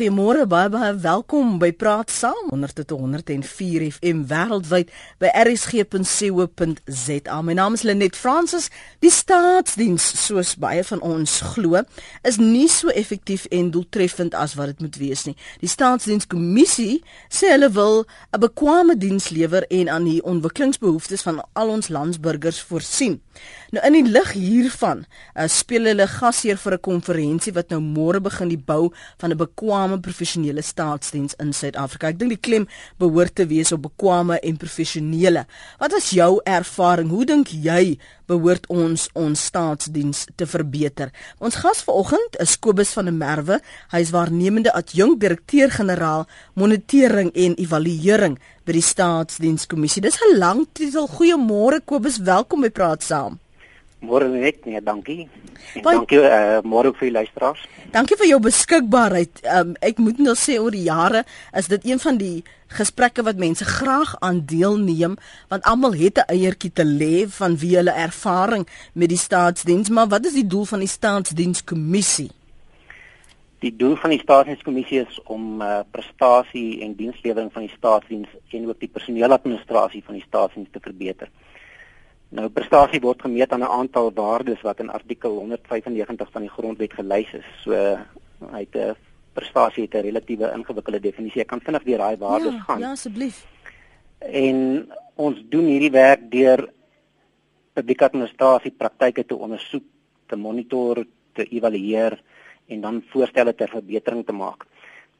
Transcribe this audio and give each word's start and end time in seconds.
Goeiemôre, 0.00 0.46
baie 0.48 0.70
baie 0.72 0.94
welkom 0.96 1.58
by 1.60 1.74
Praat 1.76 2.08
Saam 2.08 2.46
100.104 2.54 3.98
FM 3.98 4.22
wêreldwyd 4.30 4.88
by 5.20 5.28
rsg.co.za. 5.42 7.36
My 7.44 7.52
naam 7.58 7.76
is 7.76 7.84
Lenet 7.84 8.16
Fransis. 8.16 8.70
Die 9.04 9.12
staatsdiens, 9.12 10.00
soos 10.22 10.54
baie 10.56 10.80
van 10.88 11.04
ons 11.04 11.34
glo, 11.52 11.82
is 12.24 12.40
nie 12.40 12.64
so 12.72 12.88
effektief 12.96 13.44
en 13.52 13.68
doeltreffend 13.74 14.32
as 14.32 14.56
wat 14.56 14.72
dit 14.72 14.80
moet 14.86 14.96
wees 15.02 15.26
nie. 15.28 15.36
Die 15.60 15.68
staatsdienskommissie 15.68 17.04
sê 17.28 17.52
hulle 17.52 17.68
wil 17.76 18.08
'n 18.32 18.40
bekwame 18.40 18.96
diens 18.96 19.28
lewer 19.28 19.68
en 19.68 19.92
aan 19.92 20.08
die 20.08 20.24
ontwikkelingsbehoeftes 20.24 21.28
van 21.28 21.44
al 21.52 21.68
ons 21.76 21.92
landsburgers 21.92 22.62
voorsien. 22.62 23.20
Nou 23.70 23.82
in 23.86 23.94
die 23.94 24.10
lig 24.10 24.32
hiervan, 24.34 25.04
uh, 25.36 25.44
speel 25.46 25.86
hulle 25.86 26.06
gasheer 26.10 26.58
vir 26.58 26.74
'n 26.74 26.80
konferensie 26.82 27.52
wat 27.54 27.70
nou 27.70 27.78
môre 27.80 28.20
begin 28.20 28.48
die 28.48 28.58
bou 28.58 28.90
van 29.18 29.30
'n 29.30 29.36
bekwame 29.36 30.00
professionele 30.00 30.62
staatsdiens 30.62 31.34
in 31.38 31.52
Suid-Afrika. 31.52 32.08
Ek 32.08 32.18
dink 32.18 32.30
die 32.30 32.50
klem 32.50 32.66
behoort 32.98 33.34
te 33.34 33.46
wees 33.46 33.72
op 33.72 33.82
bekwame 33.82 34.40
en 34.40 34.56
professionele. 34.56 35.46
Wat 35.78 35.92
is 35.92 36.10
jou 36.10 36.40
ervaring? 36.44 37.10
Hoe 37.10 37.24
dink 37.24 37.48
jy 37.48 37.98
behoort 38.26 38.66
ons 38.66 39.08
ons 39.14 39.44
staatsdiens 39.44 40.26
te 40.36 40.46
verbeter? 40.46 41.12
Ons 41.38 41.54
gas 41.54 41.82
vanoggend 41.82 42.40
is 42.40 42.58
Kobus 42.58 42.92
van 42.92 43.04
der 43.04 43.14
Merwe. 43.14 43.60
Hy 43.92 44.00
is 44.00 44.10
waarnemende 44.10 44.72
adjunk 44.72 45.20
direkteur-generaal 45.20 46.26
monitering 46.54 47.30
en 47.34 47.54
evaluering 47.54 48.38
by 48.70 48.76
die 48.78 48.86
staatsdienskommissie. 48.86 50.02
Dis 50.02 50.20
'n 50.22 50.38
lang 50.38 50.66
titel. 50.72 51.08
Goeiemôre 51.10 51.80
Kobus, 51.84 52.22
welkom 52.22 52.60
by 52.62 52.70
Praat 52.70 53.02
Saam. 53.02 53.38
Môre 54.00 54.28
net, 54.28 54.64
nee, 54.64 54.80
dankie. 54.80 55.28
En 55.74 55.82
Bye. 55.82 55.94
dankie 55.98 56.18
uh, 56.18 56.62
môre 56.62 56.92
vir 56.94 57.10
die 57.10 57.16
luisteraars. 57.18 57.66
Dankie 57.92 58.16
vir 58.16 58.28
jou 58.30 58.40
beskikbaarheid. 58.40 59.42
Um, 59.44 59.74
ek 59.80 59.98
moet 59.98 60.18
nou 60.18 60.34
sê 60.38 60.60
oor 60.60 60.70
die 60.70 60.86
jare 60.86 61.24
is 61.52 61.66
dit 61.66 61.84
een 61.84 61.98
van 61.98 62.16
die 62.16 62.44
gesprekke 62.70 63.22
wat 63.26 63.36
mense 63.36 63.64
graag 63.64 64.14
aan 64.22 64.46
deelneem 64.46 65.18
want 65.50 65.66
almal 65.66 65.92
het 65.92 66.22
'n 66.22 66.30
eiertjie 66.30 66.72
te 66.72 66.84
lê 66.84 67.26
van 67.28 67.58
wie 67.58 67.76
hulle 67.76 67.92
ervaring 67.92 68.68
met 68.94 69.08
die 69.08 69.18
staatsdiens, 69.18 69.90
maar 69.90 70.08
wat 70.08 70.26
is 70.26 70.32
die 70.32 70.46
doel 70.46 70.64
van 70.64 70.78
die 70.78 70.88
staatsdienskommissie? 70.88 72.30
Die 73.60 73.76
doel 73.76 73.96
van 74.00 74.10
die 74.10 74.20
staatsdienskommissie 74.22 75.02
is 75.02 75.18
om 75.28 75.60
uh, 75.60 75.80
prestasie 75.92 76.80
en 76.84 76.94
dienslewering 76.96 77.50
van 77.52 77.66
die 77.66 77.74
staatsdiens 77.76 78.28
en 78.56 78.68
ook 78.68 78.80
die 78.80 78.88
personeeladministrasie 78.88 80.00
van 80.06 80.16
die 80.16 80.24
staatsdiens 80.24 80.70
te 80.72 80.80
verbeter. 80.80 81.28
Nou 82.30 82.46
prestasie 82.54 83.02
word 83.04 83.22
gemeet 83.26 83.52
aan 83.52 83.60
'n 83.66 83.76
aantal 83.80 84.12
waardes 84.14 84.62
wat 84.62 84.80
in 84.80 84.90
artikel 84.90 85.36
195 85.38 86.30
van 86.30 86.42
die 86.42 86.50
grondwet 86.50 86.92
gelys 86.92 87.32
is. 87.34 87.48
So 87.62 87.72
hy 88.52 88.60
het 88.64 88.76
'n 88.76 88.96
prestasie 89.34 89.84
het 89.84 89.94
'n 89.94 90.06
relatiewe 90.08 90.52
ingewikkelde 90.54 91.00
definisie. 91.00 91.40
Ek 91.40 91.48
kan 91.48 91.60
vinnig 91.60 91.82
deur 91.82 91.98
daai 91.98 92.16
waardes 92.16 92.54
ja, 92.54 92.60
gaan. 92.60 92.80
Ja, 92.80 92.90
asseblief. 92.90 93.46
En 94.18 94.88
ons 95.14 95.42
doen 95.48 95.64
hierdie 95.64 95.90
werk 95.90 96.30
deur 96.30 96.68
publieke 97.72 98.04
administrasie 98.04 98.70
praktyke 98.70 99.26
te 99.26 99.36
ondersoek, 99.36 99.84
te 100.26 100.36
monitor, 100.36 101.04
te 101.32 101.44
evalueer 101.44 102.20
en 102.70 102.80
dan 102.80 103.02
voorstelle 103.12 103.54
ter 103.54 103.68
verbetering 103.68 104.24
te 104.26 104.32
maak. 104.32 104.66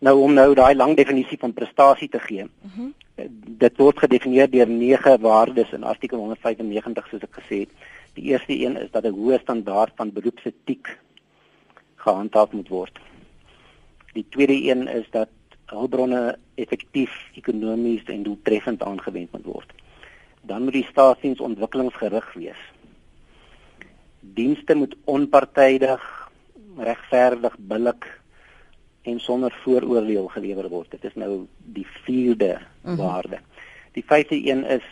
Nou 0.01 0.17
om 0.23 0.33
nou 0.35 0.55
daai 0.57 0.75
lang 0.75 0.97
definisie 0.97 1.39
van 1.39 1.53
prestasie 1.53 2.09
te 2.09 2.23
gee. 2.27 2.47
Mhm. 2.47 2.91
Uh 3.21 3.29
dit 3.61 3.77
word 3.77 3.99
gedefinieer 4.01 4.49
deur 4.49 4.69
nege 4.69 5.19
waardes 5.21 5.73
in 5.77 5.83
artikel 5.85 6.19
195 6.19 7.09
soos 7.11 7.27
ek 7.27 7.35
gesê 7.43 7.59
het. 7.67 7.73
Die 8.17 8.31
eerste 8.33 8.57
een 8.57 8.77
is 8.81 8.91
dat 8.91 9.05
'n 9.05 9.13
hoë 9.13 9.41
standaard 9.43 9.93
van 9.97 10.13
beroepsetiek 10.13 10.89
gehandhaaf 11.97 12.53
moet 12.53 12.69
word. 12.69 12.99
Die 14.13 14.25
tweede 14.29 14.57
een 14.71 14.89
is 14.89 15.07
dat 15.11 15.29
hulpbronne 15.67 16.39
effektief 16.55 17.13
ekonomies 17.35 18.05
en 18.05 18.23
doeltreffend 18.23 18.83
aangewend 18.83 19.33
moet 19.33 19.45
word. 19.45 19.73
Dan 20.43 20.63
moet 20.63 20.73
die 20.73 20.87
staatsdiens 20.91 21.41
ontwikkelingsgerig 21.41 22.33
wees. 22.33 22.63
Dienste 24.21 24.75
moet 24.75 24.97
onpartydig, 25.05 26.20
regverdig, 26.81 27.57
billik 27.59 28.09
en 29.03 29.21
sonder 29.21 29.55
vooroordeel 29.65 30.29
gelewer 30.29 30.69
word. 30.69 30.91
Dit 30.91 31.05
is 31.05 31.15
nou 31.15 31.47
die 31.59 31.87
vierde 32.05 32.59
mhm. 32.59 32.97
-huh. 32.97 32.99
waarde. 32.99 33.39
Die 33.93 34.05
vyfde 34.07 34.41
een 34.51 34.65
is 34.65 34.87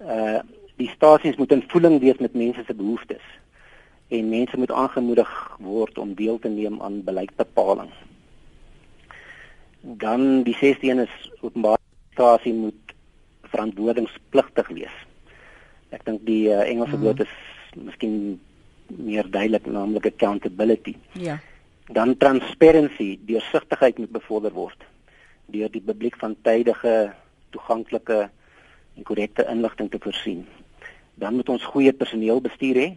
uh 0.00 0.40
die 0.76 0.88
stasies 0.88 1.36
moet 1.36 1.52
in 1.52 1.64
voeling 1.68 2.00
wees 2.00 2.18
met 2.18 2.34
mense 2.34 2.62
se 2.66 2.74
behoeftes 2.74 3.22
en 4.08 4.28
mense 4.28 4.56
moet 4.56 4.72
aangemoedig 4.72 5.56
word 5.58 5.98
om 5.98 6.14
deel 6.14 6.38
te 6.38 6.48
neem 6.48 6.82
aan 6.82 7.04
beleidsbepaling. 7.04 7.90
Dan 9.80 10.42
die 10.42 10.54
sesde 10.54 10.90
een 10.90 10.98
is 10.98 11.32
openbaar 11.40 11.78
stasie 12.12 12.52
moet 12.52 12.94
verantwoordingspligtig 13.42 14.68
wees. 14.68 14.96
Ek 15.88 16.04
dink 16.04 16.26
die 16.26 16.48
uh, 16.48 16.60
Engelse 16.68 16.96
mhm. 16.96 17.02
woord 17.02 17.20
is 17.20 17.34
miskien 17.76 18.40
meer 18.90 19.30
duidelik 19.30 19.66
naamlik 19.66 20.06
accountability. 20.06 20.96
Ja 21.12 21.40
dan 21.86 22.16
transparency, 22.16 23.18
deursigtigheid 23.26 23.98
moet 23.98 24.10
bevorder 24.10 24.52
word 24.52 24.84
deur 25.46 25.70
die 25.70 25.80
publiek 25.80 26.16
van 26.18 26.32
tydige, 26.42 27.12
toeganklike 27.54 28.24
en 28.96 29.04
korrekte 29.06 29.44
inligting 29.46 29.86
te 29.92 30.00
voorsien. 30.02 30.40
Dan 31.14 31.36
moet 31.38 31.52
ons 31.54 31.68
goeie 31.70 31.92
personeelbestuur 31.94 32.80
hê. 32.80 32.88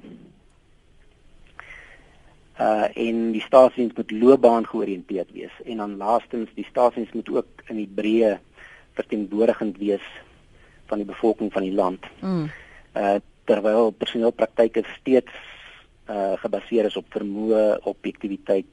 Uh 2.57 2.87
en 2.89 3.19
die 3.35 3.43
staatsdiens 3.45 3.93
moet 3.95 4.11
loopbaan 4.11 4.65
georiënteerd 4.65 5.29
wees 5.37 5.61
en 5.65 5.83
dan 5.83 5.93
laastens 6.01 6.49
die 6.57 6.65
staatsdiens 6.71 7.13
moet 7.13 7.29
ook 7.37 7.61
in 7.69 7.77
die 7.83 7.91
breë 8.01 8.33
verteenwoordigend 8.97 9.77
wees 9.77 10.09
van 10.89 11.03
die 11.03 11.07
bevolking 11.07 11.53
van 11.53 11.69
die 11.69 11.77
land. 11.77 12.09
Mm. 12.25 12.49
Uh 12.97 13.19
terwyl 13.45 13.93
personeelpraktyke 13.93 14.83
steeds 14.97 15.37
uh 16.09 16.33
gebaseer 16.41 16.85
is 16.85 16.97
op 16.97 17.05
vermoë, 17.13 17.79
objektiviteit 17.83 18.65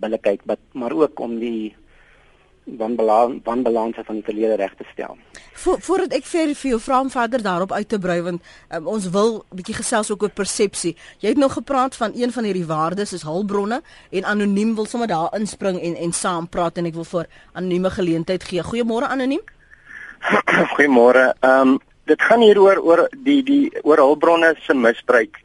billikheid 0.00 0.40
wat 0.44 0.60
maar 0.72 0.92
ook 0.92 1.20
om 1.20 1.38
die 1.38 1.74
wanbalans 2.64 3.40
wanbalanse 3.44 4.02
van 4.04 4.14
die 4.14 4.24
verlede 4.24 4.56
reg 4.56 4.74
te 4.74 4.84
stel. 4.92 5.16
Voor 5.52 5.80
voordat 5.80 6.14
ek 6.16 6.24
vir 6.24 6.54
vir 6.56 6.70
jou 6.70 6.80
vra 6.80 7.00
om 7.04 7.10
verder 7.12 7.42
daarop 7.42 7.72
uit 7.72 7.88
te 7.88 7.98
brei 7.98 8.20
want 8.24 8.42
um, 8.72 8.86
ons 8.86 9.08
wil 9.10 9.44
'n 9.50 9.56
bietjie 9.56 9.74
gesels 9.74 10.10
ook 10.10 10.22
oor 10.22 10.30
persepsie. 10.32 10.96
Jy 11.18 11.28
het 11.28 11.38
nog 11.38 11.52
gepraat 11.52 11.96
van 11.96 12.12
een 12.14 12.32
van 12.32 12.44
hierdie 12.44 12.66
waardes 12.66 13.12
is 13.12 13.22
hulpbronne 13.22 13.82
en 14.10 14.24
anoniem 14.24 14.74
wil 14.74 14.86
sommer 14.86 15.08
daar 15.08 15.36
inspring 15.36 15.80
en 15.80 15.96
en 15.96 16.12
saam 16.12 16.48
praat 16.48 16.78
en 16.78 16.86
ek 16.86 16.94
wil 16.94 17.04
vir 17.04 17.26
anonieme 17.52 17.90
geleentheid 17.90 18.44
gee. 18.44 18.62
Goeiemôre 18.62 19.08
anoniem. 19.08 19.42
Goeiemôre. 20.74 21.34
Ehm 21.40 21.68
um, 21.68 21.80
dit 22.04 22.22
gaan 22.22 22.40
hier 22.40 22.60
oor 22.60 22.78
oor 22.84 23.08
die 23.24 23.42
die 23.42 23.72
oor 23.82 23.96
hulpbronne 23.96 24.54
se 24.60 24.74
misbruik. 24.74 25.43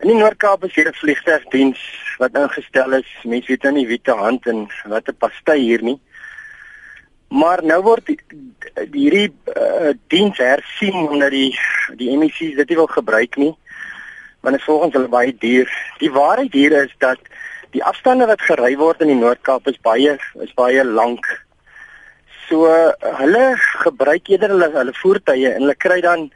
In 0.00 0.08
die 0.08 0.16
Noord-Kaap 0.16 0.62
is 0.64 0.72
hier 0.72 0.88
'n 0.88 0.96
vliegtuigdiens 0.96 1.80
wat 2.18 2.36
ingestel 2.42 2.92
is. 2.98 3.08
Mense 3.22 3.48
weet 3.52 3.62
nou 3.62 3.72
nie 3.72 3.86
wie 3.86 4.00
te 4.00 4.14
hand 4.16 4.46
en 4.46 4.62
wat 4.88 5.08
'n 5.08 5.16
pasty 5.20 5.56
hier 5.60 5.82
nie. 5.82 6.00
Maar 7.28 7.60
nou 7.62 7.82
word 7.82 8.08
hierdie 8.08 9.28
uh, 9.56 9.92
diens 10.08 10.38
hersien 10.38 10.94
omdat 10.94 11.30
die 11.30 11.52
die 12.00 12.16
MEC's 12.16 12.56
dit 12.56 12.68
nie 12.68 12.78
wil 12.80 12.86
gebruik 12.86 13.36
nie. 13.36 13.52
Want 14.40 14.56
dit 14.56 14.64
volgens 14.64 14.96
hulle 14.96 15.08
baie 15.08 15.36
duur. 15.36 15.68
Die 15.98 16.10
waarheid 16.10 16.52
hier 16.52 16.72
is 16.72 16.94
dat 16.98 17.20
die 17.70 17.84
afstande 17.84 18.26
wat 18.26 18.40
gery 18.40 18.76
word 18.76 19.00
in 19.00 19.12
die 19.12 19.20
Noord-Kaap 19.20 19.68
is 19.68 19.80
baie 19.82 20.16
is 20.40 20.54
baie 20.54 20.84
lank. 20.84 21.28
So 22.48 22.64
uh, 22.64 22.96
hulle 23.20 23.52
gebruik 23.84 24.32
eerder 24.32 24.48
hulle 24.48 24.72
hulle 24.72 24.96
voertuie 25.02 25.52
en 25.52 25.60
hulle 25.60 25.76
kry 25.76 26.00
dan 26.00 26.30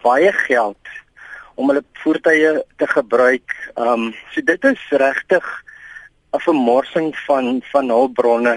baie 0.00 0.32
geld 0.32 0.81
om 1.54 1.68
hulle 1.68 1.84
voertuie 2.04 2.64
te 2.76 2.86
gebruik. 2.86 3.56
Ehm 3.74 4.08
um, 4.08 4.14
so 4.30 4.40
dit 4.40 4.64
is 4.64 4.88
regtig 4.90 5.46
'n 6.32 6.40
vermorsing 6.40 7.16
van 7.26 7.62
van 7.72 7.88
hulpbronne 7.88 8.56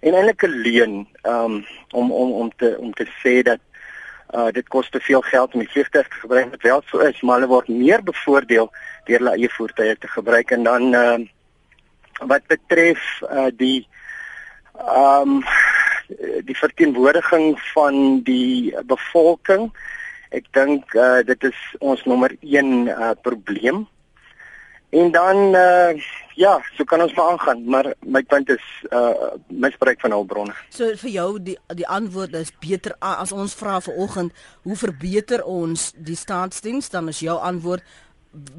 en 0.00 0.14
eintlik 0.14 0.42
'n 0.42 0.60
leuen 0.66 1.08
um, 1.22 1.66
om 1.90 2.12
om 2.12 2.32
om 2.32 2.50
te 2.56 2.76
om 2.78 2.92
te 2.92 3.06
sê 3.22 3.42
dat 3.42 3.60
uh 4.34 4.50
dit 4.52 4.68
kos 4.68 4.90
te 4.90 5.00
veel 5.00 5.20
geld 5.20 5.54
om 5.54 5.60
die 5.60 5.70
vliegtuig 5.70 6.08
te 6.08 6.20
gebruik 6.22 6.50
wat 6.50 6.62
wel 6.62 6.82
so 6.86 6.98
is 6.98 7.20
maar 7.20 7.40
hulle 7.40 7.50
word 7.50 7.68
meer 7.68 8.02
bevoordeel 8.02 8.70
deur 9.04 9.18
hulle 9.18 9.36
eie 9.36 9.50
voertuie 9.50 9.96
te 9.98 10.08
gebruik 10.08 10.50
en 10.50 10.62
dan 10.62 10.94
uh 10.94 11.18
wat 12.32 12.46
betref 12.46 13.02
uh 13.22 13.48
die 13.52 13.88
um 15.08 15.42
die 16.46 16.58
verteenwoordiging 16.58 17.60
van 17.72 18.22
die 18.22 18.74
bevolking 18.84 19.70
Ek 20.30 20.46
dink 20.54 20.94
uh, 20.94 21.22
dit 21.26 21.48
is 21.50 21.62
ons 21.80 22.02
nommer 22.06 22.34
1 22.40 22.86
uh, 22.86 23.10
probleem. 23.22 23.86
En 24.90 25.10
dan 25.14 25.54
uh, 25.54 25.94
ja, 26.34 26.56
so 26.74 26.84
kan 26.84 27.02
ons 27.02 27.14
maar 27.14 27.32
aangaan, 27.32 27.64
maar 27.64 27.92
my 28.02 28.22
punt 28.22 28.50
is 28.50 28.66
uh 28.90 29.30
misbruik 29.46 30.00
van 30.00 30.10
hulpbronne. 30.10 30.54
So 30.74 30.90
vir 31.02 31.10
jou 31.10 31.28
die 31.38 31.56
die 31.78 31.86
antwoord 31.86 32.34
is 32.38 32.50
beter 32.62 32.96
as 32.98 33.32
ons 33.32 33.54
vra 33.54 33.78
vanoggend, 33.80 34.34
hoe 34.66 34.76
verbeter 34.76 35.44
ons 35.46 35.92
die 35.94 36.18
staatsdiens? 36.18 36.90
Dan 36.90 37.08
is 37.08 37.22
jou 37.22 37.38
antwoord 37.38 37.86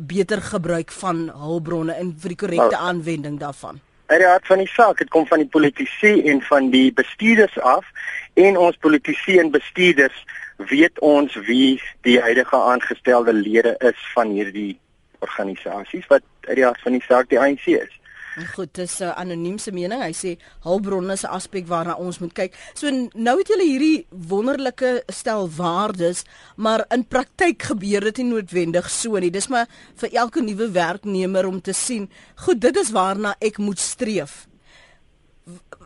beter 0.07 0.41
gebruik 0.41 0.91
van 0.91 1.29
hulpbronne 1.35 1.95
en 1.99 2.15
vir 2.19 2.35
die 2.35 2.39
korrekte 2.45 2.75
nou, 2.75 2.83
aanwending 2.91 3.39
daarvan. 3.39 3.79
uit 4.11 4.19
die 4.19 4.27
hart 4.27 4.47
van 4.47 4.59
die 4.59 4.67
saak. 4.67 4.97
Dit 4.99 5.09
kom 5.09 5.25
van 5.27 5.39
die 5.39 5.47
politici 5.47 6.11
en 6.27 6.41
van 6.43 6.69
die 6.71 6.91
bestuurders 6.93 7.59
af 7.59 7.87
en 8.33 8.57
ons 8.57 8.79
politici 8.83 9.37
en 9.39 9.51
bestuurders 9.51 10.25
weet 10.69 10.99
ons 10.99 11.35
wie 11.47 11.81
die 12.01 12.19
huidige 12.19 12.55
aangestelde 12.55 13.33
lede 13.33 13.75
is 13.79 13.97
van 14.13 14.29
hierdie 14.29 14.79
organisasies 15.19 16.07
wat 16.07 16.23
uit 16.47 16.55
die 16.55 16.65
hart 16.65 16.81
van 16.81 16.97
die 16.97 17.05
saak 17.05 17.29
die 17.29 17.39
ANC 17.39 17.67
is. 17.67 18.01
Goed, 18.31 18.73
dis 18.73 18.99
'n 18.99 19.03
uh, 19.03 19.17
anoniemse 19.19 19.71
mening. 19.75 20.01
Hy 20.01 20.13
sê 20.15 20.37
hulpbronne 20.63 21.13
is 21.13 21.23
'n 21.23 21.33
aspek 21.35 21.67
waarna 21.67 21.95
ons 21.95 22.19
moet 22.19 22.33
kyk. 22.33 22.55
So 22.73 22.87
nou 23.13 23.37
het 23.37 23.47
julle 23.47 23.67
hierdie 23.67 24.05
wonderlike 24.09 25.03
stel 25.07 25.49
waardes, 25.49 26.23
maar 26.55 26.85
in 26.89 27.03
praktyk 27.03 27.63
gebeur 27.63 27.99
dit 27.99 28.17
nie 28.17 28.31
noodwendig 28.31 28.89
so 28.89 29.19
nie. 29.19 29.31
Dis 29.31 29.47
maar 29.47 29.67
vir 29.95 30.09
elke 30.13 30.41
nuwe 30.41 30.71
werknemer 30.71 31.45
om 31.45 31.61
te 31.61 31.73
sien, 31.73 32.09
goed, 32.35 32.61
dit 32.61 32.77
is 32.77 32.91
waarna 32.91 33.35
ek 33.39 33.57
moet 33.57 33.79
streef. 33.79 34.47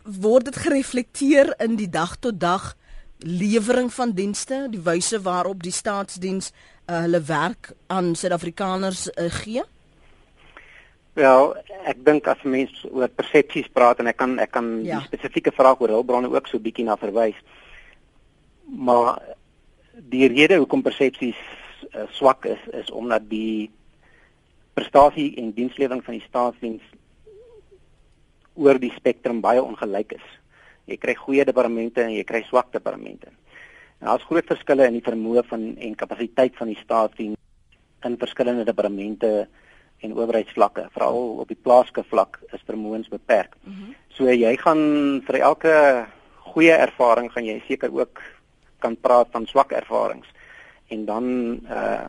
Word 0.04 0.44
dit 0.44 0.56
gereflekteer 0.56 1.54
in 1.58 1.76
die 1.76 1.90
dag 1.90 2.16
tot 2.16 2.40
dag 2.40 2.76
lewering 3.26 3.90
van 3.92 4.12
dienste, 4.14 4.66
die 4.70 4.80
wyse 4.82 5.20
waarop 5.22 5.62
die 5.62 5.74
staatsdiens 5.74 6.52
uh, 6.52 7.00
hulle 7.04 7.20
werk 7.26 7.72
aan 7.92 8.14
Suid-Afrikaners 8.14 9.08
uh, 9.10 9.30
gee? 9.42 9.64
Wel, 11.16 11.54
ek 11.88 12.02
dink 12.04 12.26
as 12.28 12.42
mense 12.44 12.90
oor 12.92 13.08
persepsies 13.08 13.70
praat 13.72 14.02
en 14.02 14.10
ek 14.12 14.18
kan 14.20 14.36
ek 14.42 14.52
kan 14.52 14.66
ja. 14.84 14.98
die 14.98 15.08
spesifieke 15.08 15.52
vraag 15.56 15.80
oor 15.80 15.94
hulpbronne 15.96 16.28
ook 16.28 16.50
so 16.50 16.60
bietjie 16.60 16.84
na 16.84 16.98
verwys. 17.00 17.38
Maar 18.68 19.22
die 20.12 20.28
rede 20.28 20.58
hoekom 20.60 20.84
persepsies 20.84 21.38
uh, 21.94 22.04
swak 22.18 22.44
is 22.52 22.62
is 22.76 22.92
omdat 22.92 23.24
die 23.30 23.70
prestasie 24.76 25.30
en 25.40 25.54
dienslewering 25.56 26.04
van 26.04 26.18
die 26.18 26.26
staatsdiens 26.26 26.84
oor 28.56 28.76
die 28.80 28.92
spektrum 28.96 29.40
baie 29.40 29.62
ongelyk 29.62 30.18
is. 30.18 30.26
Jy 30.86 30.96
kry 31.02 31.14
goeie 31.18 31.44
departemente 31.44 32.02
en 32.02 32.14
jy 32.14 32.24
kry 32.24 32.42
swak 32.46 32.72
departemente. 32.72 33.32
En 34.00 34.10
daar's 34.10 34.26
groot 34.28 34.46
verskille 34.46 34.86
in 34.86 34.98
die 34.98 35.04
vermoë 35.04 35.42
van 35.48 35.68
en 35.76 35.94
kapasiteit 35.98 36.56
van 36.58 36.70
die 36.70 36.78
staatsdiens 36.82 37.36
in 38.06 38.18
verskillende 38.20 38.64
departemente 38.64 39.48
en 40.04 40.12
owerheidsvlakke, 40.12 40.88
veral 40.92 41.40
op 41.42 41.48
die 41.48 41.58
plaaslike 41.62 42.04
vlak 42.10 42.38
is 42.52 42.62
vermoëns 42.68 43.08
beperk. 43.08 43.56
Mm 43.62 43.72
-hmm. 43.72 43.94
So 44.08 44.30
jy 44.30 44.56
gaan 44.56 45.22
vir 45.26 45.40
elke 45.40 46.06
goeie 46.52 46.72
ervaring 46.72 47.32
gaan 47.32 47.44
jy 47.44 47.62
seker 47.66 47.92
ook 47.92 48.22
kan 48.78 48.96
praat 48.96 49.28
van 49.30 49.46
swak 49.46 49.72
ervarings 49.72 50.28
en 50.88 51.04
dan 51.04 51.24
uh 51.70 52.06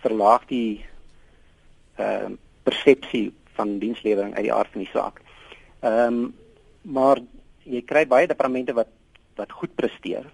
verlaag 0.00 0.46
die 0.46 0.84
uh 1.98 2.28
persepsie 2.62 3.32
van 3.52 3.78
dienslewering 3.78 4.34
uit 4.34 4.46
die 4.46 4.52
aard 4.52 4.72
van 4.72 4.80
die 4.80 4.92
saak. 4.92 5.20
Ehm 5.80 6.06
um, 6.06 6.34
maar 6.82 7.18
jy 7.70 7.82
kry 7.86 8.04
baie 8.06 8.28
departemente 8.30 8.74
wat 8.76 8.90
wat 9.38 9.52
goed 9.56 9.72
presteer. 9.78 10.26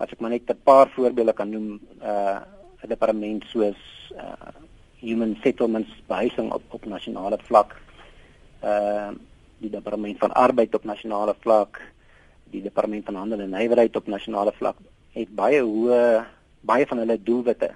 As 0.00 0.10
ek 0.10 0.20
maar 0.20 0.30
net 0.30 0.50
'n 0.50 0.64
paar 0.64 0.88
voorbeelde 0.88 1.32
kan 1.32 1.50
noem, 1.50 1.80
uh 2.02 2.40
'n 2.82 2.88
departement 2.88 3.44
soos 3.52 3.80
uh 4.16 4.52
human 5.00 5.36
settlements 5.42 5.92
behuising 6.06 6.52
op 6.52 6.62
op 6.70 6.84
nasionale 6.84 7.38
vlak. 7.48 7.76
Ehm 8.62 9.14
uh, 9.14 9.18
die 9.62 9.70
departement 9.70 10.18
van 10.18 10.32
arbeid 10.34 10.74
op 10.74 10.84
nasionale 10.84 11.34
vlak, 11.40 11.80
die 12.50 12.62
departement 12.62 13.04
van 13.04 13.14
handel 13.14 13.40
en 13.40 13.50
nywerheid 13.50 13.96
op 13.96 14.06
nasionale 14.06 14.52
vlak 14.52 14.76
het 15.12 15.34
baie 15.34 15.60
hoë 15.60 16.24
baie 16.62 16.86
van 16.86 16.98
hulle 17.02 17.18
doelwitte, 17.22 17.70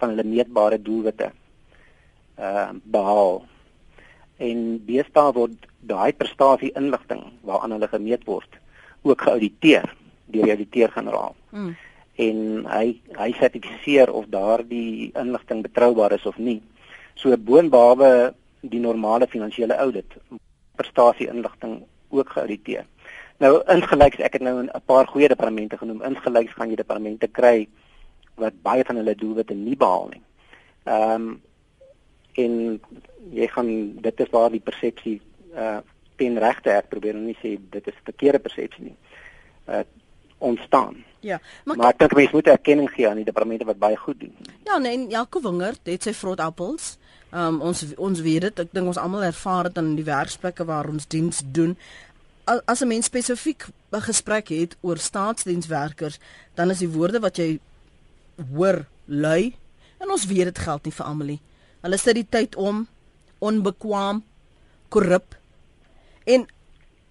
van 0.00 0.08
hulle 0.08 0.24
meetbare 0.24 0.82
doelwitte 0.82 1.30
ehm 2.36 2.76
uh, 2.76 2.80
behaal. 2.84 3.44
En 4.40 4.80
deesdae 4.88 5.32
word 5.36 5.68
daai 5.80 6.12
prestasie 6.16 6.72
inligting 6.76 7.22
waaraan 7.44 7.76
hulle 7.76 7.88
gemeet 7.88 8.24
word 8.24 8.58
ook 9.02 9.22
geauditeer 9.28 9.86
deur 10.30 10.44
die 10.44 10.56
auditeur-generaal. 10.56 11.34
Mm 11.50 11.76
en 12.20 12.66
hy 12.68 12.86
hy 13.16 13.30
sertifiseer 13.38 14.10
of 14.12 14.28
daardie 14.32 15.10
inligting 15.18 15.62
betroubaar 15.64 16.12
is 16.16 16.26
of 16.28 16.38
nie. 16.38 16.60
So 17.14 17.36
boonbehalwe 17.36 18.34
die 18.60 18.80
normale 18.80 19.28
finansiële 19.30 19.76
audit, 19.80 20.16
prestasie 20.76 21.30
inligting 21.32 21.80
ook 22.10 22.32
geauditeer. 22.36 22.84
Nou 23.40 23.60
insgelyks 23.72 24.20
ek 24.20 24.36
het 24.36 24.42
nou 24.44 24.56
'n 24.62 24.70
paar 24.86 25.06
goeie 25.06 25.28
departemente 25.28 25.76
genoem. 25.76 26.02
Insgelyks 26.02 26.52
gaan 26.52 26.70
jy 26.70 26.76
departemente 26.76 27.28
kry 27.28 27.68
wat 28.36 28.62
baie 28.62 28.84
van 28.84 28.96
hulle 28.96 29.14
doelwitte 29.14 29.54
nie 29.54 29.76
behaal 29.76 30.08
nie. 30.12 30.22
Ehm 30.84 31.12
um, 31.12 31.40
en 32.44 32.80
jy 33.30 33.46
gaan 33.54 33.70
dit 34.02 34.20
is 34.20 34.30
waar 34.34 34.50
die 34.50 34.64
persepsie 34.64 35.20
uh 35.54 35.80
teen 36.20 36.36
regte 36.38 36.68
ek 36.70 36.90
probeer 36.92 37.16
nou 37.16 37.24
nie 37.24 37.38
sê 37.40 37.54
dit 37.56 37.86
is 37.88 38.04
verkeerde 38.04 38.42
persepsie 38.44 38.90
nie. 38.90 38.96
Uh 39.68 39.84
ontstaan. 40.40 41.04
Ja, 41.20 41.40
maar, 41.64 41.76
maar 41.76 41.92
ek 41.92 41.98
dink 42.00 42.14
mense 42.16 42.32
moet 42.32 42.46
erkenning 42.48 42.88
gee 42.88 43.08
aan 43.08 43.18
die 43.20 43.26
departemente 43.28 43.66
wat 43.68 43.78
baie 43.78 43.96
goed 44.00 44.20
doen. 44.22 44.32
Ja, 44.64 44.78
nee, 44.80 45.06
Jaco 45.12 45.42
Wingerd 45.44 45.84
het 45.84 46.06
sy 46.08 46.14
vrot 46.16 46.40
appels. 46.40 46.94
Ehm 47.30 47.58
um, 47.58 47.58
ons 47.70 47.84
ons 47.96 48.22
weet 48.24 48.46
dit, 48.48 48.62
ek 48.64 48.72
dink 48.74 48.88
ons 48.90 48.98
almal 48.98 49.26
ervaar 49.28 49.68
dit 49.68 49.82
in 49.82 49.92
die 49.98 50.06
werksplekke 50.06 50.64
waar 50.64 50.88
ons 50.88 51.06
diens 51.12 51.42
doen. 51.44 51.76
As 52.48 52.80
'n 52.80 52.88
mens 52.88 53.06
spesifiek 53.06 53.68
'n 53.92 54.00
gesprek 54.00 54.48
het 54.48 54.76
oor 54.80 54.98
staatsdienswerkers, 54.98 56.18
dan 56.54 56.70
is 56.70 56.78
die 56.78 56.90
woorde 56.90 57.20
wat 57.20 57.36
jy 57.36 57.60
hoor 58.54 58.86
lui 59.04 59.54
en 59.98 60.10
ons 60.10 60.26
weet 60.26 60.44
dit 60.44 60.58
geld 60.58 60.84
nie 60.84 60.92
vir 60.92 61.06
almal 61.06 61.26
nie. 61.26 61.40
Hulle 61.80 61.98
sit 62.00 62.18
die 62.18 62.26
tyd 62.28 62.56
om 62.60 62.86
onbekwaam, 63.40 64.22
korrup 64.92 65.36
en 66.28 66.44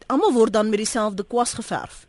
almal 0.10 0.33
word 0.36 0.54
dan 0.54 0.69
met 0.69 0.81
dieselfde 0.83 1.25
kwas 1.25 1.56
geverf. 1.57 2.06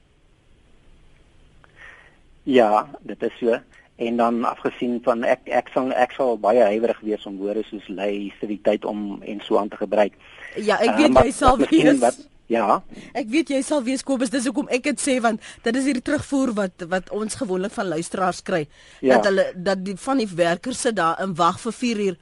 Ja, 2.42 2.88
dit 3.00 3.22
is 3.22 3.36
so. 3.38 3.58
En 3.96 4.16
dan 4.16 4.44
afgesien 4.44 5.00
van 5.04 5.24
ek 5.28 5.48
ek 5.52 5.68
sal 5.74 5.92
ek 5.92 6.12
sal 6.16 6.38
baie 6.40 6.64
huiwerig 6.72 7.00
wees 7.04 7.26
om 7.28 7.36
woorde 7.40 7.64
soos 7.68 7.86
lei 7.88 8.32
tyd 8.40 8.84
om 8.84 9.22
en 9.22 9.40
so 9.44 9.58
aan 9.60 9.68
te 9.68 9.80
gebruik. 9.80 10.16
Ja, 10.56 10.80
ek 10.80 10.96
weet 10.96 11.16
uh, 11.16 11.24
jy 11.24 11.32
sal 11.36 11.60
wees. 11.60 12.00
Wat, 12.00 12.16
ja. 12.50 12.80
Ek 13.14 13.28
weet 13.30 13.52
jy 13.52 13.60
sal 13.62 13.84
wees 13.84 14.02
Kobus, 14.02 14.32
dis 14.32 14.48
hoekom 14.48 14.72
ek 14.72 14.88
dit 14.88 15.00
sê 15.00 15.18
want 15.20 15.44
dit 15.62 15.76
is 15.76 15.86
hierdie 15.86 16.04
terugvoer 16.04 16.54
wat 16.56 16.86
wat 16.90 17.12
ons 17.14 17.36
gewoonlik 17.38 17.76
van 17.76 17.92
luisteraars 17.92 18.40
kry 18.42 18.64
ja. 19.00 19.16
dat 19.16 19.28
hulle 19.28 19.46
dat 19.54 19.84
die 19.84 19.96
van 20.00 20.24
die 20.24 20.28
werkers 20.28 20.80
sit 20.88 20.96
daar 20.96 21.20
in 21.22 21.36
wag 21.36 21.60
vir 21.60 21.76
4 21.76 22.04
uur 22.08 22.18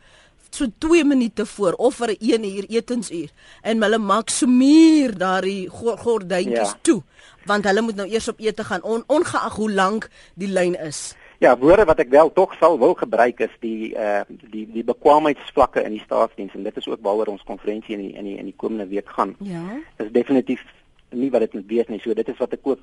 so 0.54 0.66
2 0.78 1.04
minute 1.04 1.46
voor 1.46 1.72
of 1.72 1.94
vir 2.00 2.16
1 2.18 2.44
uur 2.44 2.66
etensuur 2.68 3.30
en 3.62 3.82
hulle 3.82 3.98
maak 3.98 4.30
so 4.30 4.46
muur 4.46 5.18
daardie 5.18 5.68
gordyntjies 5.70 6.74
ja. 6.74 6.78
toe 6.82 7.02
want 7.48 7.64
hulle 7.64 7.82
moet 7.82 7.96
nou 7.96 8.08
eers 8.08 8.28
op 8.28 8.40
ete 8.44 8.64
gaan 8.64 8.82
on, 8.82 9.04
ongeag 9.06 9.56
hoe 9.56 9.70
lank 9.72 10.08
die 10.34 10.50
lyn 10.52 10.76
is. 10.84 11.16
Ja, 11.38 11.52
woorde 11.58 11.84
wat 11.86 12.00
ek 12.02 12.10
wel 12.10 12.32
tog 12.34 12.54
sal 12.58 12.78
wil 12.80 12.96
gebruik 12.98 13.40
is 13.46 13.54
die 13.62 13.94
uh 13.94 14.24
die 14.52 14.64
die 14.72 14.84
bekwaamheidsvlakke 14.84 15.84
in 15.86 15.94
die 15.94 16.02
staatsdiens 16.02 16.56
en 16.58 16.66
dit 16.66 16.80
is 16.80 16.88
ook 16.90 17.04
waaroor 17.06 17.30
ons 17.34 17.46
konferensie 17.46 17.94
in 17.94 18.02
die 18.02 18.12
in 18.18 18.26
die 18.26 18.36
in 18.42 18.50
die 18.50 18.56
komende 18.56 18.88
week 18.90 19.08
gaan. 19.14 19.36
Ja. 19.46 19.62
Dis 20.02 20.10
definitief 20.12 20.64
nie 21.14 21.30
wat 21.30 21.46
dit 21.46 21.54
moet 21.54 21.70
wees 21.70 21.88
nie. 21.88 22.00
So 22.02 22.14
dit 22.14 22.28
is 22.28 22.42
wat 22.42 22.58
ek 22.58 22.66
ook 22.66 22.82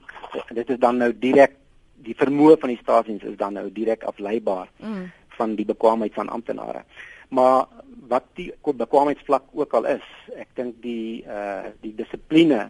dit 0.56 0.70
is 0.70 0.80
dan 0.80 1.04
nou 1.04 1.12
direk 1.12 1.60
die 2.06 2.16
vermoë 2.16 2.56
van 2.62 2.72
die 2.72 2.80
staatsdiens 2.80 3.28
is 3.28 3.36
dan 3.38 3.60
nou 3.60 3.68
direk 3.74 4.04
afleibaar 4.08 4.72
mm. 4.80 5.04
van 5.38 5.56
die 5.60 5.68
bekwaamheid 5.68 6.14
van 6.16 6.30
amptenare. 6.30 6.86
Maar 7.30 7.66
wat 8.08 8.24
die 8.34 8.54
bekwaamheidsvlak 8.62 9.44
ook 9.54 9.74
al 9.74 9.86
is, 9.98 10.08
ek 10.38 10.50
dink 10.58 10.82
die 10.84 11.24
uh 11.26 11.72
die 11.82 11.94
dissipline 11.98 12.70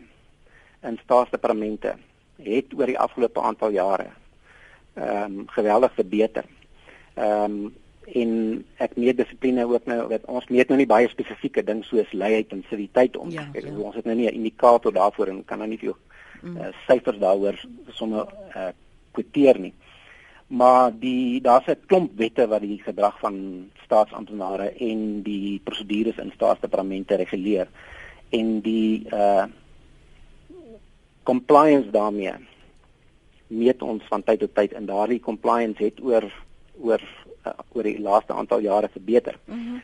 in 0.86 1.00
staatsdepartemente 1.04 1.96
het 2.46 2.76
oor 2.78 2.92
die 2.92 3.00
afgelope 3.00 3.42
aantal 3.42 3.76
jare 3.76 4.12
ehm 4.96 5.40
um, 5.40 5.48
geweldig 5.48 5.94
verbeter. 5.94 6.46
Ehm 7.16 7.44
um, 7.44 7.74
en 8.06 8.32
ek 8.78 8.92
meer 9.02 9.16
dissipline 9.18 9.64
ook 9.66 9.88
nou 9.90 10.04
wat 10.08 10.28
ons 10.30 10.46
meet 10.54 10.70
nou 10.70 10.78
nie 10.78 10.86
baie 10.86 11.08
spesifieke 11.10 11.64
ding 11.66 11.82
soos 11.84 12.12
leiheid 12.14 12.52
en 12.54 12.62
civiliteit 12.70 13.18
om. 13.18 13.32
Ja, 13.34 13.48
ja. 13.54 13.72
Ons 13.82 13.96
het 13.96 14.06
nou 14.06 14.16
nie 14.16 14.30
'n 14.30 14.38
indikator 14.38 14.94
daarvoor 14.94 15.28
en 15.28 15.46
kan 15.46 15.58
nou 15.58 15.70
nie 15.70 15.80
veel 15.82 15.98
mm. 16.42 16.58
uh, 16.58 16.68
syfers 16.88 17.18
daaroor 17.18 17.58
sommer 17.90 18.30
uh, 18.56 18.70
kwoteer 19.12 19.60
nie 19.60 19.74
maar 20.48 20.92
die 21.00 21.42
daar's 21.42 21.66
'n 21.68 21.86
klomp 21.86 22.12
wette 22.18 22.48
wat 22.48 22.62
die 22.62 22.82
gedrag 22.82 23.20
van 23.20 23.70
staatsamptenare 23.86 24.72
en 24.90 25.22
die 25.26 25.60
prosedures 25.64 26.18
in 26.22 26.34
staatsdepartemente 26.36 27.18
reguleer 27.22 27.70
en 28.36 28.60
die 28.66 29.06
uh 29.14 29.46
compliance 31.26 31.90
daarmee 31.90 32.36
meet 33.48 33.82
ons 33.82 34.04
van 34.10 34.22
tyd 34.24 34.44
tot 34.44 34.52
tyd 34.54 34.76
en 34.78 34.86
daardie 34.86 35.20
compliance 35.20 35.82
het 35.82 35.98
oor 36.04 36.28
oor 36.82 37.02
uh, 37.02 37.54
oor 37.74 37.88
die 37.88 38.02
laaste 38.02 38.34
aantal 38.34 38.62
jare 38.66 38.92
verbeter. 38.94 39.40
Mhm. 39.46 39.82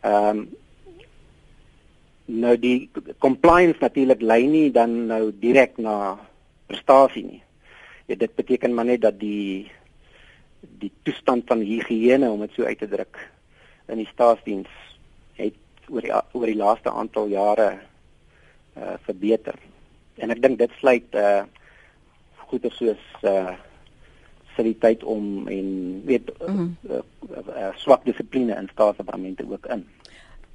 Ehm 0.00 0.36
mm 0.36 0.44
um, 0.44 0.44
nou 2.24 2.54
die 2.56 2.88
compliance 3.20 3.76
natuurlik 3.80 4.22
lei 4.24 4.46
nie 4.48 4.70
dan 4.72 5.06
nou 5.06 5.28
direk 5.40 5.76
na 5.76 6.16
prestasie 6.66 7.24
nie. 7.24 7.42
Ja, 8.08 8.16
dit 8.16 8.34
beteken 8.34 8.74
maar 8.74 8.84
net 8.84 9.00
dat 9.00 9.18
die 9.20 9.70
die 10.80 10.92
toestand 11.02 11.44
van 11.46 11.60
higiëne 11.60 12.30
om 12.30 12.40
dit 12.40 12.56
so 12.56 12.64
uit 12.64 12.78
te 12.78 12.88
druk 12.88 13.18
in 13.88 14.00
die 14.00 14.08
staatsdiens 14.12 14.70
het 15.38 15.56
oor 15.88 16.00
die 16.00 16.12
oor 16.14 16.46
die 16.46 16.58
laaste 16.60 16.90
aantal 16.90 17.28
jare 17.32 17.68
uh 18.76 18.96
verbeter. 19.06 19.54
En 20.16 20.30
ek 20.30 20.42
dink 20.42 20.58
dit 20.58 20.80
sluit 20.80 21.14
uh 21.14 21.44
goeie 22.48 22.70
soos 22.70 23.04
uh 23.22 23.54
sekuriteit 24.54 25.04
om 25.04 25.48
en 25.48 26.02
weet 26.04 26.32
mm 26.38 26.56
-hmm. 26.56 26.76
uh, 26.90 27.02
uh, 27.30 27.38
uh, 27.48 27.74
swak 27.74 28.04
dissipline 28.04 28.54
in 28.54 28.68
staatsdepartemente 28.72 29.44
ook 29.50 29.66
in. 29.66 29.88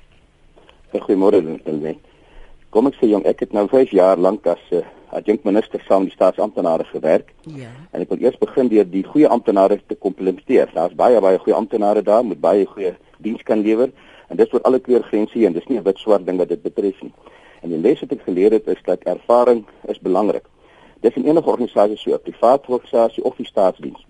Goeiemôre 0.92 1.42
Lenet. 1.64 2.11
Kom 2.72 2.86
ek 2.88 2.94
sê 2.96 3.04
jong, 3.10 3.26
ek 3.28 3.42
het 3.44 3.50
nou 3.52 3.66
5 3.68 3.90
jaar 3.92 4.16
lank 4.16 4.46
as 4.48 4.60
'n 4.70 4.80
uh, 4.80 4.84
adjunkt 5.12 5.44
minister 5.44 5.80
saam 5.84 6.06
die 6.08 6.12
staatsamptenare 6.12 6.84
gewerk. 6.84 7.34
Ja. 7.44 7.68
En 7.92 8.00
ek 8.00 8.08
wil 8.08 8.22
eers 8.24 8.38
begin 8.40 8.68
deur 8.68 8.86
die 8.88 9.02
goeie 9.04 9.28
amptenare 9.28 9.76
te 9.86 9.94
komplimenteer. 9.94 10.70
Daar's 10.72 10.94
baie 10.96 11.20
baie 11.20 11.38
goeie 11.38 11.56
amptenare 11.56 12.02
daar 12.02 12.24
met 12.24 12.40
baie 12.40 12.64
goeie 12.66 12.94
diens 13.18 13.42
kan 13.42 13.60
lewer 13.60 13.92
en 14.28 14.36
dis 14.36 14.48
vir 14.48 14.64
alle 14.64 14.80
kleurgrense 14.80 15.44
en 15.46 15.52
dis 15.52 15.68
nie 15.68 15.78
'n 15.78 15.84
wit 15.84 15.98
swart 15.98 16.24
ding 16.26 16.38
wat 16.38 16.48
dit 16.48 16.62
betref 16.62 17.02
nie. 17.02 17.12
En 17.60 17.68
die 17.68 17.78
les 17.78 18.00
wat 18.00 18.12
ek 18.12 18.22
geleer 18.24 18.52
het 18.52 18.66
is 18.66 18.82
dat 18.84 19.04
ervaring 19.04 19.66
is 19.88 20.00
belangrik. 20.00 20.48
Dis 21.00 21.14
in 21.14 21.26
enige 21.26 21.50
organisasie 21.50 21.96
so, 21.96 22.14
'n 22.14 22.22
privaat 22.22 22.66
organisasie 22.66 23.24
of 23.24 23.36
die 23.36 23.46
staatsdiens. 23.46 24.06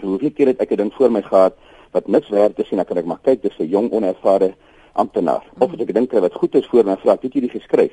Hoeveel 0.00 0.32
keer 0.32 0.46
het 0.46 0.60
ek 0.60 0.72
'n 0.72 0.76
ding 0.76 0.92
voor 0.92 1.10
my 1.10 1.22
gehad 1.22 1.54
wat 1.92 2.08
niks 2.08 2.28
werd 2.28 2.58
is 2.58 2.70
en 2.70 2.78
ek 2.78 2.86
kan 2.86 2.98
ek 2.98 3.04
maar 3.04 3.22
kyk 3.22 3.42
dis 3.42 3.58
'n 3.58 3.68
jong 3.68 3.92
onervare 3.92 4.54
amptenaar. 4.92 5.44
Of 5.58 5.72
as 5.72 5.80
ek 5.80 5.94
dink 5.94 6.12
wat 6.12 6.34
goed 6.34 6.54
is 6.54 6.66
voor 6.66 6.84
my 6.84 6.96
vra, 6.96 7.18
het 7.20 7.34
jy 7.34 7.40
dit 7.40 7.50
geskryf? 7.50 7.92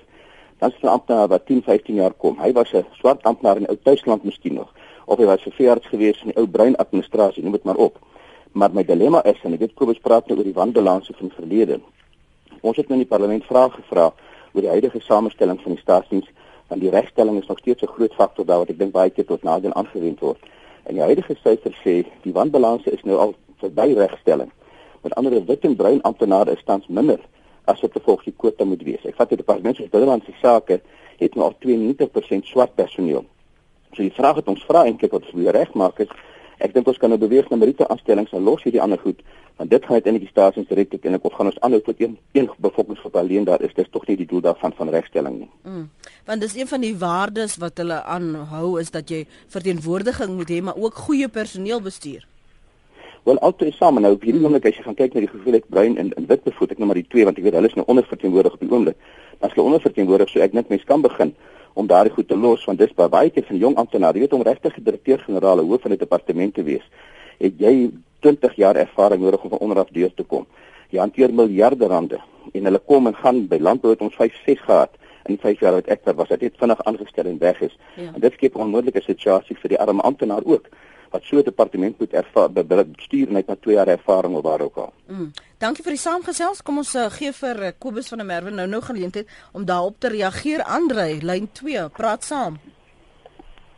dan 0.59 0.69
is 0.69 0.81
'n 0.81 0.87
amptenaar 0.87 1.27
wat 1.27 1.45
10, 1.45 1.63
15 1.63 1.95
jaar 1.95 2.13
kom. 2.13 2.39
Hy 2.39 2.51
was 2.51 2.73
'n 2.73 2.85
swart 2.91 3.23
amptenaar 3.23 3.57
in 3.57 3.67
ou 3.67 3.77
Tuisland 3.83 4.23
miskien 4.23 4.53
nog 4.53 4.73
of 5.05 5.17
hy 5.17 5.25
was 5.25 5.45
'n 5.45 5.51
veearts 5.51 5.87
gewees 5.87 6.21
in 6.21 6.27
die 6.27 6.37
ou 6.37 6.47
bruin 6.47 6.75
administrasie, 6.75 7.43
noem 7.43 7.51
dit 7.51 7.63
maar 7.63 7.75
op. 7.75 7.99
Maar 8.51 8.69
my 8.73 8.83
dilemma 8.85 9.23
is 9.23 9.39
en 9.43 9.53
ek 9.53 9.59
weet 9.59 9.73
Kobus 9.73 9.99
praat 9.99 10.27
nou 10.27 10.37
oor 10.37 10.43
die 10.43 10.53
wanbalanse 10.53 11.13
van 11.13 11.27
die 11.27 11.35
verlede. 11.35 11.79
Ons 12.61 12.77
het 12.77 12.87
nou 12.87 12.99
in 12.99 13.05
die 13.07 13.15
parlement 13.15 13.45
vrae 13.45 13.69
gevra 13.69 14.13
oor 14.53 14.61
die 14.61 14.69
huidige 14.69 14.99
samestelling 14.99 15.61
van 15.61 15.71
die 15.71 15.81
staatsdiens 15.81 16.29
want 16.67 16.81
die 16.81 16.89
regstelling 16.89 17.39
is 17.39 17.47
nog 17.47 17.57
steeds 17.57 17.81
'n 17.81 17.87
groot 17.87 18.13
faktor 18.13 18.45
daar 18.45 18.57
wat 18.57 18.69
ek 18.69 18.79
dink 18.79 18.91
baie 18.91 19.09
keer 19.09 19.25
tot 19.25 19.43
nadeel 19.43 19.73
aangewend 19.73 20.19
word. 20.19 20.39
En 20.83 20.93
die 20.93 21.03
huidige 21.03 21.35
syfers 21.43 21.79
sê 21.85 22.05
die 22.21 22.33
wanbalanse 22.33 22.91
is 22.91 23.03
nou 23.03 23.17
al 23.17 23.35
verby 23.57 23.93
regstelling. 23.93 24.51
Met 25.01 25.15
ander 25.15 25.31
woorde 25.31 25.51
wit 25.53 25.65
en 25.65 25.75
bruin 25.75 26.01
amptenare 26.01 26.51
is 26.51 26.63
tans 26.65 26.87
minder 26.87 27.19
as 27.65 27.81
wat 27.81 27.97
volgens 28.03 28.25
die 28.25 28.35
kwota 28.37 28.65
moet 28.65 28.83
wees. 28.83 29.03
Ek 29.05 29.15
vat 29.15 29.29
die 29.29 29.37
departement 29.37 29.77
van 29.77 29.91
binnelandse 29.91 30.33
sake 30.41 30.81
het 31.19 31.35
nou 31.35 31.49
al 31.49 31.55
92% 31.65 32.49
swart 32.49 32.75
personeel. 32.75 33.25
So 33.93 34.01
die 34.01 34.15
vraag 34.15 34.41
wat 34.41 34.47
ons 34.47 34.65
vra 34.65 34.85
eintlik 34.85 35.11
wat 35.11 35.27
ons 35.27 35.37
weer 35.37 35.55
regmaak 35.55 35.99
is 36.05 36.11
ek 36.59 36.73
dink 36.75 36.87
ons 36.91 36.97
kan 36.99 37.11
nou 37.11 37.19
beweeg 37.19 37.47
na 37.49 37.59
meriete 37.59 37.87
aanstellings 37.87 38.33
en 38.35 38.43
los 38.43 38.63
hierdie 38.65 38.81
ander 38.83 38.99
goed 38.99 39.21
want 39.59 39.71
dit 39.71 39.85
gaan 39.85 39.99
uiteindelik 39.99 40.27
die 40.27 40.31
stasies 40.31 40.67
direk 40.69 40.93
en 41.03 41.17
ek 41.17 41.25
of 41.27 41.35
gaan 41.35 41.49
ons 41.51 41.59
aanhou 41.65 41.81
tot 41.83 41.99
een 41.99 42.15
een 42.37 42.47
bevolkingsgroep 42.63 43.17
alleen 43.19 43.47
daar 43.47 43.63
is 43.65 43.75
dis 43.75 43.91
tog 43.91 44.05
nie 44.07 44.15
die 44.21 44.27
doel 44.27 44.43
daarvan 44.45 44.75
van 44.77 44.91
regstelling 44.95 45.35
nie. 45.41 45.49
Mm. 45.67 45.89
Want 46.27 46.45
dis 46.45 46.55
een 46.55 46.69
van 46.71 46.83
die 46.85 46.93
waardes 46.95 47.57
wat 47.59 47.79
hulle 47.83 47.99
aanhou 48.03 48.79
is 48.79 48.91
dat 48.95 49.11
jy 49.11 49.25
verteenwoordiging 49.51 50.35
moet 50.37 50.53
hê 50.55 50.61
maar 50.63 50.79
ook 50.79 51.03
goeie 51.07 51.27
personeel 51.27 51.83
bestuur. 51.83 52.23
Wel 53.23 53.39
altyd 53.39 53.73
saam 53.75 53.99
nou 54.01 54.13
op 54.15 54.23
hierdie 54.23 54.43
oomblik 54.43 54.65
as 54.65 54.77
jy 54.77 54.83
gaan 54.83 54.95
kyk 54.95 55.13
na 55.13 55.23
die 55.25 55.29
hoeveelheid 55.31 55.65
bruin 55.69 55.97
en, 55.97 56.11
en 56.15 56.27
wit 56.27 56.43
bevoed 56.43 56.71
ek 56.71 56.79
nou 56.79 56.87
maar 56.87 56.99
die 56.99 57.07
twee 57.11 57.25
want 57.27 57.37
ek 57.37 57.43
weet 57.43 57.57
hulle 57.57 57.67
is 57.71 57.75
nou 57.75 57.85
onderverteenwoordig 57.91 58.55
op 58.55 58.63
die 58.63 58.71
oomblik. 58.71 58.97
As 59.39 59.53
hulle 59.55 59.65
onderverteenwoordig 59.67 60.31
so 60.31 60.43
ek 60.45 60.55
net 60.55 60.69
mens 60.71 60.85
kan 60.87 61.03
begin 61.03 61.33
om 61.73 61.87
daardie 61.87 62.13
goed 62.15 62.27
te 62.27 62.37
los 62.37 62.63
want 62.69 62.79
dis 62.79 62.95
baie 62.95 63.29
keer 63.29 63.45
van 63.47 63.59
jong 63.59 63.75
amptenare, 63.81 64.17
jy 64.17 64.25
weet 64.25 64.37
om 64.37 64.45
regtig 64.47 64.79
direkteur-generaal 64.79 65.63
hoof 65.67 65.83
van 65.83 65.91
'n 65.91 65.99
departement 65.99 66.53
te 66.53 66.63
wees, 66.63 66.85
het 67.39 67.59
jy 67.59 67.91
20 68.21 68.55
jaar 68.55 68.75
ervaring 68.75 69.21
nodig 69.21 69.43
om 69.43 69.49
van 69.49 69.59
onderaf 69.59 69.91
deur 69.91 70.13
te 70.13 70.23
kom. 70.23 70.45
Jy 70.89 70.99
hanteer 70.99 71.33
miljarde 71.33 71.87
rande 71.87 72.19
en 72.53 72.65
hulle 72.65 72.81
kom 72.85 73.07
en 73.07 73.15
gaan 73.15 73.47
by 73.47 73.59
landbou 73.59 73.91
het 73.91 74.01
ons 74.01 74.15
5 74.15 74.33
6 74.45 74.59
gehad 74.59 74.91
in 75.29 75.37
5 75.37 75.59
jaar 75.59 75.77
wat 75.79 75.87
ek 75.87 76.03
daar 76.03 76.15
was. 76.15 76.27
Dit 76.27 76.41
het 76.41 76.57
vinnig 76.57 76.83
aangestel 76.83 77.25
en 77.25 77.37
weg 77.37 77.61
is. 77.61 77.77
Ja. 77.95 78.11
En 78.13 78.19
dit 78.19 78.33
skep 78.33 78.55
'n 78.55 78.65
onmoontlike 78.67 79.01
situasie 79.01 79.57
vir 79.61 79.69
die 79.69 79.79
arme 79.79 80.01
amptenaar 80.01 80.43
ook 80.45 80.69
wat 81.09 81.23
so 81.23 81.37
'n 81.37 81.43
departement 81.43 81.99
moet 81.99 82.13
ervaar 82.13 82.51
bestuur 82.51 83.31
net 83.31 83.47
na 83.47 83.55
2 83.55 83.75
jaar 83.75 83.87
ervaring 83.87 84.35
of 84.35 84.43
waar 84.43 84.61
ook 84.61 84.75
al. 84.75 84.93
Mm. 85.07 85.31
Dankie 85.57 85.83
vir 85.83 85.91
die 85.91 86.01
saamgesels. 86.01 86.61
Kom 86.61 86.77
ons 86.77 86.95
uh, 86.95 87.09
gee 87.09 87.31
vir 87.31 87.63
uh, 87.63 87.71
Kobus 87.77 88.07
van 88.07 88.17
der 88.17 88.27
Merwe 88.27 88.49
nou 88.49 88.67
nou 88.67 88.81
geleentheid 88.81 89.27
om 89.51 89.65
daarop 89.65 89.95
te 89.99 90.07
reageer. 90.07 90.63
Andre, 90.63 91.17
lyn 91.21 91.49
2, 91.51 91.89
praat 91.89 92.23
saam. 92.23 92.59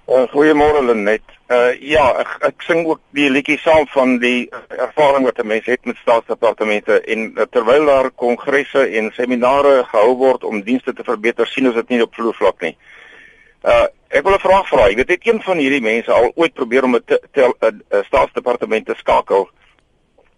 Uh, 0.08 0.26
Goeiemôre 0.32 0.82
Lenet. 0.82 1.22
Uh 1.48 1.76
ja, 1.78 2.08
ek, 2.24 2.32
ek 2.48 2.64
sing 2.66 2.88
ook 2.90 3.00
die 3.14 3.28
liedjie 3.30 3.60
saam 3.62 3.86
van 3.94 4.16
die 4.20 4.50
ervaring 4.74 5.28
wat 5.28 5.38
'n 5.40 5.48
mens 5.48 5.66
het 5.70 5.86
met 5.86 6.00
staatsdepartemente 6.02 7.02
en 7.02 7.32
uh, 7.38 7.46
terwyl 7.52 7.86
daar 7.86 8.10
kongresse 8.10 8.88
en 8.98 9.12
seminare 9.14 9.84
gehou 9.92 10.16
word 10.18 10.44
om 10.44 10.64
dienste 10.64 10.94
te 10.94 11.04
verbeter, 11.04 11.48
sien 11.48 11.68
ons 11.68 11.76
dit 11.76 11.90
nie 11.90 12.02
op 12.02 12.14
vloervlak 12.14 12.62
nie. 12.62 12.76
Uh 13.64 13.86
ek 14.10 14.24
wil 14.24 14.34
'n 14.34 14.48
vraag 14.48 14.68
vra. 14.68 14.90
Ek 14.90 14.96
weet 14.96 15.10
het 15.10 15.28
een 15.28 15.42
van 15.42 15.58
hierdie 15.58 15.82
mense 15.82 16.12
al 16.12 16.32
ooit 16.36 16.54
probeer 16.54 16.84
om 16.84 16.96
'n 16.96 17.84
staatsdepartement 18.10 18.86
te 18.86 18.96
skakel 18.98 19.50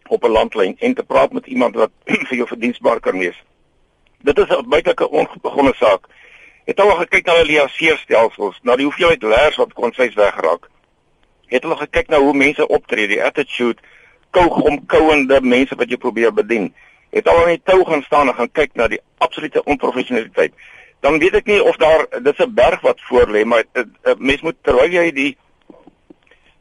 op 0.08 0.24
'n 0.24 0.32
landlyn 0.32 0.75
en 0.79 0.93
te 0.93 1.03
praat 1.03 1.32
met 1.32 1.48
iemand 1.48 1.75
wat 1.75 1.91
vir 2.27 2.36
jou 2.36 2.48
verdiensbaar 2.48 3.00
kan 3.00 3.17
wees. 3.17 3.39
Dit 4.22 4.38
is 4.38 4.50
'n 4.50 4.70
buitelike 4.70 5.10
onbegonne 5.10 5.74
saak. 5.75 6.08
Het 6.65 6.79
al 6.79 6.93
gekyk 7.03 7.25
na 7.25 7.34
hulle 7.34 7.51
liaseerstelsels, 7.51 8.60
na 8.63 8.75
die 8.75 8.86
hoeveelheid 8.86 9.24
leers 9.24 9.60
wat 9.60 9.74
konseis 9.74 10.13
weggeraak. 10.15 10.70
Het 11.51 11.63
hulle 11.63 11.77
gekyk 11.77 12.08
na 12.08 12.22
hoe 12.24 12.34
mense 12.34 12.67
optree, 12.67 13.08
die 13.08 13.24
attitude, 13.24 13.82
kougom 14.32 14.86
kouende 14.86 15.41
mense 15.41 15.75
wat 15.75 15.89
jy 15.89 15.98
probeer 15.98 16.34
bedien. 16.34 16.72
Het 17.10 17.27
al 17.27 17.41
aan 17.43 17.55
die 17.55 17.62
tou 17.63 17.84
gaan 17.86 18.03
staan 18.03 18.27
en 18.27 18.36
gaan 18.36 18.51
kyk 18.51 18.74
na 18.74 18.88
die 18.88 19.01
absolute 19.17 19.63
onprofessionaliteit 19.63 20.53
dan 21.03 21.20
weet 21.20 21.36
ek 21.41 21.50
nie 21.51 21.60
of 21.63 21.75
daar 21.82 22.05
dis 22.24 22.39
'n 22.39 22.53
berg 22.55 22.82
wat 22.82 23.00
voor 23.08 23.27
lê 23.27 23.43
maar 23.46 23.63
uh, 23.74 23.84
uh, 23.84 24.13
mens 24.17 24.41
moet 24.41 24.55
terwyl 24.62 24.91
jy 24.91 25.12
die 25.12 25.34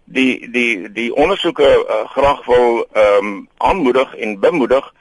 die 0.05 0.51
die 0.51 0.93
die 0.93 1.11
ondersoeke 1.15 1.69
uh, 1.69 2.03
graag 2.11 2.45
wil 2.47 2.87
ehm 2.93 3.27
um, 3.27 3.49
aanmoedig 3.57 4.17
en 4.17 4.41
bemoedig 4.41 4.93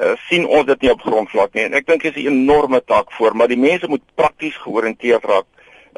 uh, 0.00 0.16
sien 0.28 0.46
ons 0.46 0.66
dit 0.66 0.82
nie 0.82 0.92
op 0.92 1.00
grondvlak 1.04 1.54
nie 1.54 1.66
en 1.68 1.76
ek 1.78 1.86
dink 1.86 2.02
dit 2.02 2.16
is 2.16 2.24
'n 2.24 2.32
enorme 2.32 2.80
taak 2.84 3.12
voor 3.12 3.36
maar 3.36 3.48
die 3.48 3.60
mense 3.60 3.88
moet 3.88 4.02
prakties 4.14 4.56
georiënteerd 4.56 5.24
raak. 5.24 5.46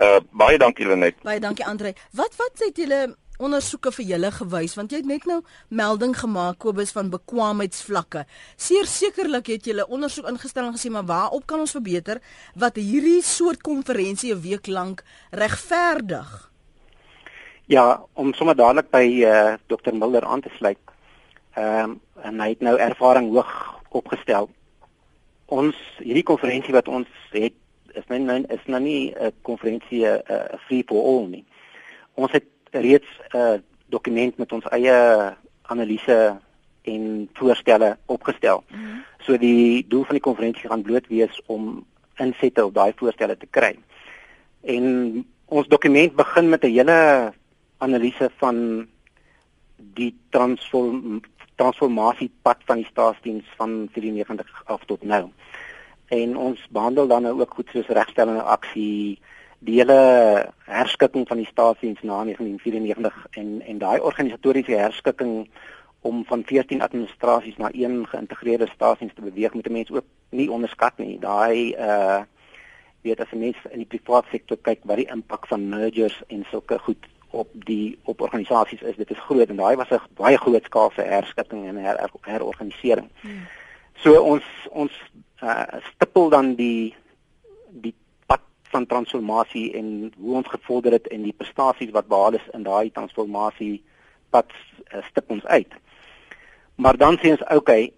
Uh, 0.03 0.21
baie 0.31 0.59
dankie 0.59 0.87
Lenet. 0.87 1.23
Baie 1.23 1.41
dankie 1.41 1.67
Andre. 1.67 1.95
Wat 2.13 2.37
wat 2.37 2.53
sê 2.57 2.73
julle 2.75 3.15
ondersoeke 3.39 3.93
vir 3.93 4.05
julle 4.05 4.31
gewys 4.31 4.77
want 4.77 4.93
jy 4.93 5.03
het 5.03 5.09
net 5.09 5.27
nou 5.27 5.41
melding 5.69 6.15
gemaak 6.17 6.59
Kobus 6.59 6.93
van 6.93 7.11
bekwaamheidsvlakke. 7.11 8.25
Seer 8.57 8.87
sekerlik 8.87 9.47
het 9.47 9.67
julle 9.67 9.87
ondersoek 9.87 10.29
ingestel 10.29 10.67
en 10.69 10.77
gesê 10.77 10.91
maar 10.91 11.09
waarop 11.09 11.47
kan 11.47 11.61
ons 11.61 11.77
verbeter 11.77 12.23
wat 12.55 12.77
hierdie 12.77 13.23
soort 13.23 13.63
konferensie 13.63 14.35
'n 14.35 14.41
week 14.41 14.67
lank 14.67 15.05
regverdig? 15.31 16.51
Ja, 17.67 18.03
om 18.15 18.35
sommer 18.35 18.57
dadelik 18.57 18.91
by 18.91 19.07
uh, 19.25 19.55
Dr 19.67 19.95
Mulder 19.95 20.25
aan 20.25 20.41
te 20.41 20.51
sluit. 20.59 20.79
Ehm 21.55 21.91
um, 21.91 22.01
en 22.23 22.41
hy 22.41 22.49
het 22.49 22.61
nou 22.61 22.77
ervaring 22.79 23.33
hoog 23.33 23.82
opgestel. 23.93 24.51
Ons 25.53 25.77
hierdie 25.99 26.27
konferensie 26.27 26.75
wat 26.75 26.89
ons 26.89 27.09
het 27.31 27.55
is 27.93 28.07
nou, 28.09 28.19
nou 28.25 28.39
is 28.49 28.65
nou 28.67 28.81
nie 28.81 29.13
'n 29.13 29.33
konferensie 29.43 30.07
'n 30.07 30.23
uh, 30.31 30.59
free 30.67 30.85
for 30.87 31.05
all 31.05 31.27
nie. 31.29 31.45
Ons 32.15 32.33
het 32.33 32.47
reeds 32.71 33.09
'n 33.33 33.37
uh, 33.37 33.59
dokument 33.87 34.37
met 34.37 34.53
ons 34.53 34.65
eie 34.65 35.37
analise 35.63 36.39
en 36.83 37.29
voorstelle 37.33 37.99
opgestel. 38.07 38.65
Mm 38.69 38.77
-hmm. 38.77 39.05
So 39.19 39.39
die 39.39 39.85
doel 39.89 40.05
van 40.05 40.15
die 40.15 40.27
konferensie 40.29 40.69
gaan 40.69 40.83
bloot 40.83 41.07
wees 41.09 41.43
om 41.47 41.85
insette 42.17 42.65
op 42.65 42.75
daai 42.75 42.93
voorstelle 42.97 43.37
te 43.37 43.47
kry. 43.51 43.77
En 44.61 44.85
ons 45.45 45.69
dokument 45.69 46.15
begin 46.17 46.49
met 46.49 46.65
'n 46.65 46.71
hele 46.71 47.33
analise 47.79 48.31
van 48.37 48.87
die 49.77 50.15
transform 50.31 51.21
transformasiepad 51.55 52.63
van 52.65 52.77
die 52.77 52.89
staatsdiens 52.89 53.45
van 53.57 53.89
94 53.93 54.63
af 54.65 54.85
tot 54.85 55.03
nou. 55.03 55.29
En 56.07 56.37
ons 56.37 56.69
behandel 56.71 57.07
dan 57.07 57.23
nou 57.23 57.41
ook 57.41 57.55
goed 57.55 57.69
soos 57.73 57.87
regstellende 57.87 58.43
aksie, 58.43 59.21
die 59.59 59.79
hele 59.79 59.99
herskikking 60.67 61.29
van 61.29 61.37
die 61.37 61.47
staatsdiens 61.47 62.03
na 62.03 62.23
1994 62.25 63.27
en 63.31 63.63
en 63.67 63.79
daai 63.79 64.01
organisatoriese 64.01 64.77
herskikking 64.77 65.49
om 66.01 66.25
van 66.27 66.43
14 66.45 66.83
administrasies 66.83 67.57
na 67.57 67.71
een 67.73 68.07
geïntegreerde 68.09 68.67
staatsdiens 68.75 69.15
te 69.15 69.23
beweeg 69.23 69.55
moet 69.55 69.71
mense 69.71 69.95
ook 69.95 70.09
nie 70.29 70.51
onderskat 70.51 70.99
nie. 70.99 71.19
Daai 71.19 71.75
uh 71.79 72.23
weet 73.03 73.21
as 73.21 73.31
mense 73.35 73.71
in 73.75 73.83
die 73.83 73.87
private 73.99 74.29
sektor 74.31 74.59
kyk 74.63 74.85
wat 74.87 75.01
die 75.01 75.09
impak 75.11 75.47
van 75.51 75.69
mergers 75.69 76.21
en 76.29 76.45
sulke 76.51 76.79
goed 76.79 77.09
op 77.33 77.49
die 77.53 77.99
op 78.03 78.21
organisasies 78.21 78.83
is, 78.83 78.97
dit 78.97 79.11
is 79.11 79.19
groot 79.19 79.49
en 79.49 79.57
daai 79.57 79.77
was 79.77 79.91
'n 79.91 80.01
baie 80.15 80.37
groot 80.37 80.65
skaalse 80.65 81.03
herskikking 81.03 81.67
en 81.69 81.77
her, 81.77 81.99
her, 81.99 82.11
herorganisering. 82.21 83.09
Hmm. 83.21 83.47
So 83.95 84.23
ons 84.23 84.45
ons 84.71 84.93
uh 85.43 85.65
stipel 85.95 86.29
dan 86.29 86.55
die 86.55 86.95
die 87.69 87.95
pad 88.27 88.41
van 88.63 88.87
transformasie 88.87 89.73
en 89.73 90.13
hoe 90.19 90.35
ons 90.35 90.49
gevorder 90.49 90.93
het 90.93 91.09
en 91.09 91.23
die 91.23 91.37
prestasies 91.37 91.91
wat 91.91 92.07
behaal 92.07 92.33
is 92.33 92.49
in 92.53 92.63
daai 92.63 92.91
transformasie 92.91 93.83
pad 94.31 94.47
uh, 94.95 95.03
stip 95.09 95.31
ons 95.31 95.45
uit. 95.45 95.73
Maar 96.75 96.97
dan 96.97 97.19
sê 97.19 97.31
ons 97.31 97.45
okay, 97.49 97.93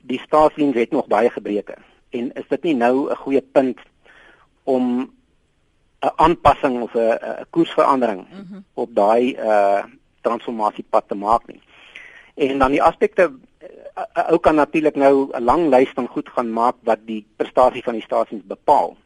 die 0.00 0.20
staatsdiens 0.20 0.74
het 0.74 0.90
nog 0.90 1.06
baie 1.06 1.30
gebreke 1.30 1.76
en 2.10 2.32
is 2.32 2.48
dit 2.48 2.62
nie 2.62 2.74
nou 2.74 3.10
'n 3.10 3.16
goeie 3.16 3.42
punt 3.42 3.78
om 4.64 5.12
'n 6.00 6.12
aanpassing 6.16 6.82
of 6.82 6.94
'n 6.94 7.46
koersverandering 7.50 8.26
mm 8.28 8.46
-hmm. 8.48 8.64
op 8.74 8.94
daai 8.94 9.34
uh 9.34 9.84
transformasiepad 10.20 11.08
te 11.08 11.14
maak 11.14 11.46
nie. 11.46 11.60
En 12.34 12.58
dan 12.58 12.70
die 12.70 12.82
aspekte 12.82 13.32
'n 13.96 14.32
ou 14.32 14.38
kan 14.38 14.54
natuurlik 14.54 14.96
nou 14.96 15.28
'n 15.32 15.44
lang 15.44 15.68
lys 15.68 15.90
van 15.94 16.06
goed 16.06 16.28
gaan 16.28 16.52
maak 16.52 16.76
wat 16.82 16.98
die 17.04 17.26
prestasie 17.36 17.82
van 17.82 17.92
die 17.92 18.02
stasies 18.02 18.42
bepaal. 18.44 18.96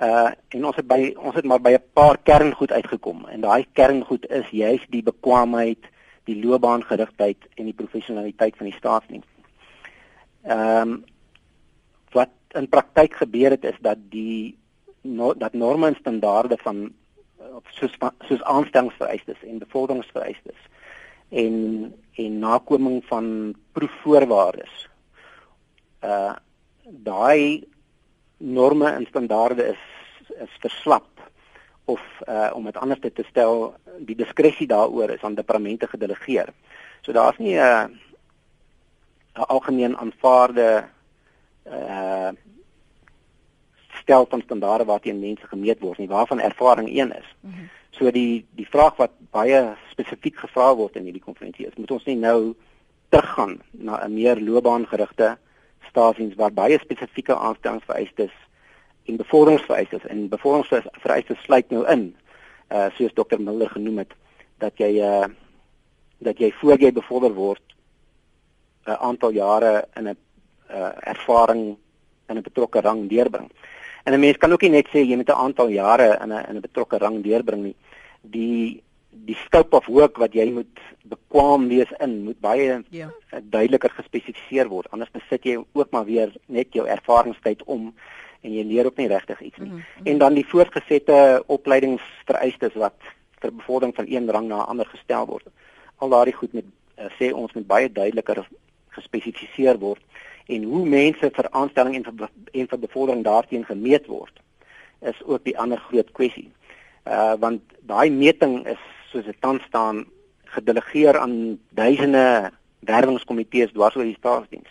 Uh 0.00 0.30
en 0.48 0.66
ons 0.66 0.76
het 0.76 0.86
by 0.86 1.14
ons 1.16 1.34
het 1.34 1.44
maar 1.44 1.60
by 1.60 1.72
'n 1.72 1.84
paar 1.92 2.18
kerngoed 2.18 2.72
uitgekom 2.72 3.26
en 3.28 3.40
daai 3.40 3.66
kerngoed 3.72 4.30
is 4.30 4.48
juis 4.50 4.86
die 4.88 5.02
bekwaamheid, 5.02 5.78
die 6.24 6.44
loopbaangerigtheid 6.44 7.38
en 7.54 7.64
die 7.64 7.80
professionaliteit 7.82 8.56
van 8.56 8.66
die 8.66 8.76
staatsdiens. 8.76 9.26
Ehm 10.42 10.88
um, 10.88 11.04
wat 12.12 12.30
in 12.48 12.68
praktyk 12.68 13.14
gebeur 13.14 13.50
het 13.50 13.64
is 13.64 13.78
dat 13.80 13.98
die 14.10 14.61
no, 15.02 15.34
dat 15.34 15.52
norme 15.52 15.86
en 15.86 15.96
standaarde 15.98 16.58
van 16.62 16.92
soos 17.70 17.96
soos 18.28 18.42
aanstellingsvereistes 18.42 19.42
en 19.42 19.58
bevorderingsvereistes 19.58 20.68
en 21.28 21.94
en 22.14 22.38
nakoming 22.38 23.04
van 23.08 23.54
proefvoorwaardes. 23.72 24.88
Uh 26.04 26.34
daai 26.84 27.64
norme 28.36 28.90
en 28.90 29.06
standaarde 29.06 29.66
is 29.66 29.82
is 30.42 30.56
verslap 30.60 31.08
of 31.84 32.00
uh 32.28 32.50
om 32.54 32.64
dit 32.64 32.76
anders 32.76 33.00
te 33.00 33.24
stel, 33.28 33.74
die 33.98 34.16
diskresie 34.16 34.66
daaroor 34.66 35.10
is 35.10 35.22
aan 35.22 35.34
departemente 35.34 35.86
gedelegeer. 35.86 36.52
So 37.00 37.12
daar's 37.12 37.38
nie 37.38 37.56
'n 37.56 37.58
uh, 37.58 37.84
'n 39.34 39.48
algemeen 39.48 39.96
aanvaarde 39.96 40.84
uh 41.66 42.30
stel 44.02 44.26
van 44.28 44.42
standaarde 44.44 44.84
waarteen 44.84 45.20
mense 45.20 45.46
gemeet 45.46 45.80
word 45.80 45.98
nie 45.98 46.08
waarvan 46.08 46.40
ervaring 46.40 46.88
een 46.88 47.12
is. 47.16 47.28
Mm 47.40 47.52
-hmm. 47.52 47.68
So 47.90 48.10
die 48.10 48.46
die 48.50 48.68
vraag 48.68 48.96
wat 48.96 49.10
baie 49.30 49.74
spesifiek 49.90 50.36
gevra 50.36 50.74
word 50.74 50.96
in 50.96 51.04
hierdie 51.04 51.24
konferensie 51.24 51.66
is 51.66 51.76
moet 51.76 51.90
ons 51.90 52.04
nie 52.04 52.16
nou 52.16 52.54
teruggaan 53.08 53.60
na 53.70 54.04
'n 54.04 54.14
meer 54.14 54.40
loopbaangerigte 54.40 55.36
stasies 55.88 56.34
waar 56.34 56.52
baie 56.52 56.78
spesifieke 56.78 57.36
aanstellingsvereistes 57.36 58.32
en 59.04 59.16
bevorderingsvereistes 59.16 60.06
en 60.06 60.28
bevorderingsvereistes 60.28 61.42
sluit 61.42 61.70
nou 61.70 61.86
in 61.86 62.16
uh 62.72 62.88
soos 62.96 63.14
dokter 63.14 63.40
Miller 63.40 63.70
genoem 63.70 63.98
het 63.98 64.12
dat 64.58 64.78
jy 64.78 64.90
uh 65.02 65.28
dat 66.18 66.38
jy 66.38 66.52
voor 66.60 66.80
jy 66.80 66.92
bevorder 66.92 67.34
word 67.34 67.62
'n 68.86 68.98
aantal 68.98 69.30
jare 69.32 69.84
in 69.96 70.08
'n 70.08 70.16
uh 70.70 70.92
ervaring 71.00 71.76
in 72.28 72.36
'n 72.36 72.42
betrokke 72.42 72.80
rang 72.80 73.08
deurbring. 73.08 73.50
En 74.04 74.12
'n 74.12 74.20
mens 74.20 74.36
kan 74.36 74.52
ook 74.52 74.62
nie 74.62 74.70
net 74.70 74.88
sê 74.88 74.98
jy 75.04 75.16
moet 75.16 75.28
'n 75.28 75.42
aantal 75.44 75.68
jare 75.68 76.18
in 76.22 76.32
'n 76.32 76.44
in 76.48 76.56
'n 76.56 76.60
betrokke 76.60 76.98
rang 76.98 77.22
deurbring 77.22 77.62
nie. 77.62 77.76
Die 78.20 78.82
die 79.10 79.36
scope 79.36 79.76
of 79.76 79.86
work 79.86 80.16
wat 80.16 80.32
jy 80.32 80.50
moet 80.50 80.78
bekwam 81.02 81.68
wees 81.68 81.90
in 81.98 82.24
moet 82.24 82.40
baie 82.40 82.82
ja. 82.90 83.10
duideliker 83.42 83.90
gespesifiseer 83.90 84.68
word. 84.68 84.90
Anders 84.90 85.10
besit 85.10 85.44
jy 85.44 85.64
ook 85.72 85.90
maar 85.90 86.04
weer 86.04 86.32
net 86.46 86.72
jou 86.72 86.86
ervaringstyd 86.86 87.62
om 87.64 87.94
en 88.42 88.52
jy 88.52 88.64
leer 88.66 88.86
ook 88.86 88.96
nie 88.96 89.08
regtig 89.08 89.40
iets 89.40 89.58
nie. 89.58 89.70
Mm 89.70 89.76
-hmm. 89.76 90.06
En 90.06 90.18
dan 90.18 90.34
die 90.34 90.46
voortgesette 90.46 91.44
opleidingsvereistes 91.46 92.74
wat 92.74 92.96
vir 93.40 93.52
bevordering 93.52 93.94
van 93.94 94.06
een 94.08 94.30
rang 94.30 94.48
na 94.48 94.56
'n 94.56 94.68
ander 94.68 94.86
gestel 94.86 95.26
word. 95.26 95.46
Al 95.96 96.08
daardie 96.08 96.34
goed 96.34 96.52
met 96.52 96.64
uh, 96.98 97.04
sê 97.18 97.32
ons 97.34 97.52
moet 97.52 97.66
baie 97.66 97.92
duideliker 97.92 98.48
gespesifiseer 98.96 99.78
word 99.78 100.02
en 100.46 100.64
hoe 100.68 100.86
mense 100.86 101.30
vir 101.34 101.48
aanstelling 101.50 101.98
en 101.98 102.04
vir 102.08 102.28
en 102.52 102.68
vir 102.68 102.80
bevordering 102.84 103.24
daarteen 103.24 103.64
gemeet 103.64 104.06
word 104.06 104.40
is 105.02 105.22
ook 105.24 105.44
die 105.44 105.58
ander 105.58 105.80
groot 105.88 106.10
kwessie. 106.12 106.48
Uh 107.06 107.34
want 107.42 107.62
daai 107.80 108.10
meting 108.10 108.62
is 108.66 108.82
soos 109.10 109.24
dit 109.24 109.38
tans 109.40 109.62
staan 109.68 110.04
gedelegeer 110.54 111.18
aan 111.18 111.58
duisende 111.70 112.52
werwingskomitees 112.86 113.72
dwars 113.72 113.96
oor 113.96 114.06
die 114.06 114.18
staatsdiens. 114.18 114.68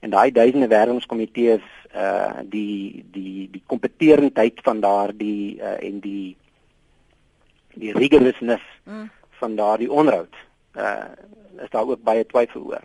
En 0.00 0.10
daai 0.10 0.30
duisende 0.32 0.68
werwingskomitees 0.68 1.64
uh 1.94 2.42
die 2.42 3.04
die 3.12 3.48
die 3.50 3.62
kompeterendheid 3.66 4.60
van 4.62 4.80
daardie 4.80 5.56
uh 5.60 5.76
en 5.80 6.00
die 6.00 6.36
die 7.74 7.92
rigorousness 7.92 8.64
mm. 8.84 9.10
van 9.40 9.56
daardie 9.56 9.90
onderhoud 9.90 10.34
uh 10.76 11.14
is 11.62 11.70
daar 11.70 11.86
ook 11.86 12.02
baie 12.02 12.26
twyfel 12.26 12.66
oor. 12.66 12.82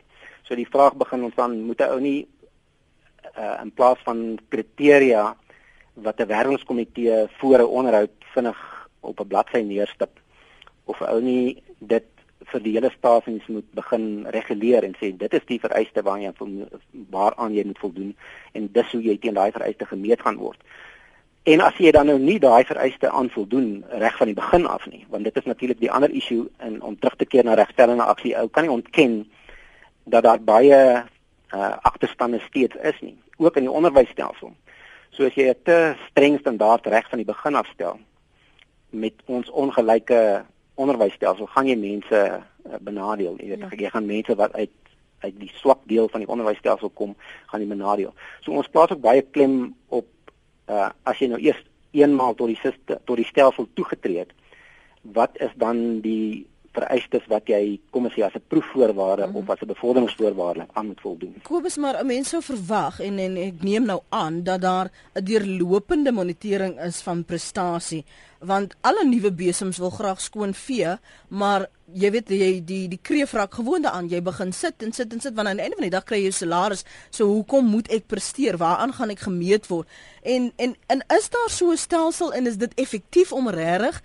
So 0.49 0.57
die 0.57 0.65
vraag 0.65 0.95
begin 0.97 1.27
ons 1.27 1.35
dan 1.38 1.59
moet 1.62 1.81
'n 1.81 1.91
ou 1.93 1.99
nie 2.01 2.27
uh, 3.38 3.62
in 3.62 3.71
plaas 3.71 3.99
van 4.03 4.39
kriteria 4.49 5.35
wat 5.93 6.19
'n 6.19 6.25
werwingskomitee 6.25 7.27
voor 7.38 7.59
'n 7.59 7.73
onderhoud 7.79 8.15
vinnig 8.33 8.89
op 8.99 9.19
'n 9.19 9.27
bladsy 9.27 9.62
neerstip 9.62 10.09
of 10.85 10.99
'n 11.01 11.12
ou 11.13 11.21
nie 11.21 11.62
dit 11.77 12.07
vir 12.51 12.62
die 12.63 12.73
hele 12.73 12.89
stasies 12.89 13.47
moet 13.47 13.69
begin 13.73 14.25
reguleer 14.29 14.83
en 14.83 14.95
sê 14.97 15.17
dit 15.17 15.33
is 15.33 15.45
die 15.45 15.59
vereiste 15.59 16.01
waaraan 16.01 16.21
jy 16.21 16.33
waaraan 17.09 17.53
jy 17.53 17.65
moet 17.65 17.79
voldoen 17.79 18.15
en 18.51 18.69
dis 18.71 18.91
hoe 18.91 19.03
jy 19.03 19.17
teen 19.17 19.33
daai 19.33 19.51
vereiste 19.51 19.85
gemeet 19.85 20.21
gaan 20.21 20.38
word. 20.38 20.57
En 21.43 21.62
as 21.62 21.77
jy 21.77 21.91
dan 21.91 22.05
nou 22.05 22.19
nie 22.19 22.39
daai 22.39 22.65
vereiste 22.65 23.09
aan 23.09 23.29
voldoen 23.29 23.85
reg 23.89 24.17
van 24.17 24.27
die 24.27 24.35
begin 24.35 24.65
af 24.65 24.85
nie, 24.89 25.05
want 25.09 25.23
dit 25.23 25.35
is 25.38 25.45
natuurlik 25.45 25.79
die 25.79 25.91
ander 25.91 26.09
issue 26.09 26.49
in 26.59 26.81
om 26.81 26.99
terug 26.99 27.15
te 27.15 27.25
keer 27.25 27.43
na 27.43 27.53
regstellende 27.53 28.03
aksie, 28.03 28.38
ou 28.38 28.47
kan 28.47 28.63
nie 28.63 28.71
ontken 28.71 29.29
dat 30.09 30.23
daar 30.23 30.41
baie 30.41 31.03
uh, 31.53 31.77
agterstande 31.81 32.39
steeds 32.39 32.75
is 32.75 32.99
nie, 33.01 33.17
ook 33.37 33.55
in 33.55 33.67
die 33.67 33.71
onderwysstelsel. 33.71 34.53
So 35.09 35.25
as 35.25 35.35
jy 35.35 35.49
'n 35.49 35.63
te 35.63 35.95
streng 36.09 36.39
standaard 36.39 36.85
reg 36.87 37.09
van 37.09 37.17
die 37.17 37.25
begin 37.25 37.55
af 37.55 37.67
stel 37.73 37.99
met 38.89 39.13
ons 39.25 39.49
ongelyke 39.49 40.45
onderwysstelsel, 40.75 41.45
gaan 41.45 41.67
jy 41.67 41.75
mense 41.75 42.19
uh, 42.65 42.75
benadeel. 42.79 43.35
Jy 43.37 43.47
weet, 43.47 43.59
ja. 43.59 43.69
jy 43.77 43.89
gaan 43.89 44.05
mense 44.05 44.35
wat 44.35 44.53
uit 44.53 44.71
uit 45.19 45.35
die 45.35 45.51
swak 45.59 45.81
deel 45.83 46.07
van 46.07 46.23
die 46.23 46.29
onderwysstelsel 46.31 46.89
kom, 46.95 47.15
gaan 47.51 47.59
jy 47.59 47.67
benadeel. 47.67 48.13
So 48.39 48.51
ons 48.55 48.69
plaas 48.71 48.93
ook 48.95 49.01
baie 49.03 49.21
klem 49.21 49.75
op 49.87 50.07
uh 50.69 50.89
as 51.03 51.19
jy 51.19 51.27
nou 51.27 51.39
eers 51.41 51.59
eenmaal 51.91 52.35
tot 52.39 52.47
die 52.47 52.59
sisteem 52.61 53.01
tot 53.05 53.17
die 53.17 53.27
stelsel 53.27 53.67
toegetree 53.73 54.23
het, 54.23 54.31
wat 55.01 55.35
is 55.41 55.51
dan 55.55 55.99
die 56.05 56.47
vereistes 56.79 57.27
wat 57.27 57.51
jy 57.51 57.79
kom 57.93 58.07
as 58.09 58.15
jy 58.17 58.25
as 58.27 58.35
'n 58.35 58.47
proefvoorwaarde 58.47 59.27
mm 59.27 59.33
-hmm. 59.33 59.41
of 59.41 59.49
as 59.49 59.61
'n 59.61 59.71
bevorderingsvoorwaarde 59.73 60.67
aan 60.73 60.87
moet 60.87 61.01
voldoen. 61.01 61.35
Kobus 61.43 61.77
maar 61.77 61.99
'n 61.99 62.05
mens 62.05 62.29
sou 62.29 62.41
verwag 62.41 62.99
en 62.99 63.19
en 63.19 63.37
ek 63.37 63.61
neem 63.63 63.85
nou 63.85 64.01
aan 64.09 64.43
dat 64.43 64.61
daar 64.61 64.87
'n 65.13 65.23
deurlopende 65.23 66.11
monitering 66.11 66.79
is 66.81 67.01
van 67.01 67.25
prestasie 67.25 68.05
want 68.39 68.75
alle 68.81 69.03
nuwe 69.05 69.31
besems 69.31 69.77
wil 69.77 69.89
graag 69.89 70.21
skoon 70.21 70.53
vee, 70.55 70.95
maar 71.27 71.67
jy 71.93 72.11
weet 72.13 72.29
jy 72.31 72.49
die 72.63 72.87
die 72.87 72.99
kreef 73.01 73.33
raak 73.35 73.57
gewoonde 73.59 73.91
aan. 73.91 74.07
Jy 74.09 74.21
begin 74.23 74.53
sit 74.55 74.83
en 74.85 74.93
sit 74.95 75.13
en 75.13 75.19
sit 75.19 75.35
want 75.35 75.47
aan 75.47 75.59
die 75.59 75.65
einde 75.65 75.79
van 75.79 75.87
die 75.87 75.95
dag 75.95 76.05
kry 76.07 76.21
jy 76.23 76.31
salaris. 76.31 76.85
So 77.09 77.27
hoekom 77.27 77.67
moet 77.67 77.89
ek 77.91 78.07
presteer? 78.07 78.57
Waaraan 78.61 78.93
gaan 78.95 79.11
ek 79.11 79.25
gemeet 79.27 79.67
word? 79.67 79.87
En 80.23 80.51
en 80.55 80.75
en 80.87 81.03
is 81.17 81.29
daar 81.29 81.49
so 81.49 81.71
'n 81.71 81.77
stelsel 81.77 82.33
en 82.33 82.47
is 82.47 82.57
dit 82.57 82.73
effektief 82.75 83.33
om 83.33 83.49
regtig 83.49 84.01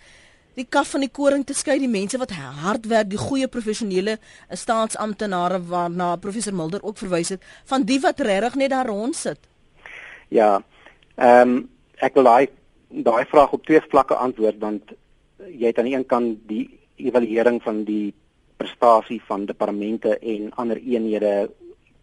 die 0.54 0.66
kaf 0.68 0.90
van 0.90 1.00
die 1.00 1.10
koring 1.10 1.44
te 1.46 1.54
skei 1.54 1.78
die 1.78 1.88
mense 1.88 2.18
wat 2.18 2.30
hard 2.30 2.86
werk 2.86 3.10
die 3.10 3.18
goeie 3.18 3.48
professionele 3.48 4.18
staatsamptenare 4.50 5.62
waarna 5.68 6.16
professor 6.16 6.54
Mulder 6.54 6.82
ook 6.82 6.98
verwys 6.98 7.28
het 7.28 7.42
van 7.64 7.82
die 7.82 8.00
wat 8.00 8.20
regtig 8.20 8.54
net 8.54 8.70
daar 8.70 8.86
rond 8.86 9.16
sit. 9.16 9.38
Ja, 10.28 10.62
Ehm 11.14 11.48
um, 11.48 11.68
ek 12.02 12.16
wil 12.18 12.26
daai 12.26 12.48
daai 13.06 13.24
vraag 13.30 13.52
op 13.54 13.62
twee 13.66 13.80
vlakke 13.90 14.16
antwoord 14.18 14.58
want 14.58 14.90
jy 15.46 15.70
het 15.70 15.78
aan 15.78 15.86
die 15.86 15.94
een 15.94 16.06
kant 16.06 16.40
die 16.50 16.64
evaluering 16.98 17.60
van 17.62 17.84
die 17.86 18.14
prestasie 18.58 19.20
van 19.28 19.46
departemente 19.46 20.18
en 20.18 20.50
ander 20.58 20.80
eenhede 20.82 21.50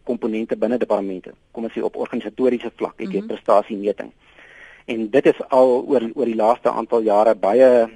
komponente 0.07 0.55
binne 0.55 0.77
departemente. 0.77 1.33
Kom 1.51 1.67
ons 1.67 1.75
sê 1.75 1.83
op 1.83 1.99
organisatoriese 1.99 2.71
vlak 2.75 2.95
het 2.99 3.07
jy 3.07 3.19
mm 3.19 3.19
-hmm. 3.19 3.27
prestasiemeting. 3.27 4.11
En 4.85 5.09
dit 5.09 5.25
is 5.25 5.41
al 5.49 5.83
oor 5.87 6.09
oor 6.13 6.25
die 6.25 6.39
laaste 6.39 6.71
aantal 6.71 7.01
jare 7.01 7.35
baie 7.35 7.89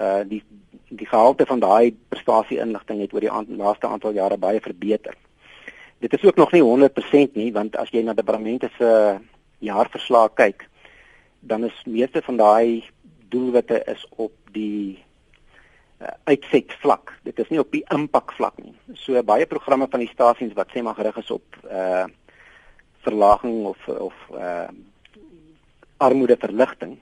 uh 0.00 0.22
die 0.28 0.42
die 0.90 1.06
gehalte 1.06 1.46
van 1.46 1.60
daai 1.62 1.94
prestasie 2.10 2.58
inligting 2.58 3.00
het 3.00 3.12
oor 3.14 3.22
die 3.22 3.30
aan, 3.30 3.46
laaste 3.56 3.86
aantal 3.86 4.16
jare 4.16 4.36
baie 4.36 4.60
verbeter. 4.60 5.14
Dit 6.02 6.16
is 6.16 6.24
ook 6.24 6.36
nog 6.36 6.52
nie 6.52 6.62
100% 6.62 7.36
nie 7.38 7.52
want 7.52 7.76
as 7.76 7.92
jy 7.94 8.02
na 8.02 8.14
departemente 8.14 8.70
se 8.78 9.20
jaarverslae 9.60 10.32
kyk, 10.34 10.66
dan 11.40 11.64
is 11.64 11.84
meeste 11.86 12.22
van 12.26 12.40
daai 12.40 12.84
doelwitte 13.30 13.82
is 13.86 14.02
op 14.16 14.32
die 14.52 14.98
uh, 16.00 16.08
uitset 16.24 16.74
vlak. 16.82 17.14
Dit 17.22 17.38
is 17.38 17.52
nie 17.52 17.60
op 17.60 17.70
die 17.70 17.84
impak 17.94 18.32
vlak 18.34 18.58
nie. 18.58 18.74
So 18.98 19.22
baie 19.22 19.46
programme 19.46 19.86
van 19.90 20.02
die 20.02 20.10
stasies 20.10 20.56
wat 20.58 20.74
sê 20.74 20.82
maar 20.82 20.98
gerig 20.98 21.22
is 21.22 21.30
op 21.30 21.60
uh 21.68 22.08
verlaging 23.00 23.64
of 23.64 23.86
of 23.88 24.16
uh 24.36 24.68
armoede 25.96 26.36
verligting 26.36 26.98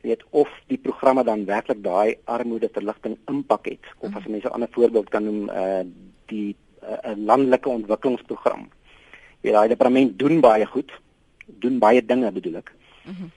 weet 0.00 0.24
of 0.30 0.48
die 0.66 0.78
programme 0.78 1.24
dan 1.24 1.44
werklik 1.44 1.82
daai 1.82 2.16
armoede 2.24 2.68
verligting 2.72 3.16
impak 3.26 3.66
het 3.66 3.84
of 3.98 4.16
as 4.16 4.26
mense 4.26 4.48
'n 4.48 4.52
ander 4.52 4.68
voorbeeld 4.70 5.08
kan 5.08 5.24
noem 5.24 5.48
uh 5.48 5.84
die 6.26 6.56
'n 6.82 7.10
uh, 7.10 7.26
landelike 7.26 7.68
ontwikkelingsprogram. 7.68 8.68
Ja, 9.40 9.52
daai 9.52 9.68
departement 9.68 10.18
doen 10.18 10.40
baie 10.40 10.66
goed. 10.66 10.92
Doen 11.46 11.78
baie 11.78 12.04
dinge 12.04 12.32
bedoel 12.32 12.56
ek. 12.56 12.72
Mm 13.04 13.14
-hmm. 13.14 13.30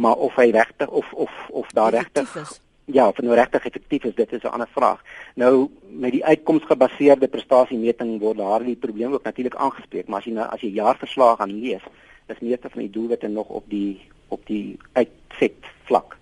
Maar 0.00 0.16
of 0.16 0.34
hy 0.34 0.50
regtig 0.50 0.88
of 0.88 1.12
of 1.12 1.30
of 1.50 1.68
daar 1.72 1.90
regtig 1.90 2.62
Ja, 2.86 3.08
of 3.08 3.18
nou 3.18 3.34
regtig 3.34 3.64
effektief 3.64 4.04
is, 4.04 4.14
dit 4.14 4.32
is 4.32 4.42
'n 4.42 4.46
ander 4.46 4.68
vraag. 4.68 5.00
Nou 5.34 5.70
met 5.88 6.12
die 6.12 6.24
uitkomsgebaseerde 6.24 7.28
prestasiemeting 7.28 8.20
word 8.20 8.36
daardie 8.36 8.76
probleem 8.76 9.12
ook 9.12 9.22
natuurlik 9.22 9.54
aangespreek, 9.54 10.06
maar 10.06 10.18
as 10.18 10.24
jy 10.24 10.32
nou 10.32 10.48
as 10.48 10.60
jy 10.60 10.68
jaarverslae 10.68 11.36
gaan 11.36 11.60
lees, 11.60 11.82
is 12.26 12.40
meeste 12.40 12.70
van 12.70 12.80
die 12.80 12.90
doelwitte 12.90 13.28
nog 13.28 13.48
op 13.48 13.64
die 13.68 14.00
op 14.28 14.46
die 14.46 14.78
uitset 14.92 15.68
vlak. 15.84 16.16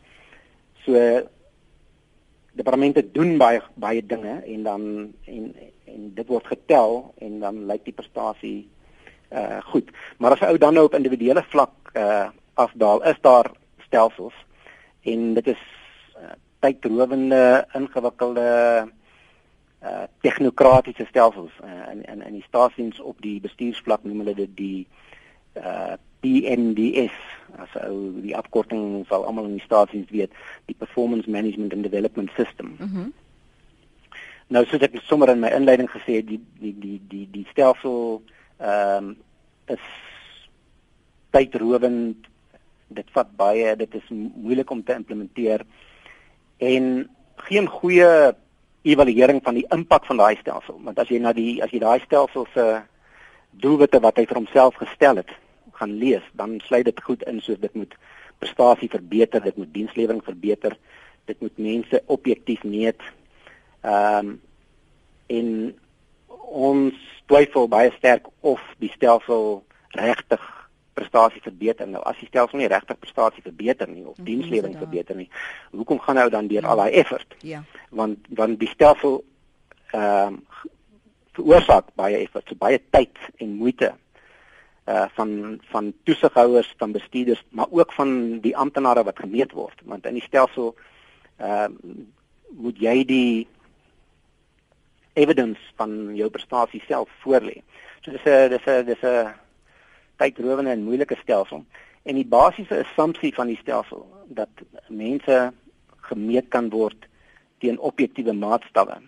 So 0.85 0.99
departemente 2.53 3.05
doen 3.13 3.37
baie 3.39 3.63
baie 3.75 4.03
dinge 4.07 4.41
en 4.43 4.63
dan 4.63 4.83
en 5.25 5.55
en 5.85 6.13
dit 6.15 6.27
word 6.27 6.47
getel 6.47 7.15
en 7.19 7.41
dan 7.41 7.67
lyk 7.67 7.85
die 7.85 7.97
prestasie 7.97 8.69
uh 9.33 9.63
goed. 9.73 9.91
Maar 10.19 10.33
as 10.33 10.41
'n 10.41 10.51
ou 10.53 10.59
dan 10.59 10.75
nou 10.75 10.87
op 10.87 10.95
individuele 10.95 11.43
vlak 11.43 11.93
uh 11.97 12.29
afdaal, 12.55 13.05
is 13.05 13.21
daar 13.21 13.51
stelsels 13.79 14.35
en 15.03 15.35
dit 15.35 15.47
is 15.47 15.63
uh, 16.17 16.33
tydrowende, 16.59 17.67
ingewikkelde 17.73 18.49
uh 19.83 20.03
tegnokratiese 20.21 21.07
stelsels 21.09 21.53
uh, 21.65 21.93
in 21.93 22.05
in 22.05 22.23
in 22.23 22.33
die 22.33 22.45
stasies 22.49 23.01
op 23.01 23.23
die 23.23 23.41
bestuursvlak 23.41 24.05
noem 24.05 24.19
hulle 24.19 24.35
dit 24.35 24.57
die 24.57 24.87
uh 24.87 25.12
PMDS 26.23 27.17
as 27.61 27.75
ou 27.85 28.23
die 28.25 28.37
afkorting 28.37 29.03
sal 29.11 29.27
almal 29.29 29.51
in 29.51 29.59
die 29.59 29.67
stasies 29.67 30.09
weet 30.11 30.33
die 30.71 30.79
performance 30.79 31.29
management 31.29 31.75
and 31.75 31.83
development 31.83 32.31
system. 32.37 32.77
Mhm. 32.79 33.09
Mm 33.09 33.13
nou 34.53 34.65
soos 34.69 34.83
ek 34.85 34.99
sommer 35.09 35.31
in 35.33 35.41
my 35.41 35.51
inleiding 35.57 35.89
gesê 35.91 36.19
het 36.21 36.29
die 36.29 36.41
die 36.61 36.75
die 36.81 36.99
die 37.11 37.27
die 37.39 37.47
stelsel 37.53 38.21
ehm 38.59 39.13
um, 39.13 39.17
is 39.71 39.85
tydrowend 41.33 42.27
dit 42.93 43.13
vat 43.17 43.31
baie 43.39 43.77
dit 43.81 43.95
is 43.97 44.09
moeilik 44.13 44.71
om 44.71 44.83
te 44.85 44.97
implementeer 44.99 45.63
en 46.73 46.89
geen 47.47 47.69
goeie 47.79 48.11
evaluering 48.83 49.41
van 49.47 49.57
die 49.57 49.67
impak 49.77 50.05
van 50.11 50.21
daai 50.21 50.37
stelsel 50.41 50.81
want 50.89 50.99
as 50.99 51.13
jy 51.13 51.23
na 51.23 51.33
die 51.37 51.63
as 51.65 51.73
jy 51.73 51.81
daai 51.85 52.03
stelsel 52.05 52.49
se 52.53 52.67
doelwitte 53.65 54.03
wat 54.05 54.19
hy 54.21 54.27
vir 54.29 54.43
homself 54.43 54.77
gestel 54.83 55.23
het 55.23 55.33
gaan 55.83 55.99
lees 55.99 56.25
dan 56.39 56.57
sluit 56.65 56.89
dit 56.89 57.05
goed 57.11 57.27
in 57.31 57.43
soos 57.43 57.61
dit 57.61 57.75
moet 57.75 57.95
prestasie 58.43 58.91
verbeter 58.91 59.43
dit 59.43 59.61
moet 59.61 59.75
dienslewering 59.75 60.23
verbeter 60.25 60.79
dit 61.31 61.41
moet 61.41 61.59
mense 61.59 62.03
objektief 62.07 62.65
meet 62.65 63.03
ehm 63.83 64.33
um, 64.33 64.41
en 65.33 65.47
ons 66.53 66.97
twyfel 67.31 67.69
baie 67.69 67.93
sterk 67.97 68.27
of 68.41 68.61
die 68.83 68.91
stelsel 68.93 69.63
regtig 69.97 70.43
prestasie 70.93 71.41
verbeter. 71.41 71.89
Nou 71.89 72.03
as 72.09 72.19
die 72.21 72.29
stelsel 72.29 72.61
nie 72.61 72.69
regtig 72.69 72.99
prestasie 73.01 73.45
verbeter 73.45 73.89
nie 73.89 74.05
of 74.09 74.19
dienslewering 74.21 74.77
verbeter 74.77 75.17
nie, 75.17 75.29
hoekom 75.73 76.01
gaan 76.05 76.21
nou 76.21 76.29
dan 76.33 76.51
deur 76.51 76.67
ja. 76.67 76.69
al 76.69 76.83
daai 76.85 76.99
effort? 77.01 77.37
Ja. 77.41 77.63
Want 77.91 78.29
want 78.37 78.61
die 78.61 78.71
stelsel 78.75 79.23
ehm 79.93 80.39
uh, 80.39 80.69
veroorsaak 81.33 81.87
baie 81.97 82.19
effort, 82.21 82.45
so 82.45 82.61
baie 82.61 82.77
tyd 82.93 83.17
en 83.41 83.55
moeite 83.57 83.95
uh 84.87 85.07
van 85.15 85.61
van 85.71 85.93
toesighouers, 86.03 86.75
van 86.77 86.93
bestuurders, 86.93 87.45
maar 87.51 87.67
ook 87.71 87.93
van 87.93 88.41
die 88.41 88.57
amptenare 88.57 89.05
wat 89.05 89.19
gemeet 89.19 89.53
word, 89.53 89.81
want 89.85 90.07
in 90.07 90.15
die 90.15 90.27
stelsel 90.27 90.75
ehm 91.37 91.73
uh, 91.83 92.03
moet 92.53 92.79
jy 92.79 93.05
die 93.05 93.47
evidence 95.13 95.61
van 95.77 96.15
jou 96.17 96.29
prestasie 96.31 96.83
self 96.87 97.09
voorlê. 97.25 97.63
So 98.01 98.11
dis 98.11 98.25
'n 98.25 98.49
dis 98.49 98.67
'n 98.67 98.85
dis 98.85 99.03
'n 99.03 99.35
tydrowende 100.17 100.71
en 100.71 100.85
moeilike 100.85 101.17
stelsel. 101.23 101.65
En 102.03 102.15
die 102.15 102.27
basiese 102.27 102.85
assumpsie 102.85 103.35
van 103.35 103.47
die 103.47 103.59
stelsel 103.61 104.07
dat 104.27 104.49
mense 104.89 105.53
gemeet 105.97 106.49
kan 106.49 106.71
word 106.71 107.07
teen 107.59 107.79
objektiewe 107.79 108.33
maatstawwe 108.33 109.01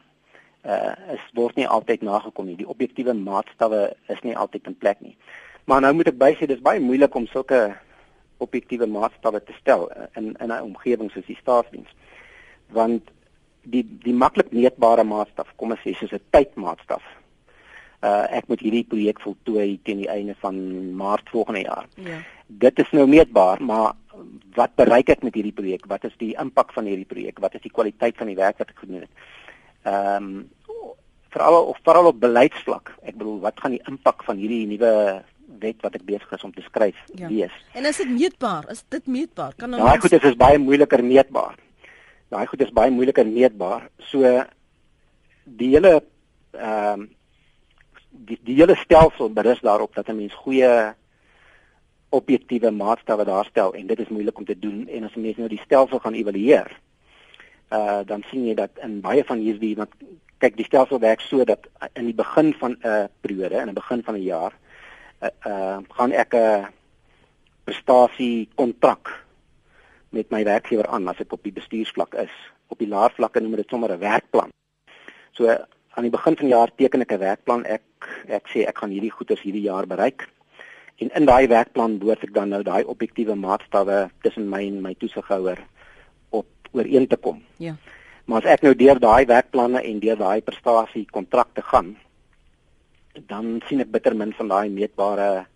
uh 0.64 0.92
is 1.12 1.24
word 1.32 1.56
nie 1.56 1.68
altyd 1.68 2.02
nagekom 2.02 2.46
nie. 2.46 2.56
Die 2.56 2.68
objektiewe 2.68 3.12
maatstawwe 3.12 3.96
is 4.08 4.20
nie 4.22 4.36
altyd 4.36 4.66
in 4.66 4.78
plek 4.78 5.00
nie. 5.00 5.16
Maar 5.64 5.80
nou 5.80 5.94
moet 5.94 6.12
ek 6.12 6.20
bysê 6.20 6.46
dis 6.46 6.60
baie 6.60 6.80
moeilik 6.80 7.14
om 7.14 7.26
sulke 7.26 7.74
objektiewe 8.44 8.86
maatstawwe 8.90 9.40
te 9.44 9.54
stel 9.60 9.88
in 10.18 10.34
in 10.36 10.52
'n 10.52 10.62
omgewing 10.70 11.10
soos 11.10 11.26
die 11.26 11.40
staatsdiens. 11.40 11.90
Want 12.68 13.10
die 13.62 13.84
die 14.04 14.14
maklik 14.14 14.52
meetbare 14.52 15.04
maatstaf, 15.04 15.48
kom 15.56 15.70
ons 15.70 15.80
sê 15.80 15.94
soos 15.94 16.12
'n 16.12 16.26
tydmaatstaf, 16.30 17.02
uh 18.02 18.26
ek 18.30 18.48
moet 18.48 18.60
hierdie 18.60 18.84
projek 18.84 19.20
voltooi 19.20 19.80
teen 19.82 20.02
die 20.02 20.08
einde 20.08 20.34
van 20.40 20.56
Maart 20.96 21.30
volgende 21.30 21.60
jaar. 21.60 21.86
Ja. 21.94 22.18
Dit 22.46 22.78
is 22.78 22.90
nou 22.92 23.06
meetbaar, 23.06 23.62
maar 23.62 23.94
wat 24.54 24.74
bereik 24.76 25.08
ek 25.08 25.22
met 25.22 25.34
hierdie 25.34 25.56
projek? 25.56 25.86
Wat 25.86 26.04
is 26.04 26.16
die 26.18 26.34
impak 26.40 26.72
van 26.72 26.84
hierdie 26.84 27.08
projek? 27.08 27.38
Wat 27.38 27.54
is 27.54 27.64
die 27.64 27.72
kwaliteit 27.72 28.16
van 28.16 28.26
die 28.26 28.36
werk 28.36 28.58
wat 28.58 28.68
ek 28.68 28.78
gedoen 28.84 29.00
het? 29.06 29.10
Ehm 29.82 30.28
um, 30.28 30.50
veral 31.34 31.64
of 31.66 31.78
veral 31.82 32.06
op 32.06 32.20
beleidsvlak. 32.20 32.92
Ek 33.02 33.16
bedoel, 33.18 33.40
wat 33.42 33.58
gaan 33.60 33.74
die 33.74 33.82
impak 33.90 34.22
van 34.22 34.38
hierdie 34.38 34.66
nuwe 34.70 35.24
wet 35.60 35.82
wat 35.82 35.94
ek 35.94 36.04
besig 36.04 36.32
is 36.32 36.44
om 36.44 36.52
te 36.52 36.62
skryf 36.62 36.96
ja. 37.14 37.28
wees? 37.28 37.52
En 37.72 37.84
is 37.84 37.96
dit 37.96 38.10
meetbaar? 38.10 38.70
Is 38.70 38.84
dit 38.88 39.06
meetbaar? 39.06 39.54
Kan 39.56 39.70
nou 39.70 39.82
Daai 39.82 40.00
goed 40.00 40.12
is 40.12 40.36
baie 40.36 40.58
moeiliker 40.58 41.04
meetbaar. 41.04 41.58
Daai 42.28 42.46
goed 42.46 42.60
is 42.60 42.72
baie 42.72 42.90
moeiliker 42.90 43.26
meetbaar. 43.26 43.88
So 43.98 44.44
die 45.44 45.70
hele 45.76 46.02
ehm 46.52 47.00
um, 47.00 47.08
die 48.14 48.38
die 48.46 48.54
hele 48.54 48.76
stelsel 48.78 49.30
berus 49.30 49.60
daarop 49.60 49.94
dat 49.94 50.08
'n 50.08 50.16
mens 50.16 50.34
goeie 50.34 50.94
objektiewe 52.08 52.70
maatstawwe 52.70 53.24
daarstel 53.24 53.74
en 53.74 53.86
dit 53.86 54.00
is 54.00 54.08
moeilik 54.08 54.38
om 54.38 54.44
te 54.44 54.58
doen 54.58 54.88
en 54.88 55.04
as 55.04 55.14
'n 55.16 55.20
mens 55.20 55.36
nou 55.36 55.48
die 55.48 55.64
stelsel 55.64 55.98
gaan 55.98 56.14
evalueer 56.14 56.70
uh 57.72 58.00
dan 58.06 58.22
sien 58.30 58.46
jy 58.46 58.54
dat 58.54 58.70
in 58.82 59.00
baie 59.00 59.24
van 59.24 59.38
hierdie 59.38 59.76
wat 59.76 59.90
kyk 60.38 60.56
die 60.56 60.64
stelsel 60.64 60.98
werk 60.98 61.20
so 61.20 61.44
dat 61.44 61.66
in 61.92 62.04
die 62.04 62.14
begin 62.14 62.54
van 62.54 62.70
'n 62.70 62.86
uh, 62.86 63.04
periode 63.20 63.56
in 63.56 63.72
die 63.72 63.80
begin 63.82 64.02
van 64.02 64.14
'n 64.14 64.22
jaar 64.22 64.52
uh, 65.24 65.30
uh 65.50 65.78
gaan 65.96 66.12
ek 66.12 66.34
'n 66.34 66.66
prestasie 67.64 68.48
kontrak 68.54 69.24
met 70.10 70.30
my 70.30 70.44
werkgewer 70.44 70.86
aan 70.86 71.08
as 71.08 71.20
ek 71.20 71.32
op 71.32 71.42
die 71.42 71.52
bestuursvlak 71.52 72.14
is 72.14 72.34
op 72.68 72.78
die 72.78 72.88
laer 72.88 73.10
vlakke 73.10 73.40
noem 73.40 73.56
dit 73.56 73.68
sommer 73.68 73.92
'n 73.92 74.00
werkplan 74.00 74.50
so 75.32 75.48
aan 75.94 76.06
die 76.06 76.14
begin 76.14 76.36
van 76.36 76.48
die 76.48 76.54
jaar 76.54 76.70
teken 76.74 77.02
ek 77.02 77.12
'n 77.12 77.18
werkplan. 77.18 77.64
Ek 77.64 77.82
ek 78.28 78.48
sê 78.52 78.66
ek 78.66 78.78
gaan 78.78 78.90
hierdie 78.90 79.10
goeders 79.10 79.42
hierdie 79.42 79.66
jaar 79.70 79.86
bereik. 79.86 80.28
En 80.98 81.10
in 81.10 81.26
daai 81.26 81.46
werkplan 81.48 81.98
behoort 81.98 82.22
ek 82.22 82.34
dan 82.34 82.48
nou 82.48 82.62
daai 82.62 82.84
objektiewe 82.84 83.34
maatstawwe 83.34 84.10
tussen 84.22 84.48
my 84.48 84.66
en 84.66 84.82
my 84.82 84.94
toesighouer 84.94 85.58
op 86.30 86.46
ooreen 86.72 87.06
te 87.06 87.16
kom. 87.16 87.42
Ja. 87.58 87.76
Maar 88.24 88.42
as 88.42 88.50
ek 88.50 88.62
nou 88.62 88.74
deur 88.74 88.98
daai 88.98 89.26
werkplanne 89.26 89.82
en 89.82 89.98
deur 90.00 90.16
daai 90.16 90.40
prestasie 90.42 91.06
kontrakte 91.10 91.62
gaan, 91.62 91.96
dan 93.26 93.60
sien 93.68 93.80
ek 93.80 93.90
bitter 93.90 94.16
min 94.16 94.32
van 94.32 94.48
daai 94.48 94.68
meetbare 94.70 95.46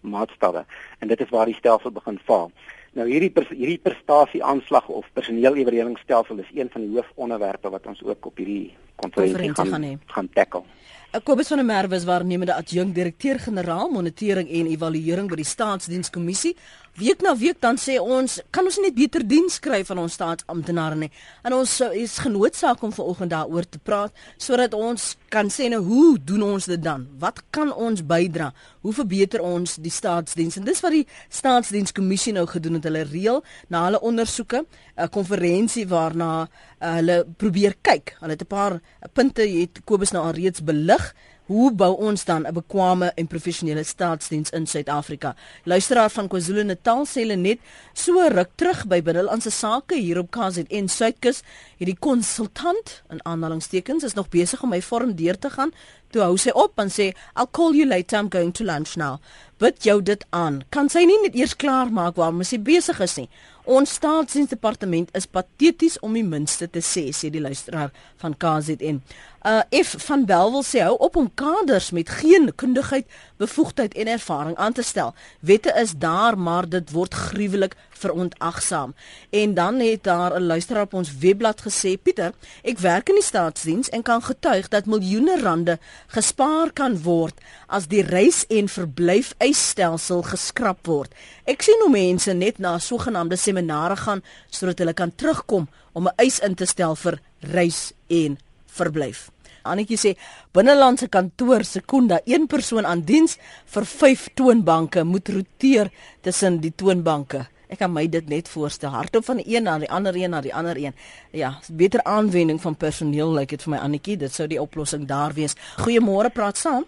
maatstawwe. 0.00 0.64
En 0.98 1.08
dit 1.08 1.20
is 1.20 1.30
waar 1.34 1.46
die 1.50 1.56
stelsel 1.58 1.90
begin 1.90 2.20
faal. 2.24 2.52
Nou 2.96 3.06
hierdie 3.08 3.32
hierdie 3.50 3.80
prestasie 3.82 4.42
aanslag 4.44 4.88
of 4.88 5.06
personeelevalueringsstelsel 5.12 6.38
is 6.38 6.52
een 6.54 6.70
van 6.72 6.86
die 6.86 6.94
hoofonderwerpe 6.96 7.70
wat 7.70 7.86
ons 7.86 8.02
ook 8.02 8.26
op 8.26 8.36
hierdie 8.36 8.74
konferensie 8.96 9.54
gaan 9.54 9.74
gaan, 9.74 10.00
gaan 10.06 10.30
tackle. 10.34 10.64
Kobus 11.08 11.48
van 11.48 11.56
der 11.56 11.64
Merwe 11.64 11.96
is 11.96 12.04
waarnemende 12.04 12.54
adjunk 12.54 12.94
direkteur-generaal 12.94 13.88
monitering 13.88 14.50
en 14.52 14.66
evaluering 14.68 15.30
by 15.30 15.38
die 15.40 15.46
staatsdienskommissie 15.48 16.52
week 16.98 17.22
na 17.22 17.34
week 17.38 17.60
dan 17.62 17.78
sê 17.78 17.96
ons 18.02 18.38
kan 18.54 18.66
ons 18.66 18.78
net 18.82 18.96
beter 18.96 19.22
diens 19.26 19.58
kry 19.62 19.80
van 19.86 20.00
ons 20.02 20.16
staatsamptenare 20.18 20.98
nie. 20.98 21.10
En 21.46 21.54
ons 21.60 21.74
is 21.94 22.16
genoodsaak 22.24 22.82
om 22.82 22.92
vanoggend 22.94 23.32
daaroor 23.32 23.68
te 23.68 23.78
praat 23.78 24.14
sodat 24.36 24.74
ons 24.74 25.14
kan 25.32 25.50
sê 25.52 25.68
nou 25.70 25.80
hoe 25.86 26.18
doen 26.18 26.42
ons 26.46 26.66
dit 26.70 26.82
dan? 26.82 27.06
Wat 27.20 27.40
kan 27.54 27.70
ons 27.72 28.02
bydra? 28.02 28.50
Hoe 28.82 28.94
verbeter 28.96 29.42
ons 29.44 29.76
die 29.82 29.92
staatsdiens? 29.92 30.58
En 30.58 30.66
dis 30.66 30.82
wat 30.82 30.94
die 30.96 31.04
staatsdienskommissie 31.28 32.32
nou 32.34 32.46
gedoen 32.48 32.78
het. 32.78 32.88
Hulle 32.88 33.04
reël 33.06 33.42
na 33.68 33.84
hulle 33.86 34.00
ondersoeke 34.00 34.64
'n 34.98 35.08
konferensie 35.14 35.86
waarna 35.86 36.48
uh, 36.48 36.94
hulle 36.98 37.24
probeer 37.36 37.76
kyk. 37.82 38.16
Hulle 38.20 38.34
het 38.34 38.42
'n 38.42 38.46
paar 38.46 38.80
punte 39.12 39.42
het 39.42 39.80
Kobus 39.84 40.10
nou 40.10 40.24
al 40.24 40.34
reeds 40.34 40.64
belig. 40.98 41.14
Hoe 41.48 41.72
bou 41.72 41.94
ons 41.96 42.24
dan 42.24 42.46
'n 42.46 42.52
bekwame 42.52 43.12
en 43.16 43.26
professionele 43.26 43.82
staatsdiens 43.82 44.50
in 44.50 44.66
Suid-Afrika? 44.66 45.34
Luisteraar 45.64 46.10
van 46.10 46.28
KwaZulu-Natal 46.28 47.06
sê 47.06 47.20
hulle 47.20 47.36
net 47.36 47.58
so 47.94 48.28
ruk 48.28 48.48
terug 48.54 48.86
by 48.86 49.02
binnelandse 49.02 49.50
sake 49.50 49.94
hier 49.94 50.18
op 50.18 50.30
KZN 50.30 50.88
Suidkus, 50.88 51.42
hierdie 51.78 51.96
konsultant 51.98 53.02
in 53.10 53.24
aanhalingstekens 53.24 54.04
is 54.04 54.14
nog 54.14 54.28
besig 54.28 54.62
om 54.62 54.68
my 54.68 54.82
vorm 54.82 55.14
deur 55.14 55.38
te 55.38 55.50
gaan. 55.50 55.72
Toe 56.10 56.22
hou 56.22 56.36
sy 56.36 56.50
op 56.50 56.78
en 56.78 56.88
sê, 56.88 57.14
"I'll 57.34 57.50
call 57.50 57.74
you 57.74 57.86
later, 57.86 58.18
I'm 58.18 58.28
going 58.28 58.52
to 58.52 58.64
lunch 58.64 58.96
now." 58.96 59.18
Bid 59.58 59.82
jou 59.82 60.02
dit 60.02 60.24
aan. 60.30 60.64
Kan 60.68 60.88
sy 60.88 61.04
nie 61.04 61.22
net 61.22 61.34
eers 61.34 61.56
klaar 61.56 61.90
maak 61.90 62.16
waarom 62.16 62.42
sy 62.42 62.58
besig 62.58 63.00
is 63.00 63.16
nie? 63.16 63.28
Ons 63.68 63.90
staatsdiensdepartement 63.98 65.10
is 65.12 65.26
pateties 65.28 65.98
om 66.00 66.14
die 66.16 66.24
minste 66.24 66.70
te 66.72 66.80
sê, 66.80 67.10
sê 67.12 67.28
die 67.28 67.42
luisteraar 67.44 67.90
van 68.22 68.32
KZN. 68.40 69.02
Uh 69.44 69.60
F 69.84 69.94
van 70.06 70.24
Bell 70.26 70.50
wil 70.50 70.64
sê 70.66 70.80
hou 70.82 70.96
op 71.04 71.16
om 71.20 71.28
kaders 71.34 71.90
met 71.94 72.08
geen 72.10 72.48
kundigheid, 72.56 73.06
bevoegdheid 73.36 73.94
en 73.94 74.08
ervaring 74.10 74.56
aan 74.56 74.72
te 74.72 74.82
stel. 74.82 75.12
Wette 75.40 75.72
is 75.76 75.92
daar, 75.92 76.38
maar 76.38 76.68
dit 76.68 76.90
word 76.90 77.14
gruwelik 77.14 77.76
verontagsaam. 77.98 78.94
En 79.30 79.54
dan 79.54 79.80
het 79.80 80.02
daar 80.02 80.40
'n 80.40 80.46
luisteraar 80.46 80.82
op 80.82 80.94
ons 80.94 81.18
webblad 81.18 81.60
gesê, 81.60 82.02
Pieter, 82.02 82.32
ek 82.62 82.78
werk 82.78 83.08
in 83.08 83.14
die 83.14 83.24
staatsdiens 83.24 83.88
en 83.88 84.02
kan 84.02 84.22
getuig 84.22 84.68
dat 84.68 84.86
miljoene 84.86 85.40
rande 85.40 85.78
gespaar 86.06 86.72
kan 86.72 87.02
word 87.02 87.34
as 87.66 87.86
die 87.86 88.02
reis 88.02 88.46
en 88.46 88.68
verblyf 88.68 89.34
eisstelsel 89.38 90.22
geskraap 90.22 90.86
word. 90.86 91.12
Ek 91.44 91.62
sien 91.62 91.80
hoe 91.80 91.90
mense 91.90 92.32
net 92.32 92.58
na 92.58 92.78
sogenaamde 92.78 93.36
seminare 93.58 93.96
gaan 93.96 94.22
sodat 94.50 94.78
hulle 94.78 94.94
kan 94.94 95.12
terugkom 95.14 95.68
om 95.92 96.06
'n 96.06 96.14
eis 96.16 96.38
in 96.40 96.54
te 96.54 96.66
stel 96.66 96.96
vir 96.96 97.20
reis 97.40 97.92
en 98.08 98.38
verblyf. 98.66 99.30
Annetjie 99.64 99.98
sê 99.98 100.16
binnelandse 100.52 101.08
kantoor 101.08 101.64
sekunda 101.64 102.20
een 102.24 102.46
persoon 102.46 102.86
aan 102.86 103.00
diens 103.00 103.38
vir 103.66 103.84
5 103.84 104.28
toonbanke 104.34 105.04
moet 105.04 105.28
roteer 105.28 105.90
tussen 106.20 106.60
die 106.60 106.72
toonbanke. 106.76 107.46
Ek 107.68 107.78
kan 107.78 107.92
my 107.92 108.06
dit 108.08 108.28
net 108.28 108.48
voorstel. 108.48 108.90
Hardop 108.90 109.24
van 109.24 109.36
die 109.36 109.56
een 109.56 109.62
na 109.62 109.78
die 109.78 109.90
ander 109.90 110.16
een 110.16 110.30
na 110.30 110.40
die 110.40 110.54
ander 110.54 110.76
een. 110.76 110.94
Ja, 111.32 111.58
beter 111.72 112.02
aanwending 112.02 112.60
van 112.60 112.76
personeel 112.76 113.28
lyk 113.28 113.38
like 113.38 113.56
dit 113.56 113.62
vir 113.62 113.70
my 113.70 113.78
Annetjie. 113.78 114.16
Dit 114.16 114.32
sou 114.32 114.46
die 114.46 114.60
oplossing 114.60 115.06
daar 115.06 115.34
wees. 115.34 115.54
Goeiemôre, 115.76 116.30
praat 116.32 116.56
saam. 116.56 116.86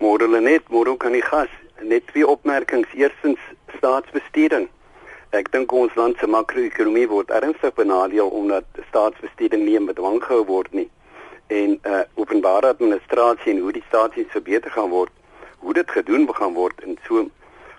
Môre 0.00 0.26
Lenet, 0.28 0.68
môre 0.68 0.96
kan 0.96 1.14
ek 1.14 1.24
gas. 1.24 1.48
Net 1.82 2.06
twee 2.06 2.26
opmerkings. 2.26 2.88
Eerstens 2.94 3.38
staatsbesteding. 3.76 4.68
Ek 5.30 5.52
dink 5.54 5.70
ons 5.72 5.94
land 5.94 6.16
se 6.18 6.26
makro-ekonomie 6.26 7.06
word 7.06 7.28
ernstig 7.30 7.74
benadeel 7.76 8.32
omdat 8.34 8.64
staatsbesteding 8.88 9.62
nie 9.62 9.76
in 9.78 9.86
bedwang 9.86 10.18
gehou 10.24 10.42
word 10.48 10.72
nie. 10.74 10.88
En 11.54 11.76
uh 11.86 12.02
openbare 12.18 12.72
administrasie 12.74 13.52
en 13.52 13.60
hoe 13.62 13.72
die 13.76 13.84
staatsdiens 13.86 14.32
verbeter 14.34 14.74
gaan 14.74 14.90
word, 14.90 15.12
hoe 15.62 15.74
dit 15.74 15.90
gedoen 15.90 16.26
gaan 16.34 16.56
word 16.58 16.82
en 16.82 16.98
so 17.06 17.28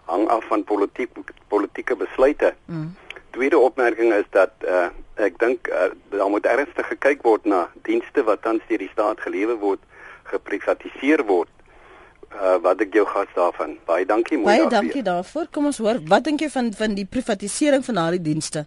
hang 0.07 0.27
af 0.31 0.47
van 0.47 0.63
politiek 0.63 1.11
politieke 1.51 1.95
besluite. 1.95 2.53
Mm. 2.65 2.95
Tweede 3.35 3.59
opmerking 3.59 4.13
is 4.13 4.27
dat 4.31 4.51
uh, 4.63 4.87
ek 5.15 5.39
dink 5.39 5.67
uh, 5.67 5.91
daar 6.15 6.31
moet 6.31 6.47
ernstig 6.47 6.87
gekyk 6.87 7.23
word 7.27 7.45
na 7.45 7.65
dienste 7.87 8.23
wat 8.27 8.41
tans 8.47 8.63
deur 8.67 8.79
die 8.79 8.91
staat 8.91 9.19
gelewer 9.27 9.59
word, 9.59 9.83
geprivatiseer 10.31 11.25
word. 11.27 11.51
Uh, 12.31 12.57
wat 12.63 12.79
ek 12.81 12.93
jou 12.95 13.05
gas 13.05 13.27
daarvan. 13.35 13.75
Baie 13.85 14.05
dankie 14.05 14.37
mooi. 14.37 14.55
Baie 14.55 14.69
dankie 14.71 15.03
daarvoor. 15.03 15.49
Kom 15.51 15.65
ons 15.65 15.77
hoor, 15.83 15.99
wat 16.07 16.23
dink 16.23 16.41
jy 16.41 16.49
van 16.49 16.71
van 16.73 16.95
die 16.95 17.05
privatisering 17.05 17.83
van 17.85 17.99
daardie 17.99 18.21
dienste? 18.21 18.65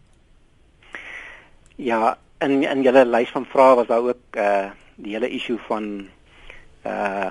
Ja, 1.77 2.16
in 2.44 2.62
in 2.62 2.83
julle 2.85 3.05
lys 3.09 3.33
van 3.33 3.46
vrae 3.48 3.79
was 3.81 3.88
daar 3.88 4.05
ook 4.05 4.37
uh 4.37 4.70
die 4.94 5.16
hele 5.16 5.29
issue 5.29 5.59
van 5.66 6.09
uh 6.87 7.31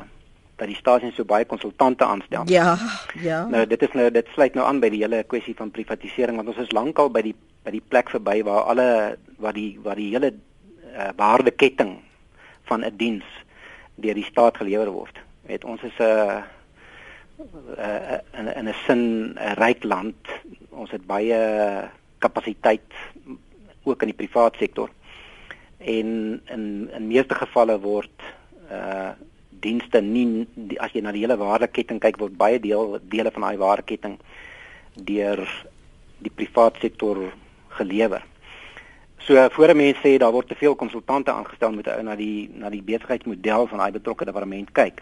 dat 0.56 0.67
die 0.67 0.76
staat 0.76 1.02
so 1.13 1.26
baie 1.26 1.46
konsultante 1.46 2.06
aanstel. 2.06 2.43
Ja, 2.46 2.78
ja. 3.22 3.46
Nou 3.46 3.65
dit 3.67 3.82
is 3.82 3.91
nou 3.93 4.12
dit 4.12 4.28
sluit 4.34 4.54
nou 4.54 4.65
aan 4.67 4.80
by 4.80 4.89
die 4.89 5.02
hele 5.02 5.24
kwessie 5.24 5.56
van 5.58 5.72
privatisering 5.72 6.36
want 6.38 6.48
ons 6.48 6.58
is 6.58 6.72
lankal 6.72 7.10
by 7.10 7.22
die 7.22 7.36
by 7.63 7.72
die 7.72 7.82
plek 7.82 8.10
verby 8.10 8.43
waar 8.43 8.69
alle 8.74 9.17
wat 9.38 9.56
die 9.56 9.80
wat 9.84 9.98
die 9.98 10.12
hele 10.13 10.34
uh, 10.34 11.10
waardeketting 11.17 11.98
van 12.69 12.86
'n 12.86 12.98
diens 12.98 13.26
deur 13.96 14.13
die 14.13 14.26
staat 14.26 14.58
gelewer 14.58 14.91
word. 14.91 15.19
Weet 15.47 15.63
ons 15.63 15.82
is 15.84 15.97
'n 15.99 16.03
uh, 16.03 16.41
uh, 17.77 18.19
in 18.39 18.45
'n 18.45 18.67
'n 18.67 18.73
sin 18.86 19.36
'n 19.36 19.56
ryk 19.60 19.84
land. 19.84 20.15
Ons 20.69 20.91
het 20.91 21.06
baie 21.06 21.39
kapasiteit 22.17 22.91
ook 23.84 24.01
in 24.01 24.08
die 24.08 24.21
privaat 24.21 24.56
sektor. 24.56 24.89
En 25.77 26.41
in 26.45 26.89
in 26.93 27.08
meeste 27.08 27.36
gevalle 27.36 27.79
word 27.79 28.17
uh 28.71 29.12
dienste 29.63 30.01
nie 30.01 30.47
die, 30.53 30.79
as 30.79 30.91
jy 30.91 31.01
na 31.01 31.13
die 31.15 31.23
hele 31.23 31.38
waardeketting 31.39 32.01
kyk 32.03 32.17
word 32.19 32.36
baie 32.38 32.60
deel 32.60 32.97
dele 33.08 33.32
van 33.32 33.45
daai 33.47 33.58
waardeketting 33.62 34.17
deur 35.10 35.39
die 36.19 36.32
privaat 36.36 36.79
sektor 36.82 37.32
gelewer. 37.77 38.23
So 39.23 39.49
voor 39.49 39.69
'n 39.69 39.77
mens 39.77 39.97
sê 40.03 40.17
daar 40.17 40.32
word 40.32 40.47
te 40.47 40.56
veel 40.56 40.75
konsultante 40.75 41.32
aangestel 41.32 41.71
met 41.71 41.88
ou 41.88 42.03
na 42.03 42.15
die 42.15 42.49
na 42.53 42.69
die 42.69 42.84
besigheidsmodel 42.84 43.67
van 43.67 43.77
daai 43.77 43.91
betrokke 43.91 44.25
departement 44.25 44.71
kyk. 44.71 45.01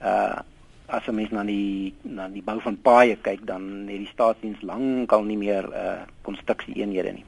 Uh 0.00 0.42
as 0.86 1.02
'n 1.08 1.14
mens 1.14 1.30
na 1.30 1.42
die 1.42 1.94
na 2.02 2.28
die 2.28 2.42
bou 2.42 2.60
van 2.62 2.78
paaie 2.78 3.16
kyk 3.18 3.42
dan 3.46 3.90
het 3.90 3.98
die 3.98 4.12
staatsdiens 4.12 4.62
lankal 4.62 5.24
nie 5.26 5.36
meer 5.36 5.66
uh 5.74 6.06
konstruksie 6.22 6.76
eenhede 6.78 7.12
nie. 7.12 7.24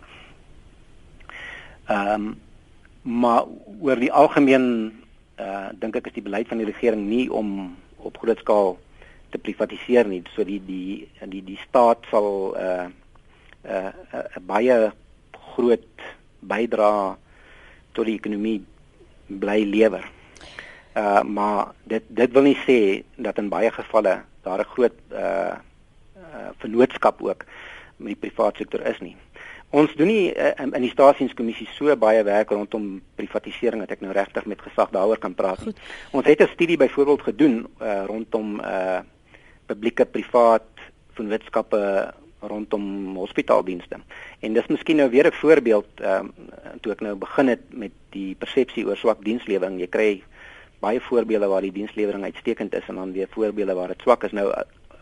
Ehm 1.89 2.15
um, 2.15 2.37
maar 3.03 3.45
oor 3.81 3.97
die 3.97 4.13
algemeen 4.13 4.93
uh 5.41 5.69
dink 5.75 5.97
ek 5.97 6.07
is 6.07 6.19
die 6.19 6.23
beleid 6.23 6.49
van 6.49 6.59
die 6.59 6.71
regering 6.71 7.09
nie 7.09 7.27
om 7.33 7.77
op 7.97 8.19
groot 8.19 8.39
skaal 8.39 8.79
te 9.31 9.39
privatiseer 9.39 10.07
nie 10.07 10.23
so 10.35 10.45
die 10.45 10.61
die 10.65 11.09
die 11.27 11.43
die 11.45 11.59
staat 11.69 12.07
sal 12.11 12.55
uh 12.55 12.87
uh 13.67 13.91
'n 14.37 14.47
baie 14.47 14.93
groot 15.55 16.07
bydra 16.41 17.19
tot 17.93 18.07
die 18.07 18.15
ekonomie 18.15 18.63
bly 19.27 19.65
lewer. 19.65 20.05
Uh 20.99 21.23
maar 21.23 21.73
dit 21.85 22.03
dit 22.09 22.33
wil 22.33 22.43
nie 22.43 22.59
sê 22.67 22.79
dat 23.17 23.39
in 23.39 23.51
baie 23.53 23.71
gevalle 23.71 24.15
daar 24.43 24.61
'n 24.61 24.73
groot 24.75 24.97
uh 25.13 25.55
uh 26.19 26.51
vennootskap 26.59 27.23
ook 27.23 27.45
met 27.97 28.15
die 28.15 28.23
private 28.23 28.57
sektor 28.57 28.87
is 28.87 29.01
nie. 29.01 29.17
Ons 29.71 29.95
doen 29.95 30.07
nie 30.09 30.33
uh, 30.33 30.53
in 30.65 30.81
die 30.81 30.91
staatsdienskommissie 30.91 31.67
so 31.77 31.97
baie 31.97 32.23
werk 32.25 32.51
rondom 32.51 33.03
privatisering 33.21 33.83
dat 33.85 33.91
ek 33.91 34.01
nou 34.01 34.15
regtig 34.17 34.47
met 34.49 34.63
gesag 34.65 34.89
daaroor 34.91 35.21
kan 35.21 35.35
praat. 35.35 35.61
Goed. 35.61 35.81
Ons 36.11 36.27
het 36.27 36.41
'n 36.41 36.55
studie 36.55 36.77
byvoorbeeld 36.77 37.23
gedoen 37.23 37.67
uh, 37.83 38.05
rondom 38.07 38.61
uh 38.61 39.01
publieke 39.67 40.05
privaat 40.05 40.65
vennootskappe 41.13 42.15
rondom 42.41 43.17
hospitaaldienste. 43.17 43.97
En 44.41 44.53
dis 44.53 44.67
miskien 44.67 44.97
nou 44.97 45.11
weer 45.11 45.27
'n 45.27 45.33
voorbeeld 45.33 46.01
ehm 46.01 46.27
uh, 46.27 46.71
toe 46.81 46.93
ek 46.93 47.01
nou 47.01 47.15
begin 47.15 47.49
het 47.49 47.63
met 47.69 47.93
die 48.11 48.35
persepsie 48.35 48.87
oor 48.87 48.97
swak 48.97 49.25
dienslewering. 49.25 49.81
Jy 49.81 49.87
kry 49.87 50.23
baie 50.81 51.01
voorbeelde 51.01 51.47
waar 51.47 51.65
die 51.67 51.73
dienslewering 51.73 52.25
uitstekend 52.25 52.75
is 52.75 52.89
en 52.89 52.95
dan 52.95 53.13
weer 53.13 53.29
voorbeelde 53.31 53.75
waar 53.75 53.89
dit 53.89 54.03
swak 54.03 54.25
is. 54.25 54.33
Nou 54.33 54.53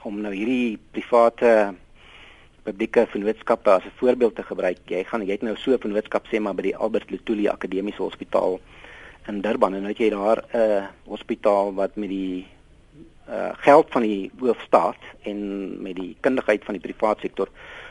om 0.03 0.21
nou 0.21 0.35
hierdie 0.35 0.79
private 0.91 1.75
publieke 2.67 3.07
vennootskappe 3.07 3.71
as 3.71 3.85
'n 3.85 3.99
voorbeeld 4.01 4.35
te 4.35 4.43
gebruik. 4.43 4.79
Jy 4.87 5.05
gaan 5.05 5.27
jy 5.27 5.33
het 5.33 5.43
nou 5.43 5.57
so 5.57 5.73
'n 5.73 5.79
vennootskap 5.79 6.27
sê 6.27 6.41
maar 6.41 6.55
by 6.55 6.63
die 6.63 6.77
Albert 6.77 7.11
Lutuli 7.11 7.49
Akademiese 7.49 8.03
Hospitaal 8.03 8.61
in 9.27 9.41
Durban 9.41 9.75
en 9.75 9.83
nou 9.83 9.93
het 9.93 9.99
jy 9.99 10.11
daar 10.11 10.43
'n 10.53 10.57
uh, 10.57 10.85
hospitaal 11.05 11.75
wat 11.75 11.97
met 11.97 12.09
die 12.09 12.47
uh, 13.29 13.51
geld 13.53 13.87
van 13.91 14.03
die 14.03 14.31
hoofstaat 14.39 15.03
en 15.23 15.83
met 15.83 15.95
die 15.97 16.17
kundigheid 16.21 16.65
van 16.65 16.75
die 16.75 16.83
private 16.83 17.21
sektor 17.21 17.49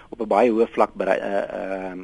op 0.10 0.22
'n 0.22 0.28
baie 0.28 0.52
hoë 0.52 0.68
vlak 0.68 0.94
bedryf, 0.94 1.20
uh, 1.20 1.94
uh, 1.94 2.02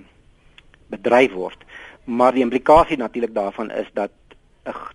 bedryf 0.88 1.32
word. 1.32 1.64
Maar 2.04 2.34
die 2.34 2.44
implikasie 2.44 2.98
natuurlik 2.98 3.34
daarvan 3.34 3.72
is 3.72 3.88
dat 3.94 4.12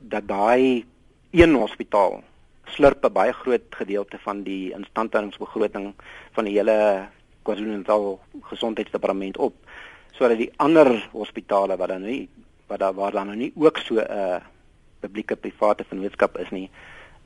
dat 0.01 0.29
daai 0.29 0.85
een 1.31 1.55
hospitaal 1.55 2.23
slurp 2.65 3.05
'n 3.05 3.13
baie 3.13 3.33
groot 3.33 3.67
gedeelte 3.71 4.19
van 4.19 4.43
die 4.43 4.73
instandhoudingsbegroting 4.73 5.95
van 6.33 6.45
die 6.45 6.57
hele 6.59 7.09
KwaZulu-Natal 7.43 8.21
gesondheidsdepartement 8.41 9.37
op 9.37 9.55
sodat 10.13 10.39
die 10.39 10.53
ander 10.57 11.09
hospitale 11.13 11.77
wat 11.77 11.89
dan 11.89 12.03
nie 12.03 12.29
wat 12.67 12.79
daar 12.79 12.95
waar 12.95 13.13
dan 13.13 13.27
nou 13.27 13.37
nie 13.37 13.53
ook 13.55 13.79
so 13.79 13.95
'n 13.95 14.11
uh, 14.11 14.41
publieke 15.01 15.37
private 15.37 15.85
vennootskap 15.85 16.39
is 16.39 16.51
nie 16.51 16.71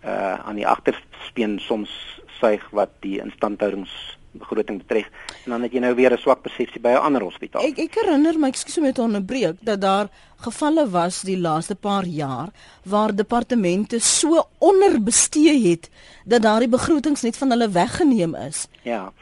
uh 0.05 0.47
aan 0.49 0.57
die 0.57 0.67
agterspeen 0.67 1.59
soms 1.59 2.21
suig 2.41 2.71
wat 2.71 2.91
die 3.01 3.21
instandhoudings 3.21 4.19
begroting 4.33 4.79
betref 4.79 5.09
en 5.45 5.55
dan 5.55 5.63
het 5.63 5.73
jy 5.73 5.81
nou 5.81 5.95
weer 5.95 6.13
'n 6.13 6.19
swak 6.19 6.43
persepsie 6.43 6.81
by 6.81 6.89
'n 6.89 7.05
ander 7.07 7.23
hospitaal. 7.23 7.63
Ek 7.63 7.79
ek 7.79 7.95
herinner 7.95 8.39
my, 8.39 8.49
ekskuus 8.49 8.79
om 8.79 8.93
te 8.93 9.03
onderbreek, 9.03 9.57
dat 9.61 9.81
daar 9.81 10.09
gevalle 10.37 10.89
was 10.91 11.23
die 11.23 11.39
laaste 11.39 11.75
paar 11.75 12.05
jaar 12.05 12.49
waar 12.85 13.15
departemente 13.15 13.99
so 13.99 14.49
onderbestee 14.59 15.69
het 15.69 15.91
dat 16.25 16.43
daardie 16.43 16.69
begrotings 16.69 17.23
net 17.23 17.37
van 17.37 17.51
hulle 17.51 17.69
weggeneem 17.69 18.35
is. 18.35 18.69
Ja. 18.83 19.13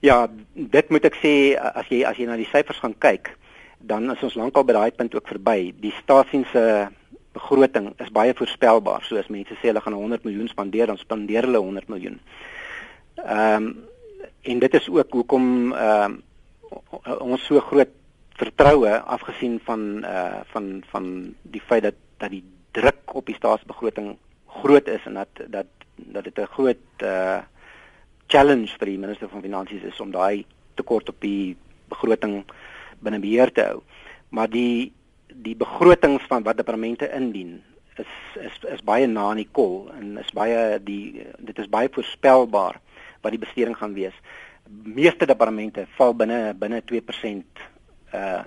Ja, 0.00 0.28
dit 0.52 0.88
moet 0.88 1.04
ek 1.04 1.16
sê 1.20 1.32
as 1.60 1.86
jy 1.88 2.04
as 2.08 2.16
jy 2.16 2.24
na 2.26 2.36
die 2.36 2.48
syfers 2.48 2.78
gaan 2.80 2.94
kyk, 2.98 3.36
dan 3.78 4.10
is 4.10 4.22
ons 4.22 4.34
lankal 4.34 4.64
by 4.64 4.72
daai 4.72 4.90
punt 4.96 5.14
ook 5.14 5.28
verby. 5.28 5.74
Die 5.80 5.92
staatsdiens 6.02 6.48
se 6.52 6.88
begroting 7.32 7.92
is 8.00 8.10
baie 8.12 8.34
voorspelbaar. 8.34 9.04
So 9.04 9.20
as 9.20 9.28
mense 9.28 9.54
sê 9.60 9.70
hulle 9.70 9.82
gaan 9.84 9.96
100 9.96 10.24
miljoen 10.24 10.48
spandeer, 10.48 10.86
dan 10.86 10.98
spandeer 10.98 11.48
hulle 11.48 11.62
100 11.62 11.88
miljoen. 11.92 12.20
Ehm 13.24 13.70
um, 13.70 13.70
en 14.42 14.58
dit 14.58 14.74
is 14.74 14.88
ook 14.88 15.12
hoekom 15.12 15.72
ehm 15.72 16.18
uh, 17.06 17.20
ons 17.20 17.44
so 17.44 17.60
groot 17.60 17.90
vertroue 18.38 18.92
afgesien 19.00 19.60
van 19.64 20.04
eh 20.04 20.14
uh, 20.14 20.40
van 20.52 20.82
van 20.90 21.34
die 21.42 21.60
feit 21.60 21.82
dat 21.82 21.94
dat 22.16 22.30
die 22.30 22.44
druk 22.70 23.14
op 23.14 23.26
die 23.26 23.34
staatsbegroting 23.34 24.16
groot 24.46 24.88
is 24.88 25.04
en 25.04 25.14
dat 25.14 25.28
dat 25.46 25.66
dat 25.96 26.24
dit 26.24 26.38
'n 26.38 26.52
groot 26.56 26.84
eh 26.96 27.08
uh, 27.08 27.40
challenge 28.26 28.78
vir 28.78 28.86
die 28.86 28.98
minister 28.98 29.28
van 29.28 29.42
finansies 29.42 29.82
is 29.82 30.00
om 30.00 30.10
daai 30.10 30.44
tekort 30.74 31.08
op 31.08 31.20
die 31.20 31.56
begroting 31.88 32.44
binne 32.98 33.18
beheer 33.18 33.52
te 33.52 33.62
hou. 33.62 33.82
Maar 34.28 34.50
die 34.50 34.92
die 35.26 35.56
begrotings 35.56 36.22
van 36.28 36.42
wat 36.42 36.56
departemente 36.56 37.10
indien 37.10 37.62
is 37.96 38.12
is 38.40 38.56
is 38.74 38.82
baie 38.82 39.06
na 39.06 39.30
in 39.30 39.42
die 39.42 39.48
kol 39.52 39.90
en 39.98 40.18
is 40.18 40.32
baie 40.34 40.78
die 40.84 41.26
dit 41.38 41.58
is 41.58 41.68
baie 41.68 41.88
voorspelbaar 41.92 42.80
wat 43.20 43.34
die 43.34 43.42
besteding 43.42 43.76
gaan 43.76 43.94
wees. 43.94 44.14
Meeste 44.68 45.26
departemente 45.26 45.86
val 45.96 46.14
binne 46.14 46.54
binne 46.54 46.82
2% 46.92 47.68
uh 48.14 48.42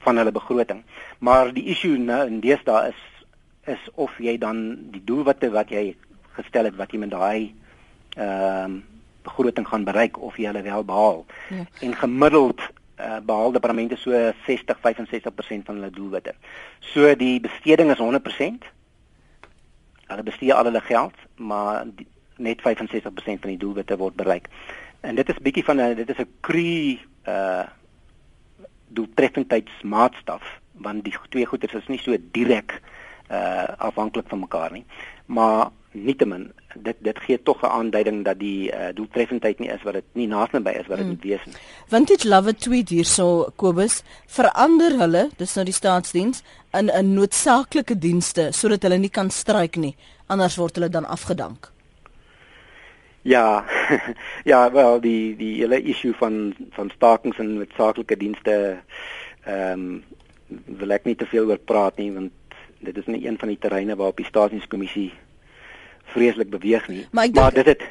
van 0.00 0.16
hulle 0.16 0.32
begroting. 0.32 0.78
Maar 1.18 1.50
die 1.52 1.66
issue 1.68 1.98
nou 2.00 2.22
in 2.26 2.38
deesdae 2.40 2.88
is 2.88 3.00
is 3.68 3.88
of 3.94 4.14
jy 4.18 4.38
dan 4.40 4.62
die 4.94 5.02
doelwitte 5.04 5.50
wat 5.52 5.68
jy 5.68 5.96
gestel 6.38 6.64
het 6.64 6.78
wat 6.78 6.92
jy 6.92 7.02
met 7.02 7.12
daai 7.12 7.54
ehm 8.16 8.78
uh, 8.78 8.80
begroting 9.22 9.66
gaan 9.68 9.84
bereik 9.84 10.16
of 10.18 10.36
jy 10.40 10.46
hulle 10.48 10.62
wel 10.62 10.84
behaal. 10.84 11.26
Ja. 11.52 11.64
En 11.80 11.94
gemiddeld 11.94 12.60
uh, 13.00 13.18
behaal 13.24 13.52
departemente 13.52 13.96
so 13.96 14.32
60 14.46 14.78
65% 14.78 15.64
van 15.64 15.74
hulle 15.74 15.90
doelwitte. 15.90 16.34
So 16.80 17.14
die 17.16 17.40
besteding 17.40 17.90
is 17.90 18.00
100%. 18.00 18.70
Hulle 20.06 20.22
bestee 20.22 20.54
al 20.54 20.64
hulle 20.64 20.80
geld, 20.80 21.14
maar 21.36 21.84
die, 21.84 22.06
net 22.40 22.62
65% 22.64 23.42
van 23.44 23.52
die 23.52 23.60
doelwitte 23.60 23.98
word 24.00 24.16
bereik. 24.18 24.48
En 25.06 25.16
dit 25.16 25.28
is 25.28 25.44
bietjie 25.44 25.64
van 25.64 25.80
'n 25.80 25.94
dit 25.94 26.08
is 26.08 26.18
'n 26.18 26.30
kru 26.40 26.98
uh 27.26 27.66
doeltreffendheidsmaatstaf 28.90 30.42
want 30.72 31.04
die 31.04 31.14
twee 31.28 31.46
goeders 31.46 31.74
is 31.74 31.86
nie 31.86 31.98
so 31.98 32.16
direk 32.32 32.80
uh 33.30 33.68
afhanklik 33.78 34.28
van 34.28 34.40
mekaar 34.40 34.72
nie. 34.72 34.84
Maar 35.26 35.70
nietemin 35.92 36.52
dit 36.74 36.96
dit 36.98 37.18
gee 37.18 37.42
tog 37.42 37.62
'n 37.62 37.66
aanduiding 37.66 38.24
dat 38.24 38.38
die 38.38 38.72
uh, 38.72 38.88
doeltreffendheid 38.94 39.58
nie 39.58 39.68
is 39.68 39.82
wat 39.82 39.92
dit 39.92 40.04
nie 40.12 40.26
naasnaby 40.26 40.70
is 40.70 40.86
wat 40.86 40.96
dit 40.96 41.06
hmm. 41.06 41.08
moet 41.08 41.22
wees 41.22 41.44
nie. 41.44 41.54
Vintage 41.86 42.28
Love 42.28 42.54
tweet 42.54 42.88
hierso 42.88 43.52
Kobus 43.56 44.02
verander 44.26 44.98
hulle 44.98 45.28
dis 45.36 45.54
nou 45.54 45.64
die 45.64 45.74
staatsdiens 45.74 46.42
in 46.72 46.90
'n 46.90 47.14
noodsaaklike 47.14 47.98
dienste 47.98 48.48
sodat 48.52 48.82
hulle 48.82 48.98
nie 48.98 49.10
kan 49.10 49.30
stryk 49.30 49.76
nie 49.76 49.96
anders 50.26 50.56
word 50.56 50.74
hulle 50.74 50.88
dan 50.88 51.06
afgedank. 51.06 51.72
Ja. 53.22 53.64
ja, 54.52 54.72
wel 54.72 55.00
die 55.00 55.36
die 55.36 55.54
hele 55.60 55.82
issue 55.82 56.14
van 56.14 56.54
van 56.70 56.90
stakings 56.94 57.38
en 57.38 57.54
noodsaaklike 57.54 58.16
dienste 58.16 58.78
ehm 59.44 59.72
um, 59.72 60.04
wil 60.66 60.90
ek 60.90 61.04
nie 61.06 61.14
te 61.14 61.26
veel 61.30 61.46
oor 61.46 61.58
praat 61.62 61.96
nie 61.96 62.10
want 62.12 62.32
dit 62.80 62.96
is 62.96 63.06
nie 63.06 63.26
een 63.26 63.38
van 63.38 63.52
die 63.52 63.58
terreine 63.58 63.96
waarop 63.96 64.16
die 64.16 64.26
staatsdienskommissie 64.26 65.12
vreeslik 66.10 66.50
beweeg 66.50 66.88
nie. 66.88 67.06
Maar, 67.10 67.24
dink, 67.24 67.36
maar 67.36 67.54
dit 67.54 67.66
het 67.66 67.82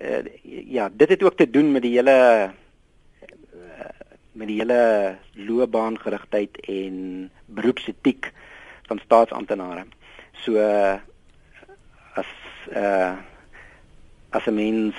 uh, 0.00 0.24
ja, 0.72 0.88
dit 0.92 1.08
het 1.08 1.22
ook 1.22 1.36
te 1.36 1.50
doen 1.50 1.72
met 1.72 1.82
die 1.82 1.94
hele 1.94 2.50
uh, 3.54 3.90
met 4.32 4.48
die 4.48 4.58
hele 4.58 5.16
loopbaangerigtheid 5.32 6.60
en 6.60 7.30
beroepsetiek 7.46 8.32
van 8.88 9.00
staatsamptenare. 9.04 9.84
So 10.32 10.56
uh, 10.56 10.96
as 12.14 12.32
uh 12.72 13.12
as 14.32 14.46
'n 14.46 14.54
mens 14.54 14.94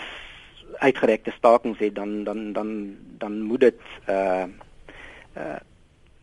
uitgerekte 0.79 1.31
stakings 1.37 1.79
het 1.79 1.95
dan 1.95 2.23
dan 2.23 2.53
dan 2.53 2.97
dan 3.17 3.41
moet 3.41 3.59
dit 3.59 3.79
uh 4.09 4.45
uh 5.37 5.59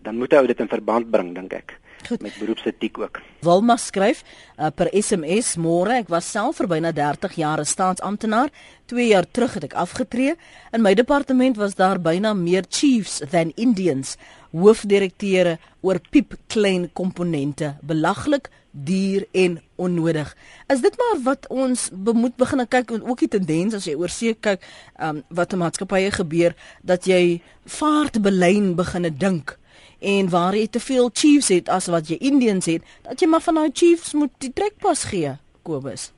dan 0.03 0.17
moet 0.17 0.33
ou 0.33 0.47
dit 0.47 0.61
in 0.61 0.69
verband 0.69 1.11
bring 1.11 1.35
dink 1.35 1.53
ek. 1.53 1.80
Goed. 2.09 2.23
met 2.23 2.39
beroepsetiek 2.39 2.99
ook. 2.99 3.21
Wilma 3.41 3.77
skryf 3.77 4.23
uh, 4.59 4.67
per 4.75 4.89
SMS 4.93 5.55
môre 5.57 6.01
ek 6.01 6.09
was 6.13 6.29
self 6.31 6.61
vir 6.61 6.69
byna 6.71 6.93
30 6.93 7.37
jaar 7.37 7.61
'n 7.61 7.67
staatsamptenaar. 7.67 8.51
2 8.87 9.07
jaar 9.07 9.27
terug 9.31 9.55
het 9.55 9.65
ek 9.65 9.75
afgetree. 9.75 10.35
In 10.73 10.83
my 10.83 10.95
departement 10.95 11.57
was 11.57 11.75
daar 11.75 12.01
byna 12.01 12.35
meer 12.35 12.65
chiefs 12.69 13.21
than 13.31 13.53
Indians, 13.55 14.17
hoofdirekteure 14.51 15.59
oor 15.81 16.01
piep 16.11 16.35
klein 16.47 16.91
komponente, 16.93 17.77
belaglik, 17.83 18.51
duur 18.71 19.27
en 19.33 19.61
onnodig. 19.77 20.37
Is 20.67 20.81
dit 20.81 20.97
maar 20.97 21.23
wat 21.23 21.47
ons 21.49 21.91
moet 21.93 22.37
begin 22.37 22.69
kyk 22.69 22.91
en 22.91 23.03
ook 23.03 23.19
die 23.19 23.29
tendens 23.29 23.75
as 23.75 23.85
jy 23.85 23.95
oor 23.95 24.09
see 24.09 24.35
kyk, 24.35 24.63
um, 25.03 25.23
wat 25.29 25.53
in 25.53 25.59
maatskappye 25.59 26.11
gebeur 26.11 26.55
dat 26.83 27.07
jy 27.07 27.41
vaartbelyn 27.67 28.75
begine 28.75 29.11
dink 29.11 29.60
en 30.01 30.31
waar 30.33 30.57
jy 30.57 30.67
te 30.67 30.81
veel 30.81 31.11
chiefs 31.13 31.49
het 31.49 31.69
as 31.69 31.87
wat 31.93 32.09
jy 32.09 32.17
Indians 32.19 32.67
het, 32.67 32.83
dat 33.05 33.21
jy 33.21 33.29
maar 33.29 33.45
van 33.45 33.61
daai 33.61 33.71
chiefs 33.73 34.13
moet 34.17 34.33
die 34.39 34.53
trekpas 34.53 35.05
gee, 35.13 35.37
Kobus. 35.63 36.11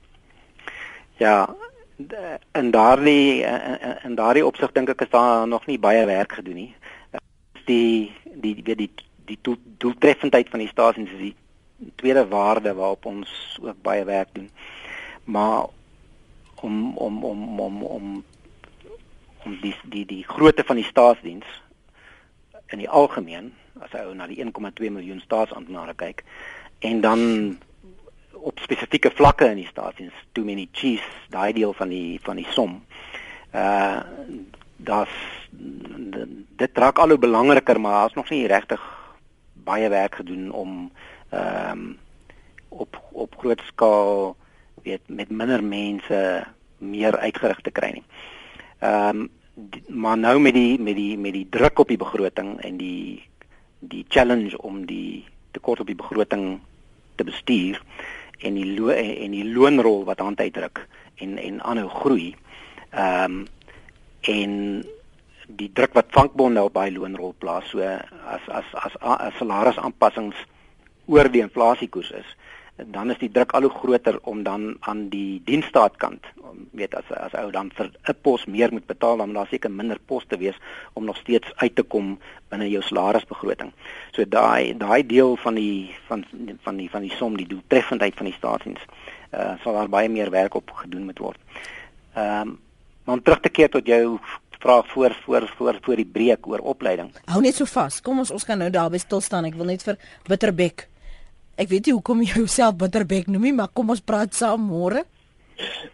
Ja, 1.19 1.55
en 2.51 2.71
daardie 2.71 3.43
en 3.43 4.15
daardie 4.15 4.45
opsig 4.45 4.71
dink 4.71 4.89
ek 4.89 5.05
is 5.05 5.11
daar 5.13 5.47
nog 5.47 5.65
nie 5.69 5.79
baie 5.79 6.05
werk 6.05 6.39
gedoen 6.39 6.55
nie. 6.55 6.75
Die 7.65 8.11
die 8.25 8.55
die 8.63 8.75
die 8.75 8.91
die 9.25 9.39
doeltreffendheid 9.77 10.49
van 10.49 10.59
die 10.59 10.71
stasies 10.71 11.11
is 11.11 11.19
die 11.19 11.35
tweede 11.95 12.27
waarde 12.27 12.73
waarop 12.73 13.05
ons 13.05 13.59
ook 13.61 13.81
baie 13.81 14.03
werk 14.05 14.33
doen. 14.33 14.49
Maar 15.23 15.65
om 16.61 16.97
om 16.97 17.23
om 17.23 17.59
om 17.59 17.83
om 17.83 18.23
om 19.43 19.57
die 19.61 19.75
die 19.83 20.05
die 20.05 20.23
grootte 20.27 20.63
van 20.63 20.75
die 20.75 20.87
staatsdiens 20.87 21.45
in 22.67 22.77
die 22.77 22.89
algemeen 22.89 23.53
as 23.83 23.93
ou 24.01 24.13
na 24.13 24.27
die 24.27 24.39
1,2 24.43 24.89
miljoen 24.89 25.21
staatsamptenare 25.23 25.93
kyk 25.99 26.23
en 26.79 27.01
dan 27.01 27.21
op 28.31 28.59
spesifieke 28.59 29.11
vlakke 29.15 29.47
in 29.51 29.61
die 29.61 29.69
staatsdiens 29.69 30.25
too 30.31 30.43
many 30.43 30.67
chiefs 30.71 31.29
daai 31.29 31.53
deel 31.53 31.73
van 31.73 31.89
die 31.93 32.19
van 32.23 32.41
die 32.41 32.49
som 32.51 32.81
uh 33.53 34.01
das 34.83 35.11
dit 36.59 36.77
raak 36.77 36.97
al 36.99 37.13
hoe 37.13 37.17
belangriker 37.17 37.79
maar 37.79 37.91
daar's 37.91 38.17
nog 38.19 38.29
nie 38.29 38.47
regtig 38.51 38.81
baie 39.53 39.89
werk 39.89 40.15
gedoen 40.15 40.51
om 40.51 40.91
ehm 41.29 41.71
um, 41.71 41.97
op 42.69 43.01
op 43.11 43.35
groot 43.37 43.61
skaal 43.65 44.35
weet 44.83 45.01
met 45.07 45.29
minder 45.29 45.63
mense 45.63 46.43
meer 46.77 47.17
uitgerig 47.17 47.61
te 47.61 47.71
kry 47.71 47.91
nie. 47.93 48.03
Ehm 48.79 49.23
um, 49.23 49.29
maar 49.87 50.17
nou 50.17 50.39
met 50.39 50.53
die 50.53 50.79
met 50.79 50.95
die 50.95 51.17
met 51.17 51.33
die 51.33 51.47
druk 51.49 51.79
op 51.79 51.87
die 51.87 51.97
begroting 51.97 52.55
en 52.61 52.77
die 52.77 53.29
die 53.89 54.05
challenge 54.09 54.57
om 54.57 54.85
die 54.85 55.25
tekort 55.51 55.79
op 55.79 55.87
die 55.87 55.99
begroting 55.99 56.59
te 57.15 57.23
bestuur 57.23 57.81
en 58.39 58.57
die 58.57 58.67
lo 58.75 58.89
en 58.89 59.31
die 59.35 59.45
loonrol 59.45 60.03
wat 60.07 60.21
aan 60.21 60.39
uitdruk 60.39 60.87
en 61.21 61.37
en 61.37 61.61
aanhou 61.61 61.89
groei. 61.89 62.35
Ehm 62.91 63.43
um, 63.43 63.45
en 64.23 64.53
die 65.47 65.69
druk 65.75 65.93
wat 65.93 66.13
vakbonde 66.15 66.61
op 66.63 66.73
daai 66.73 66.91
loonrol 66.95 67.33
plaas 67.37 67.67
so 67.69 67.83
as 67.83 68.45
as 68.47 68.69
as, 68.73 68.95
as 69.01 69.35
salarisaanpassings 69.39 70.39
oor 71.05 71.27
die 71.31 71.43
inflasiekoers 71.43 72.11
is 72.15 72.29
dan 72.75 73.11
is 73.11 73.19
die 73.21 73.31
druk 73.31 73.51
al 73.53 73.67
hoe 73.67 73.71
groter 73.71 74.19
om 74.21 74.43
dan 74.43 74.75
aan 74.79 75.09
die 75.09 75.41
dienstaatkant 75.45 76.25
weet 76.71 76.95
as 76.97 77.09
as 77.13 77.33
ou 77.37 77.51
dan 77.51 77.69
vir 77.77 77.91
'n 78.09 78.15
pos 78.21 78.45
meer 78.45 78.71
moet 78.71 78.85
betaal 78.85 79.17
dan 79.17 79.33
daar 79.33 79.47
seker 79.47 79.71
minder 79.71 79.99
pos 80.05 80.25
te 80.27 80.37
wees 80.37 80.57
om 80.93 81.05
nog 81.05 81.17
steeds 81.17 81.47
uit 81.55 81.75
te 81.75 81.83
kom 81.83 82.19
binne 82.49 82.69
jou 82.69 82.81
salarisbegroting. 82.81 83.71
So 84.11 84.25
daai 84.25 84.77
daai 84.77 85.05
deel 85.05 85.35
van 85.35 85.53
die 85.53 85.95
van 86.07 86.25
van 86.63 86.77
die 86.77 86.89
van 86.89 87.01
die 87.01 87.15
som 87.17 87.37
die 87.37 87.47
doeltreffendheid 87.47 88.15
van 88.15 88.25
die 88.25 88.35
staatsdiens 88.35 88.81
uh 89.33 89.53
sal 89.63 89.73
daar 89.73 89.89
baie 89.89 90.09
meer 90.09 90.29
werk 90.29 90.55
op 90.55 90.71
gedoen 90.71 91.05
moet 91.05 91.19
word. 91.19 91.39
Ehm 92.15 92.41
um, 92.41 92.59
maar 93.03 93.15
om 93.15 93.23
terug 93.23 93.39
te 93.39 93.49
keer 93.49 93.69
tot 93.69 93.85
jou 93.85 94.19
vraag 94.63 94.87
voor 94.87 95.15
voor 95.25 95.53
voor 95.57 95.77
voor 95.81 95.95
die 95.95 96.11
breek 96.11 96.47
oor 96.47 96.59
opleiding. 96.59 97.11
Hou 97.25 97.41
net 97.41 97.55
so 97.55 97.65
vas. 97.65 98.01
Kom 98.01 98.17
ons 98.17 98.31
ons 98.31 98.45
kan 98.45 98.57
nou 98.57 98.69
daarby 98.69 98.97
stil 98.97 99.21
staan. 99.21 99.45
Ek 99.45 99.55
wil 99.59 99.65
net 99.65 99.83
vir 99.83 99.97
Bitterbek 100.27 100.87
Ek 101.55 101.69
weet 101.69 101.85
nie 101.85 101.93
hoekom 101.93 102.21
jy 102.21 102.33
jouself 102.41 102.75
Bitterbek 102.75 103.27
noem 103.27 103.41
nie, 103.41 103.53
maar 103.53 103.69
kom 103.73 103.89
ons 103.89 104.01
praat 104.01 104.33
saam 104.33 104.61
môre. 104.69 105.03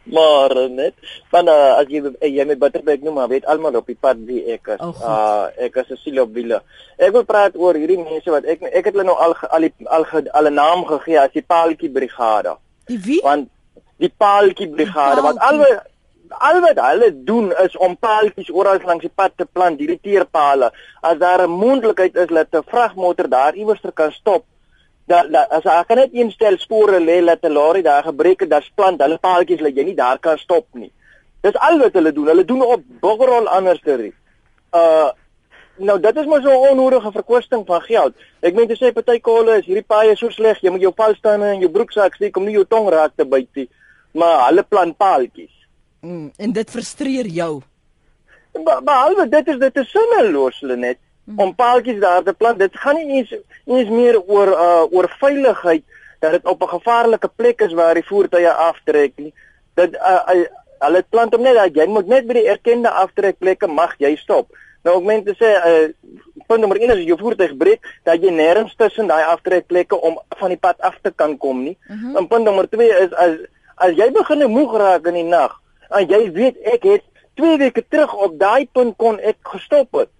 maar 0.03 0.69
net 0.69 0.93
van 1.29 1.47
uh, 1.47 1.75
as 1.79 1.89
jy 1.91 2.01
jy 2.23 2.45
met 2.47 2.59
Butterbeck 2.61 3.03
noem 3.03 3.19
maar 3.19 3.29
weet 3.31 3.45
almal 3.45 3.75
op 3.79 3.89
die 3.89 3.97
pad 3.99 4.21
wie 4.27 4.41
ek 4.53 4.73
is. 4.75 4.81
Oh, 4.83 4.95
uh 5.03 5.51
ek 5.65 5.81
is 5.83 6.07
op 6.23 6.33
wiele. 6.33 6.61
Ek 6.97 7.13
wil 7.15 7.25
praat 7.27 7.57
oor 7.59 7.77
hierdie 7.77 7.99
mense 7.99 8.31
wat 8.33 8.47
ek 8.49 8.63
ek 8.71 8.89
het 8.89 8.95
hulle 8.95 9.07
nou 9.07 9.17
al 9.19 9.35
al 9.49 9.67
die, 9.67 9.87
al, 9.87 10.07
al 10.39 10.49
'n 10.49 10.53
naam 10.55 10.85
gegee 10.89 11.19
as 11.19 11.31
die 11.35 11.45
Paaltjie 11.45 11.91
Brigade. 11.91 12.55
Die 12.87 12.99
wie? 13.05 13.21
Want 13.23 13.49
die 13.97 14.11
Paaltjie 14.17 14.69
Brigade 14.69 15.21
wat 15.21 15.37
alwe 15.37 15.69
al 16.29 16.61
wat 16.61 16.77
hulle 16.77 17.09
doen 17.25 17.49
is 17.63 17.77
om 17.77 17.97
paaltjies 17.97 18.51
oral 18.53 18.77
langs 18.85 19.01
die 19.01 19.15
pad 19.15 19.33
te 19.35 19.45
plant, 19.45 19.79
hierdie 19.79 19.99
teerpale. 20.01 20.71
As 21.01 21.17
daar 21.17 21.41
'n 21.47 21.51
moontlikheid 21.51 22.15
is 22.15 22.27
dat 22.27 22.53
'n 22.53 22.63
vragmotor 22.69 23.27
daar 23.29 23.55
iewers 23.55 23.81
kan 23.93 24.11
stop, 24.11 24.45
dat 25.09 25.31
da, 25.33 25.45
as 25.57 25.65
ek 25.65 25.89
kan 25.89 25.99
net 26.03 26.13
instel 26.13 26.57
spore 26.61 26.99
lê 27.01 27.19
dat 27.25 27.43
'n 27.43 27.53
lorry 27.53 27.81
daar 27.81 28.03
gebreek 28.03 28.41
het, 28.41 28.49
daar's 28.49 28.71
plant, 28.75 29.01
hulle 29.01 29.17
paaltjies 29.17 29.61
lê 29.61 29.73
jy 29.75 29.85
nie 29.85 29.95
daar 29.95 30.19
kan 30.19 30.37
stop 30.37 30.67
nie. 30.73 30.91
Dis 31.41 31.55
al 31.55 31.79
wat 31.79 31.93
hulle 31.93 32.11
doen. 32.11 32.27
Hulle 32.27 32.45
doen 32.45 32.61
op 32.61 32.83
boggerol 33.01 33.47
anders 33.47 33.81
te 33.81 33.95
ry. 33.95 34.11
Uh 34.73 35.09
nou 35.79 35.99
dit 35.99 36.17
is 36.17 36.25
maar 36.25 36.41
so 36.41 36.51
'n 36.51 36.69
onnodige 36.69 37.11
verkwisting 37.11 37.65
van 37.65 37.81
geld. 37.81 38.13
Ek 38.41 38.53
meen 38.53 38.67
te 38.67 38.75
sê 38.75 38.91
party 38.93 39.19
kole 39.19 39.57
is 39.57 39.65
hierdie 39.65 39.87
paaie 39.87 40.15
so 40.15 40.29
sleg, 40.29 40.61
jy 40.61 40.69
moet 40.69 40.81
jou 40.81 40.93
val 40.95 41.15
staan 41.15 41.43
in 41.43 41.59
jou 41.59 41.71
broeksak 41.71 42.15
steek 42.15 42.37
om 42.37 42.43
nie 42.43 42.53
jou 42.53 42.65
tong 42.65 42.89
raak 42.89 43.11
te 43.15 43.25
byt 43.25 43.47
nie. 43.55 43.69
Maar 44.11 44.45
hulle 44.47 44.63
plant 44.63 44.97
paaltjies. 44.97 45.55
Mm, 46.01 46.31
en 46.37 46.51
dit 46.51 46.69
frustreer 46.69 47.25
jou. 47.25 47.61
Behalwe 48.83 49.29
dit 49.29 49.47
is 49.47 49.57
dit 49.57 49.77
is 49.77 49.91
sinneloos 49.91 50.61
net 50.61 50.97
mm. 51.29 51.39
om 51.39 51.55
paaltjies 51.55 51.99
daar 52.01 52.23
te 52.23 52.33
plant. 52.33 52.59
Dit 52.59 52.77
gaan 52.77 52.97
nie 52.99 53.19
eens 53.19 53.35
eens 53.65 53.89
meer 53.89 54.19
oor 54.21 54.53
uh 54.53 54.85
oor 54.91 55.09
veiligheid 55.19 55.83
dat 56.19 56.31
dit 56.31 56.45
op 56.45 56.63
'n 56.63 56.73
gevaarlike 56.75 57.29
plek 57.35 57.61
is 57.61 57.73
waar 57.73 57.93
die 57.93 58.05
voertuie 58.05 58.49
aftrek 58.49 59.13
nie. 59.15 59.33
Dit 59.73 59.95
uh, 59.95 60.23
uh 60.33 60.47
hulle 60.79 61.03
plant 61.09 61.33
hom 61.35 61.43
net 61.43 61.55
dat 61.55 61.75
jy 61.75 61.85
moet 61.85 62.07
net 62.07 62.27
by 62.27 62.33
die 62.33 62.47
erkende 62.47 62.89
aftrekplekke 62.89 63.67
mag 63.67 63.95
jy 63.99 64.15
stop. 64.15 64.47
Nou 64.83 64.97
ek 64.97 65.03
meen 65.03 65.23
te 65.23 65.35
sê 65.35 65.49
uh 65.69 65.87
punt 66.47 66.59
nommer 66.59 66.81
1 66.81 66.97
is 66.97 67.05
jou 67.05 67.17
voertuig 67.19 67.57
breek 67.57 67.81
dat 68.03 68.23
jy 68.23 68.31
nêrens 68.31 68.75
tussen 68.75 69.07
daai 69.07 69.23
aftrekplekke 69.23 70.01
om 70.01 70.19
van 70.39 70.49
die 70.49 70.57
pad 70.57 70.81
af 70.81 70.97
te 71.01 71.11
kan 71.15 71.37
kom 71.37 71.63
nie. 71.63 71.77
Mm 71.87 71.95
-hmm. 71.95 72.17
En 72.17 72.27
punt 72.27 72.43
nommer 72.43 72.69
2 72.69 72.87
is 72.87 73.13
as 73.13 73.35
as 73.75 73.95
jy 73.95 74.11
begin 74.11 74.49
moeg 74.49 74.77
raak 74.77 75.07
in 75.07 75.13
die 75.13 75.23
nag 75.23 75.59
En 75.89 76.05
jy 76.09 76.29
weet 76.33 76.57
ek 76.69 76.85
het 76.85 77.05
2 77.39 77.57
weke 77.57 77.83
terug 77.87 78.13
op 78.13 78.37
daai 78.39 78.67
punt 78.71 78.97
kon 79.01 79.17
ek 79.19 79.37
gestop 79.53 79.95
het. 79.97 80.11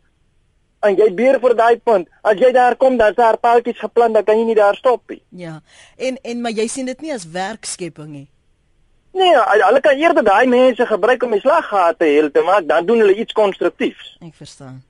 En 0.85 0.95
jy 0.95 1.09
beer 1.13 1.39
vir 1.43 1.55
daai 1.59 1.77
punt. 1.83 2.07
As 2.23 2.39
jy 2.39 2.51
daar 2.55 2.75
kom, 2.79 2.97
dan 2.97 3.11
is 3.11 3.17
daar 3.19 3.37
paaltjies 3.37 3.79
geplant, 3.79 4.15
dan 4.15 4.23
kan 4.23 4.39
jy 4.39 4.45
nie 4.47 4.55
daar 4.55 4.75
stop 4.79 5.01
nie. 5.11 5.21
Ja. 5.29 5.59
En 5.97 6.19
en 6.23 6.41
maar 6.41 6.55
jy 6.55 6.67
sien 6.67 6.85
dit 6.85 7.01
nie 7.01 7.13
as 7.13 7.27
werkskepping 7.33 8.09
nie. 8.09 8.27
Nee, 9.11 9.33
hulle 9.35 9.81
kan 9.81 9.97
eerder 9.97 10.23
daai 10.23 10.47
mense 10.47 10.85
gebruik 10.85 11.23
om 11.25 11.33
die 11.33 11.41
slaggate 11.41 12.05
heel 12.05 12.29
te 12.31 12.43
maak, 12.45 12.67
dan 12.69 12.85
doen 12.85 13.01
hulle 13.03 13.17
iets 13.17 13.33
konstruktiefs. 13.33 14.13
Ek 14.23 14.37
verstaan. 14.37 14.83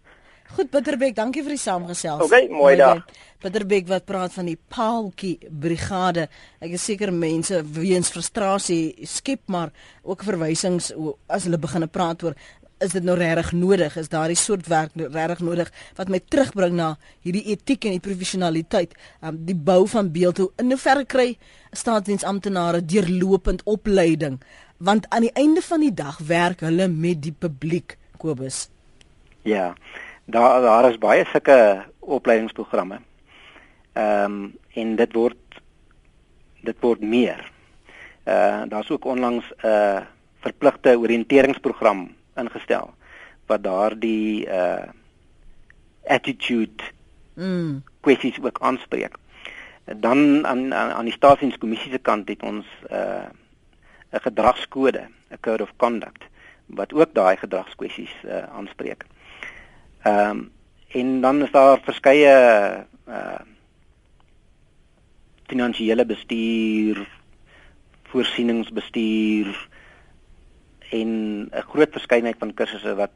Goed 0.50 0.72
Bitterbeek, 0.74 1.14
dankie 1.14 1.44
vir 1.46 1.54
die 1.54 1.62
saamgesels. 1.62 2.24
Okay, 2.26 2.48
mooi 2.50 2.74
dag. 2.78 3.04
Bitterbeek 3.40 3.86
wat 3.88 4.08
praat 4.10 4.34
van 4.34 4.50
die 4.50 4.58
Paaltjie 4.58 5.38
Brigade. 5.48 6.26
Ek 6.60 6.74
is 6.76 6.88
seker 6.90 7.14
mense 7.14 7.62
weens 7.76 8.10
frustrasie 8.12 9.06
skep 9.08 9.46
maar 9.54 9.70
ook 10.02 10.26
verwysings 10.26 10.90
as 11.30 11.46
hulle 11.46 11.62
begine 11.62 11.88
praat 11.88 12.26
oor 12.26 12.36
is 12.80 12.96
dit 12.96 13.04
nou 13.04 13.18
regtig 13.18 13.52
nodig? 13.52 13.96
Is 13.98 14.10
daardie 14.10 14.38
soort 14.40 14.68
werk 14.68 14.96
regtig 14.96 15.40
nodig 15.46 15.72
wat 15.98 16.10
my 16.10 16.20
terugbring 16.20 16.76
na 16.76 16.96
hierdie 17.26 17.46
etiek 17.54 17.86
en 17.86 17.98
die 17.98 18.04
professionaliteit, 18.04 18.96
um, 19.22 19.38
die 19.46 19.56
bou 19.56 19.86
van 19.88 20.12
beeld 20.12 20.38
hoe 20.38 20.50
in 20.58 20.72
hoeverre 20.74 21.06
kry 21.06 21.38
staatsdiensamptenare 21.72 22.82
deurlopend 22.86 23.64
opleiding? 23.66 24.40
Want 24.78 25.10
aan 25.10 25.28
die 25.28 25.36
einde 25.36 25.62
van 25.62 25.84
die 25.84 25.94
dag 25.94 26.20
werk 26.28 26.64
hulle 26.64 26.88
met 26.88 27.22
die 27.24 27.36
publiek, 27.36 27.98
Kobus. 28.18 28.68
Ja 29.44 29.74
daar 30.30 30.62
daar 30.62 30.90
is 30.90 30.98
baie 30.98 31.26
sulke 31.26 31.86
opleidingsprogramme. 32.00 33.00
Ehm 33.94 34.24
um, 34.24 34.58
en 34.74 34.96
dit 34.96 35.14
word 35.14 35.62
dit 36.62 36.76
word 36.80 37.02
meer. 37.02 37.52
Uh 38.24 38.62
daar's 38.68 38.90
ook 38.90 39.06
onlangs 39.06 39.46
'n 39.50 39.68
uh, 39.68 40.02
verpligte 40.40 40.98
oriënteringsprogram 40.98 42.19
ingestel 42.40 42.94
wat 43.50 43.64
daardie 43.64 44.48
uh 44.48 44.88
attitude 46.10 46.84
mm 47.36 47.84
kwessies 48.00 48.40
ook 48.42 48.62
aanspreek. 48.62 49.18
Dan 49.86 50.48
aan 50.48 50.74
aan, 50.74 50.92
aan 50.92 51.06
die 51.06 51.14
staatsdienskommissie 51.14 51.92
se 51.92 51.98
kant 51.98 52.30
het 52.30 52.44
ons 52.44 52.66
uh 52.92 53.28
'n 54.12 54.22
gedragskode, 54.26 55.08
'n 55.32 55.40
code 55.42 55.64
of 55.64 55.74
conduct 55.78 56.24
wat 56.66 56.94
ook 56.94 57.14
daai 57.14 57.38
gedragskwessies 57.38 58.14
uh 58.26 58.44
aanspreek. 58.56 59.06
Ehm 60.04 60.30
um, 60.30 60.52
en 60.90 61.22
dan 61.22 61.44
is 61.44 61.52
daar 61.52 61.80
verskeie 61.84 62.36
uh 63.08 63.40
finansiële 65.48 66.06
bestuur, 66.06 67.08
voorsieningsbestuur 68.04 69.69
en 70.90 71.10
'n 71.52 71.68
groot 71.72 71.92
verskeidenheid 71.92 72.40
van 72.40 72.54
kursusse 72.54 72.96
wat 72.96 73.12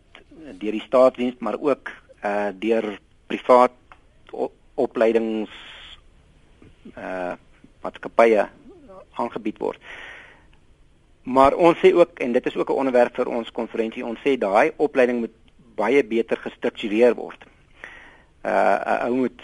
deur 0.59 0.71
die 0.71 0.87
staatsdiens 0.87 1.35
maar 1.39 1.57
ook 1.59 1.91
uh 2.23 2.49
deur 2.53 2.99
privaat 3.27 3.71
opleidings 4.75 5.51
uh 6.97 7.33
maatskappye 7.81 8.47
aangebied 9.13 9.57
word. 9.57 9.79
Maar 11.23 11.53
ons 11.53 11.77
sê 11.79 11.93
ook 11.93 12.19
en 12.19 12.31
dit 12.31 12.45
is 12.45 12.55
ook 12.55 12.69
'n 12.69 12.81
onderwerp 12.81 13.15
vir 13.15 13.27
ons 13.27 13.51
konferensie, 13.51 14.05
ons 14.05 14.19
sê 14.19 14.37
daai 14.37 14.71
opleiding 14.77 15.19
moet 15.19 15.35
baie 15.75 16.03
beter 16.03 16.37
gestruktureer 16.37 17.15
word. 17.15 17.45
Uh 18.45 18.77
'n 18.85 19.07
ou 19.07 19.15
moet 19.15 19.41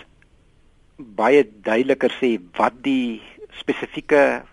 baie 0.97 1.49
duideliker 1.61 2.11
sê 2.21 2.39
wat 2.57 2.73
die 2.84 3.21
spesifieke 3.49 4.43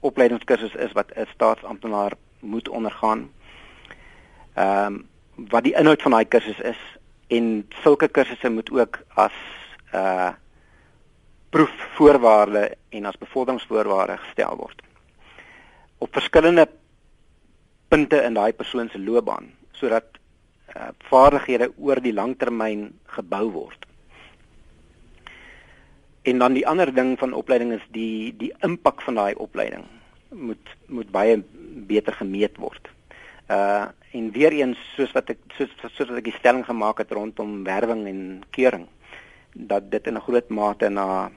opleidingskursus 0.00 0.74
is 0.74 0.92
wat 0.92 1.10
'n 1.16 1.26
staatsamptenaar 1.34 2.12
moet 2.40 2.68
ondergaan. 2.68 3.30
Ehm 4.54 4.84
um, 4.84 5.06
wat 5.48 5.62
die 5.62 5.74
inhoud 5.78 6.02
van 6.02 6.10
daai 6.10 6.24
kursus 6.24 6.58
is 6.60 6.78
en 7.26 7.66
sulke 7.82 8.08
kursusse 8.08 8.50
moet 8.50 8.70
ook 8.70 8.98
as 9.14 9.36
uh 9.94 10.32
proefvoorwaarde 11.48 12.76
en 12.88 13.04
as 13.04 13.18
bevorderingsvoorwaarde 13.18 14.16
gestel 14.16 14.56
word. 14.56 14.82
Op 15.98 16.12
verskillende 16.12 16.68
punte 17.88 18.22
in 18.22 18.34
daai 18.34 18.52
persoon 18.52 18.88
se 18.92 19.00
loopbaan 19.00 19.54
sodat 19.72 20.04
uh, 20.76 20.90
vaardighede 21.08 21.70
oor 21.78 22.02
die 22.02 22.12
langtermyn 22.12 22.98
gebou 23.04 23.50
word. 23.50 23.86
En 26.22 26.38
dan 26.38 26.52
die 26.52 26.66
ander 26.66 26.94
ding 26.94 27.14
van 27.18 27.32
opleiding 27.32 27.72
is 27.72 27.86
die 27.94 28.36
die 28.36 28.52
impak 28.60 29.00
van 29.02 29.14
daai 29.14 29.34
opleiding 29.34 29.86
moet 30.28 30.76
moet 30.86 31.10
baie 31.10 31.42
beter 31.86 32.12
gemeet 32.12 32.56
word. 32.56 32.88
Uh 33.48 33.86
en 34.12 34.30
weer 34.32 34.52
eens 34.56 34.78
soos 34.96 35.12
wat 35.12 35.28
ek 35.34 35.40
soos 35.56 35.72
soos 35.82 36.08
wat 36.08 36.20
ek 36.20 36.30
die 36.30 36.38
stelling 36.38 36.64
gemaak 36.64 37.02
het 37.02 37.10
rondom 37.12 37.60
werwing 37.64 38.06
en 38.08 38.20
keuring 38.56 38.86
dat 39.52 39.90
dit 39.90 40.06
in 40.06 40.16
'n 40.16 40.24
groot 40.24 40.48
mate 40.48 40.88
na 40.88 41.30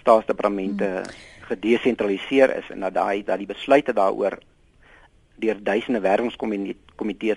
staatsdepartemente 0.00 0.84
hmm. 0.84 1.10
gedesentraliseer 1.50 2.56
is 2.56 2.70
en 2.70 2.80
dat 2.80 2.94
daai 2.94 3.24
dat 3.24 3.38
die 3.38 3.50
besluite 3.50 3.92
daaroor 3.92 4.38
deur 5.36 5.58
duisende 5.62 6.00
werwingskomitees 6.00 6.87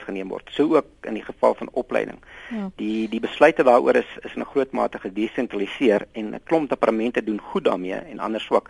geneem 0.05 0.29
word. 0.29 0.49
So 0.51 0.75
ook 0.75 0.85
in 1.01 1.13
die 1.13 1.23
geval 1.23 1.55
van 1.55 1.69
opleiding. 1.71 2.19
Ja. 2.49 2.69
Die 2.75 3.09
die 3.09 3.19
besluite 3.19 3.63
daaroor 3.63 3.95
is 3.95 4.17
is 4.21 4.33
in 4.35 4.41
'n 4.41 4.51
groot 4.53 4.71
mate 4.71 4.99
gedesentraliseer 4.99 6.07
en 6.11 6.33
'n 6.33 6.41
klomp 6.43 6.69
departemente 6.69 7.23
doen 7.23 7.39
goed 7.39 7.63
daarmee 7.63 7.93
en 7.93 8.19
ander 8.19 8.41
swak. 8.41 8.69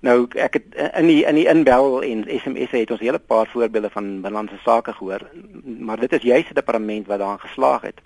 Nou 0.00 0.26
ek 0.34 0.52
het 0.52 0.94
in 0.96 1.06
die 1.06 1.24
in 1.24 1.34
die 1.34 1.48
inbel 1.48 2.02
en 2.02 2.24
SMS 2.28 2.70
het 2.70 2.90
ons 2.90 3.00
'n 3.00 3.04
hele 3.04 3.18
paar 3.18 3.46
voorbeelde 3.46 3.90
van 3.90 4.20
binlandse 4.20 4.58
sake 4.64 4.92
gehoor, 4.92 5.30
maar 5.62 6.00
dit 6.00 6.12
is 6.12 6.22
juist 6.22 6.50
'n 6.50 6.54
departement 6.54 7.06
wat 7.06 7.18
daarin 7.18 7.40
geslaag 7.40 7.82
het 7.82 8.00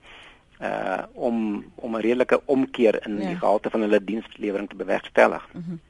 uh 0.63 1.03
om 1.13 1.65
om 1.75 1.97
'n 1.97 2.01
redelike 2.01 2.41
omkeer 2.45 3.07
in 3.07 3.21
ja. 3.21 3.27
die 3.27 3.37
gehalte 3.37 3.71
van 3.71 3.81
hulle 3.81 4.05
dienslewering 4.05 4.69
te 4.69 4.77
bewerkstellig. 4.77 5.49
Mm 5.53 5.65
-hmm. 5.67 5.81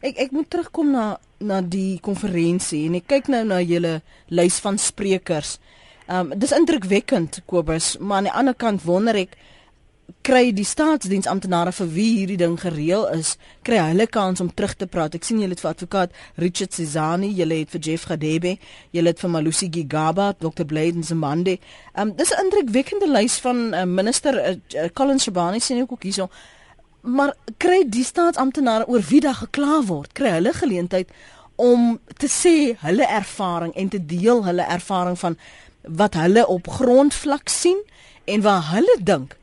Ek 0.00 0.16
ek 0.16 0.30
moet 0.30 0.50
terugkom 0.50 0.90
na 0.90 1.18
na 1.42 1.60
die 1.60 2.00
konferensie 2.00 2.86
en 2.86 2.94
ek 2.94 3.06
kyk 3.06 3.28
nou 3.32 3.44
na 3.44 3.60
julle 3.60 4.00
lys 4.28 4.60
van 4.62 4.78
sprekers. 4.78 5.58
Ehm 6.06 6.32
um, 6.32 6.38
dis 6.38 6.52
indrukwekkend 6.52 7.40
Kobus, 7.46 7.96
maar 7.98 8.16
aan 8.16 8.30
die 8.30 8.32
ander 8.32 8.54
kant 8.54 8.82
wonder 8.82 9.14
ek 9.14 9.36
kry 10.26 10.52
die 10.54 10.66
staatsdiensamptenare 10.66 11.72
vir 11.72 11.88
wie 11.94 12.08
hierdie 12.18 12.38
ding 12.38 12.56
gereël 12.60 13.06
is, 13.14 13.36
kry 13.66 13.78
hulle 13.80 14.06
kans 14.06 14.40
om 14.40 14.50
terug 14.54 14.74
te 14.78 14.86
praat. 14.86 15.14
Ek 15.14 15.24
sien 15.24 15.40
julle 15.40 15.54
het 15.54 15.62
vir 15.62 15.70
advokaat 15.70 16.16
Richard 16.42 16.74
Cezani, 16.74 17.30
julle 17.38 17.62
het 17.62 17.70
vir 17.74 17.82
Jeff 17.86 18.06
Gadebe, 18.10 18.56
julle 18.92 19.14
het 19.14 19.22
vir 19.22 19.30
Malusi 19.30 19.70
Gigaba, 19.72 20.32
Dr. 20.38 20.66
Bladen 20.68 21.06
Zamande. 21.06 21.58
Ehm 21.94 22.08
um, 22.08 22.16
dis 22.16 22.32
'n 22.34 22.44
indrukwekkende 22.44 23.08
lys 23.10 23.38
van 23.40 23.74
uh, 23.74 23.84
minister 23.84 24.34
uh, 24.48 24.88
Colin 24.92 25.20
Shabani 25.20 25.60
sien 25.60 25.82
ek 25.82 25.92
ook 25.92 26.02
hierso 26.02 26.28
maar 27.02 27.34
kry 27.58 27.82
die 27.86 28.04
staatsamptenare 28.04 28.86
oor 28.86 29.02
wie 29.08 29.20
daar 29.20 29.34
gekla 29.34 29.80
word, 29.86 30.12
kry 30.14 30.36
hulle 30.36 30.52
geleentheid 30.54 31.10
om 31.56 31.98
te 32.16 32.30
sê 32.30 32.54
hulle 32.82 33.06
ervaring 33.06 33.74
en 33.74 33.90
te 33.90 33.98
deel 33.98 34.44
hulle 34.46 34.66
ervaring 34.70 35.18
van 35.18 35.36
wat 35.82 36.14
hulle 36.14 36.46
op 36.46 36.68
grondvlak 36.68 37.48
sien 37.48 37.80
en 38.24 38.42
waar 38.42 38.70
hulle 38.70 38.98
dink 39.02 39.36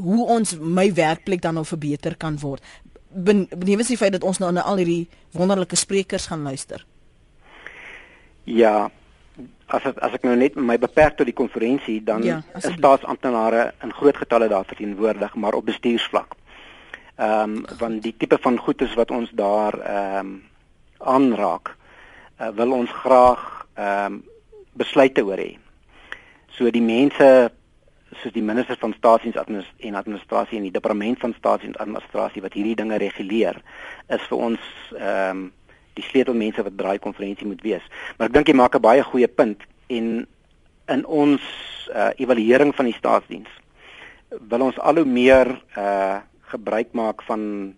hoe 0.00 0.26
ons 0.26 0.56
my 0.56 0.88
werkplek 0.94 1.42
dan 1.42 1.54
nou 1.54 1.64
verbeter 1.68 2.16
kan 2.16 2.38
word. 2.40 2.64
Benewens 3.12 3.92
die 3.92 3.98
feit 4.00 4.14
dat 4.16 4.24
ons 4.24 4.40
nou 4.40 4.52
na 4.52 4.64
al 4.64 4.80
hierdie 4.80 5.08
wonderlike 5.36 5.76
sprekers 5.76 6.30
gaan 6.30 6.46
luister. 6.48 6.86
Ja, 8.48 8.88
as 9.68 9.84
ek, 9.88 9.98
as 10.04 10.16
ek 10.16 10.24
nou 10.26 10.34
net 10.36 10.56
my 10.56 10.78
beperk 10.80 11.18
tot 11.18 11.28
die 11.28 11.36
konferensie 11.36 12.00
dan 12.04 12.24
ja, 12.26 12.40
is 12.58 12.70
staatsamptenare 12.72 13.72
in 13.84 13.92
groot 13.96 14.16
getalle 14.16 14.48
daar 14.48 14.66
verteenwoordig 14.68 15.36
maar 15.36 15.58
op 15.58 15.68
bestuursvlak. 15.68 16.36
Ehm 17.20 17.58
um, 17.58 17.78
want 17.78 18.02
die 18.02 18.14
tipe 18.16 18.38
van 18.40 18.58
goedes 18.58 18.96
wat 18.96 19.10
ons 19.10 19.30
daar 19.36 19.78
ehm 19.78 20.18
um, 20.26 20.32
aanraak 20.98 21.74
uh, 22.40 22.48
wil 22.56 22.72
ons 22.72 22.90
graag 23.04 23.66
ehm 23.74 24.12
um, 24.12 24.22
besluite 24.72 25.24
oor 25.24 25.36
hê. 25.36 25.61
So 26.56 26.70
die 26.70 26.84
mense 26.84 27.50
soos 28.20 28.34
die 28.34 28.44
minister 28.44 28.76
van 28.76 28.92
staatsdiens 28.96 29.38
en 29.78 29.94
administrasie 29.94 30.58
en 30.58 30.66
die 30.68 30.74
departement 30.74 31.18
van 31.18 31.34
staatsdiens 31.38 31.76
en 31.76 31.86
administrasie 31.86 32.42
wat 32.44 32.52
hierdie 32.52 32.76
dinge 32.76 32.98
reguleer 33.00 33.62
is 34.08 34.28
vir 34.28 34.38
ons 34.50 34.70
ehm 34.98 35.30
um, 35.30 35.50
die 35.92 36.04
sleutelmense 36.06 36.62
wat 36.64 36.76
braai 36.76 36.98
konferensie 37.04 37.44
moet 37.44 37.60
wees. 37.60 37.84
Maar 38.16 38.30
ek 38.30 38.36
dink 38.38 38.48
jy 38.48 38.54
maak 38.56 38.76
'n 38.76 38.80
baie 38.80 39.02
goeie 39.04 39.28
punt 39.28 39.60
en 39.92 40.26
in 40.88 41.02
ons 41.04 41.42
uh, 41.92 42.10
evaluering 42.16 42.72
van 42.74 42.88
die 42.88 42.96
staatsdiens 42.96 43.50
wil 44.48 44.64
ons 44.68 44.78
al 44.80 45.02
hoe 45.02 45.04
meer 45.04 45.50
uh, 45.76 46.24
gebruik 46.52 46.92
maak 46.96 47.22
van 47.28 47.74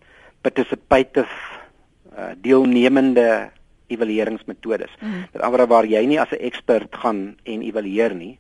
participative 0.46 1.26
uh, 2.14 2.32
deelnemende 2.38 3.50
evalueringsmetodes. 3.86 4.94
Mm. 5.00 5.26
Met 5.32 5.42
ander 5.42 5.66
waar 5.66 5.86
jy 5.86 6.04
nie 6.06 6.20
as 6.20 6.30
'n 6.30 6.40
ekspert 6.40 6.94
gaan 6.96 7.36
en 7.42 7.62
evalueer 7.62 8.14
nie, 8.14 8.38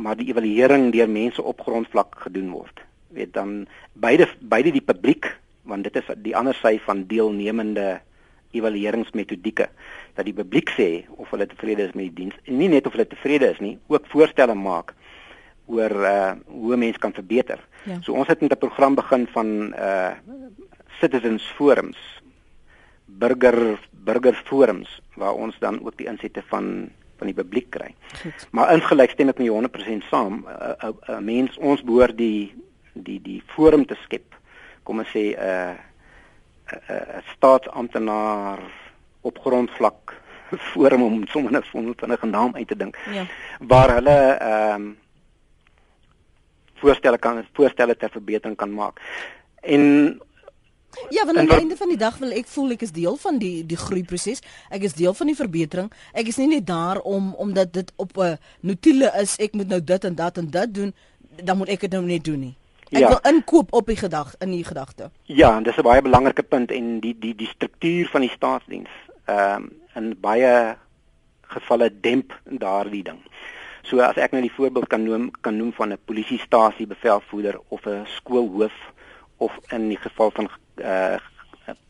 maar 0.00 0.16
die 0.16 0.30
evaluering 0.32 0.90
deur 0.94 1.10
mense 1.10 1.42
op 1.42 1.60
grondvlak 1.60 2.16
gedoen 2.24 2.50
word. 2.54 2.80
Weet 3.16 3.34
dan 3.36 3.66
beide 3.92 4.28
beide 4.40 4.72
die 4.72 4.84
publiek 4.84 5.28
want 5.68 5.84
dit 5.84 5.96
is 6.00 6.08
die 6.24 6.36
ander 6.36 6.56
sy 6.56 6.78
van 6.86 7.04
deelnemende 7.10 8.00
evalueringsmetodieke 8.56 9.68
dat 10.16 10.26
die 10.26 10.34
publiek 10.34 10.72
sê 10.74 10.88
of 11.20 11.30
hulle 11.34 11.46
tevrede 11.50 11.86
is 11.86 11.94
met 11.94 12.08
die 12.08 12.24
diens 12.24 12.38
en 12.46 12.58
nie 12.58 12.70
net 12.72 12.88
of 12.88 12.96
hulle 12.96 13.06
tevrede 13.06 13.50
is 13.52 13.60
nie, 13.62 13.76
ook 13.92 14.08
voorstelle 14.10 14.56
maak 14.58 14.94
oor 15.70 15.94
uh 16.06 16.32
hoe 16.50 16.76
mense 16.76 16.98
kan 16.98 17.14
verbeter. 17.14 17.60
Ja. 17.86 18.00
So 18.02 18.14
ons 18.18 18.28
het 18.28 18.40
met 18.40 18.52
'n 18.52 18.58
program 18.58 18.94
begin 18.94 19.26
van 19.26 19.74
uh 19.74 20.12
citizens 21.00 21.44
forums, 21.56 21.98
burger 23.06 23.78
burger 23.90 24.34
forums 24.44 25.00
waar 25.14 25.34
ons 25.34 25.58
dan 25.58 25.80
ook 25.84 25.96
die 25.96 26.06
insette 26.06 26.42
van 26.48 26.90
van 27.20 27.30
die 27.30 27.36
publiek 27.36 27.68
kry. 27.76 27.92
Maar 28.56 28.72
ingelyk 28.74 29.14
stem 29.14 29.32
ek 29.32 29.40
met 29.40 29.48
jou 29.50 29.58
100% 29.60 30.08
saam. 30.08 30.40
'n 30.40 30.48
uh, 30.48 30.74
uh, 30.88 30.94
uh, 31.08 31.20
mens 31.20 31.56
ons 31.58 31.84
behoort 31.84 32.16
die 32.16 32.54
die 32.94 33.20
die 33.22 33.42
forum 33.54 33.84
te 33.86 33.96
skep. 34.04 34.34
Kom 34.82 34.98
ons 35.04 35.12
sê 35.12 35.36
'n 35.36 35.76
'n 36.70 37.22
staatsamptenaar 37.34 38.58
op 39.20 39.38
grondvlak 39.38 40.14
forum 40.72 41.02
om 41.02 41.26
sommer 41.26 41.52
'n 41.52 41.94
vinnige 41.96 42.26
naam 42.26 42.56
uit 42.56 42.68
te 42.68 42.76
dink. 42.76 42.96
Ja. 43.12 43.24
Waar 43.60 43.94
hulle 43.94 44.18
ehm 44.40 44.74
um, 44.74 44.98
voorstelle 46.80 47.18
kan 47.18 47.44
voorstelle 47.52 47.96
ter 47.96 48.10
verbetering 48.10 48.56
kan 48.56 48.72
maak. 48.72 49.00
En 49.60 50.20
Ja, 51.10 51.24
want 51.24 51.38
aan 51.38 51.46
die 51.46 51.54
einde 51.54 51.76
van 51.76 51.88
die 51.88 51.98
dag 51.98 52.18
wil 52.18 52.30
ek 52.30 52.46
voel 52.46 52.70
ek 52.74 52.82
is 52.82 52.92
deel 52.92 53.16
van 53.16 53.38
die 53.38 53.66
die 53.66 53.78
groeiproses. 53.78 54.42
Ek 54.70 54.82
is 54.82 54.96
deel 54.98 55.14
van 55.14 55.26
die 55.30 55.36
verbetering. 55.36 55.92
Ek 56.12 56.26
is 56.26 56.36
nie 56.36 56.48
net 56.50 56.66
daar 56.66 57.00
om 57.00 57.34
omdat 57.34 57.72
dit 57.72 57.92
op 57.96 58.16
'n 58.18 58.38
notiele 58.60 59.12
is 59.20 59.36
ek 59.36 59.52
moet 59.52 59.68
nou 59.68 59.84
dit 59.84 60.04
en 60.04 60.14
dat 60.14 60.38
en 60.38 60.50
dit 60.50 60.74
doen, 60.74 60.94
dan 61.44 61.56
moet 61.56 61.68
ek 61.68 61.80
dit 61.80 61.92
nou 61.92 62.04
net 62.04 62.24
doen 62.24 62.40
nie. 62.40 62.56
Ek 62.90 63.00
ja. 63.00 63.08
wil 63.08 63.32
inkoop 63.32 63.72
op 63.72 63.86
die 63.86 63.96
gedag 63.96 64.34
in 64.38 64.50
die 64.50 64.64
gedagte. 64.64 65.10
Ja, 65.22 65.56
en 65.56 65.62
dis 65.62 65.76
'n 65.76 65.82
baie 65.82 66.02
belangrike 66.02 66.42
punt 66.42 66.70
en 66.70 67.00
die 67.00 67.16
die 67.18 67.34
die 67.34 67.46
struktuur 67.46 68.08
van 68.08 68.20
die 68.20 68.30
staatsdiens 68.30 68.90
ehm 69.24 69.62
um, 69.62 69.70
in 69.94 70.16
baie 70.20 70.76
gevalle 71.42 71.90
demp 72.00 72.40
daardie 72.44 73.02
ding. 73.02 73.18
So 73.82 74.00
as 74.00 74.16
ek 74.16 74.30
nou 74.30 74.42
die 74.42 74.54
voorbeeld 74.54 74.86
kan 74.86 75.02
noem 75.02 75.30
kan 75.40 75.56
noem 75.56 75.72
van 75.72 75.92
'n 75.92 75.98
polisiestasie 76.04 76.86
bevelvoerder 76.86 77.60
of 77.68 77.86
'n 77.86 78.06
skoolhoof 78.06 78.92
of 79.36 79.58
in 79.68 79.88
die 79.88 79.96
geval 79.98 80.30
van 80.30 80.44
eh 80.46 80.58
uh, 80.80 81.18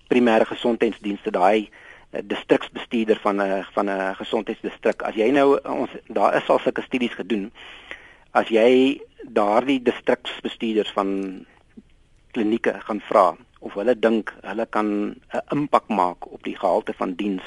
primêre 0.08 0.46
gesondheidsdienste 0.46 1.30
daai 1.30 1.68
uh, 1.68 2.20
distriksbestuurder 2.22 3.20
van 3.22 3.42
'n 3.42 3.64
van 3.74 3.90
'n 3.90 4.14
gesondheidsdistrik. 4.14 5.02
As 5.02 5.14
jy 5.14 5.30
nou 5.30 5.60
ons 5.64 5.90
daar 6.08 6.36
is 6.36 6.48
al 6.48 6.58
sulke 6.58 6.82
studies 6.82 7.14
gedoen. 7.14 7.52
As 8.32 8.48
jy 8.48 9.00
daardie 9.24 9.82
distriksbestuurders 9.82 10.90
van 10.90 11.44
klinieke 12.30 12.74
gaan 12.80 13.00
vra 13.00 13.36
of 13.60 13.74
hulle 13.74 13.98
dink 13.98 14.34
hulle 14.42 14.66
kan 14.66 14.86
'n 15.32 15.42
impak 15.50 15.88
maak 15.88 16.32
op 16.32 16.42
die 16.42 16.56
gehalte 16.56 16.92
van 16.92 17.14
diens 17.14 17.42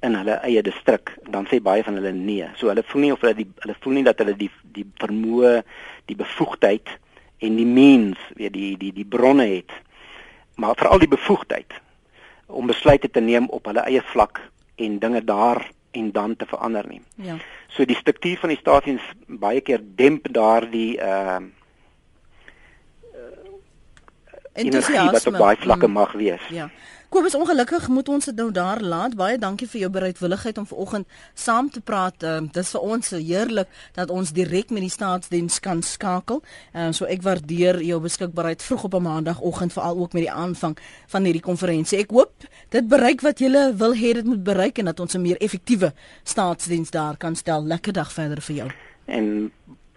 in 0.00 0.14
hulle 0.14 0.38
eie 0.46 0.62
distrik, 0.62 1.10
dan 1.30 1.46
sê 1.50 1.58
baie 1.62 1.82
van 1.82 1.98
hulle 1.98 2.12
nee. 2.14 2.46
So 2.56 2.70
hulle 2.70 2.84
voel 2.86 3.02
nie 3.02 3.12
of 3.12 3.22
hulle 3.24 3.34
die 3.34 3.48
hulle 3.64 3.74
voel 3.82 3.98
nie 3.98 4.06
dat 4.06 4.18
hulle 4.22 4.36
die 4.38 4.50
die 4.76 4.86
vermoë, 5.02 5.62
die 6.10 6.16
bevoegdheid 6.18 6.92
en 7.38 7.56
die 7.58 7.66
mens, 7.66 8.18
weet 8.38 8.54
die 8.54 8.76
die 8.78 8.92
die 8.94 9.06
bronne 9.06 9.48
het. 9.50 9.74
Maar 10.58 10.74
veral 10.76 10.98
die 10.98 11.10
bevoegdheid 11.10 11.74
om 12.46 12.66
besluite 12.66 13.10
te 13.10 13.20
neem 13.20 13.46
op 13.54 13.68
hulle 13.70 13.84
eie 13.86 14.02
vlak 14.10 14.40
en 14.76 14.98
dinge 14.98 15.20
daar 15.24 15.62
en 15.90 16.10
dan 16.12 16.36
te 16.36 16.46
verander 16.46 16.86
nie. 16.88 17.02
Ja. 17.14 17.36
So 17.68 17.84
die 17.84 17.96
struktuur 17.96 18.40
van 18.42 18.52
die 18.52 18.58
stasies 18.58 19.04
baie 19.26 19.60
keer 19.60 19.82
demp 19.82 20.26
daardie 20.34 20.98
uh 20.98 21.38
entoesiasme 24.58 25.12
wat 25.14 25.26
op 25.30 25.36
baie 25.38 25.56
vlakke 25.62 25.86
mm. 25.86 25.92
mag 25.92 26.12
wees. 26.18 26.46
Ja. 26.50 26.66
Kobus 27.08 27.32
ongelukkig 27.34 27.86
moet 27.88 28.08
ons 28.12 28.24
dit 28.28 28.36
nou 28.36 28.50
daar 28.52 28.82
laat. 28.84 29.14
Baie 29.16 29.38
dankie 29.40 29.64
vir 29.72 29.80
jou 29.80 29.88
bereidwilligheid 29.94 30.58
om 30.60 30.66
vanoggend 30.68 31.06
saam 31.32 31.70
te 31.72 31.80
praat. 31.80 32.20
Uh, 32.20 32.42
dit 32.44 32.60
is 32.60 32.72
vir 32.74 32.84
ons 32.84 33.08
heerlik 33.14 33.70
dat 33.96 34.12
ons 34.12 34.32
direk 34.36 34.68
met 34.76 34.84
die 34.84 34.92
staatsdiens 34.92 35.56
kan 35.64 35.80
skakel. 35.82 36.42
Uh, 36.74 36.90
so 36.92 37.08
ek 37.08 37.24
waardeer 37.24 37.80
jou 37.80 37.96
beskikbaarheid 38.04 38.60
vroeg 38.62 38.84
op 38.90 38.98
'n 39.00 39.08
maandagooggend 39.08 39.72
veral 39.72 39.96
ook 39.96 40.12
met 40.12 40.28
die 40.28 40.32
aanvang 40.32 40.76
van 41.08 41.24
hierdie 41.24 41.46
konferensie. 41.48 41.98
Ek 41.98 42.10
hoop 42.10 42.44
dit 42.68 42.88
bereik 42.88 43.24
wat 43.24 43.40
jy 43.40 43.72
wil 43.72 43.94
hê 43.96 44.12
dit 44.12 44.24
moet 44.24 44.44
bereik 44.44 44.78
en 44.78 44.84
dat 44.92 45.00
ons 45.00 45.14
'n 45.14 45.22
meer 45.22 45.40
effektiewe 45.40 45.92
staatsdiens 46.24 46.90
daar 46.90 47.16
kan 47.16 47.36
stel. 47.36 47.64
Lekker 47.64 47.92
dag 47.92 48.12
verder 48.12 48.42
vir 48.42 48.56
jou. 48.56 48.70
En 49.06 49.52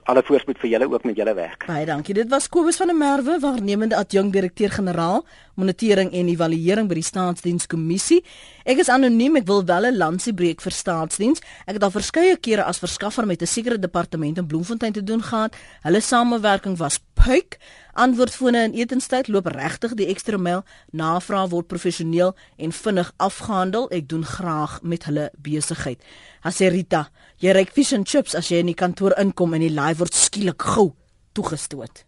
alle 0.10 0.24
voorspoed 0.26 0.60
vir 0.62 0.70
julle 0.74 0.88
ook 0.90 1.04
met 1.08 1.16
julle 1.16 1.34
werk. 1.38 1.66
Baie 1.70 1.86
dankie. 1.86 2.16
Dit 2.18 2.30
was 2.30 2.50
Kobus 2.50 2.80
van 2.82 2.90
der 2.92 2.98
Merwe, 2.98 3.38
waarnemende 3.40 3.98
adjunkt-direkteur-generaal, 4.00 5.24
monitering 5.56 6.12
en 6.14 6.28
evaluering 6.28 6.88
by 6.90 6.98
die 7.00 7.06
Staatsdienskommissie. 7.06 8.22
Ek 8.66 8.82
is 8.84 8.90
anoniem, 8.90 9.38
ek 9.42 9.48
wil 9.48 9.66
wel 9.66 9.86
'n 9.88 9.98
lansie 9.98 10.34
breek 10.34 10.62
vir 10.62 10.72
staatsdiens. 10.72 11.42
Ek 11.68 11.76
het 11.76 11.84
al 11.84 11.92
verskeie 11.92 12.38
kere 12.38 12.64
as 12.64 12.80
verskaffer 12.80 13.26
met 13.26 13.42
'n 13.42 13.48
sekere 13.48 13.80
departement 13.80 14.38
in 14.38 14.48
Bloemfontein 14.48 14.94
te 14.94 15.04
doen 15.04 15.22
gehad. 15.22 15.56
Hulle 15.84 16.02
samewerking 16.02 16.78
was 16.78 17.00
puik. 17.14 17.58
Antwoordfone 17.94 18.64
in 18.64 18.74
etenstyd 18.74 19.28
loop 19.28 19.50
regtig 19.52 19.94
die 20.00 20.08
ekstra 20.08 20.38
myl. 20.38 20.64
Navraag 20.92 21.50
word 21.50 21.68
professioneel 21.68 22.36
en 22.58 22.72
vinnig 22.72 23.12
afgehandel. 23.18 23.90
Ek 23.92 24.08
doen 24.10 24.26
graag 24.26 24.80
met 24.82 25.04
hulle 25.10 25.32
besigheid. 25.38 26.02
Haserita, 26.42 27.10
jy 27.38 27.52
ry 27.52 27.66
fish 27.66 27.94
and 27.94 28.08
chips 28.08 28.36
as 28.36 28.50
jy 28.50 28.62
in 28.64 28.72
die 28.72 28.78
kantoor 28.78 29.14
inkom 29.20 29.54
en 29.54 29.66
die 29.66 29.74
laai 29.74 29.96
word 29.96 30.14
skielik 30.14 30.62
gou 30.62 30.92
toegestoot. 31.34 32.06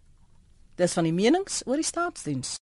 Dis 0.79 0.95
van 0.97 1.03
die 1.03 1.13
menings 1.13 1.61
oor 1.67 1.77
die 1.77 1.85
staatsdiens. 1.85 2.57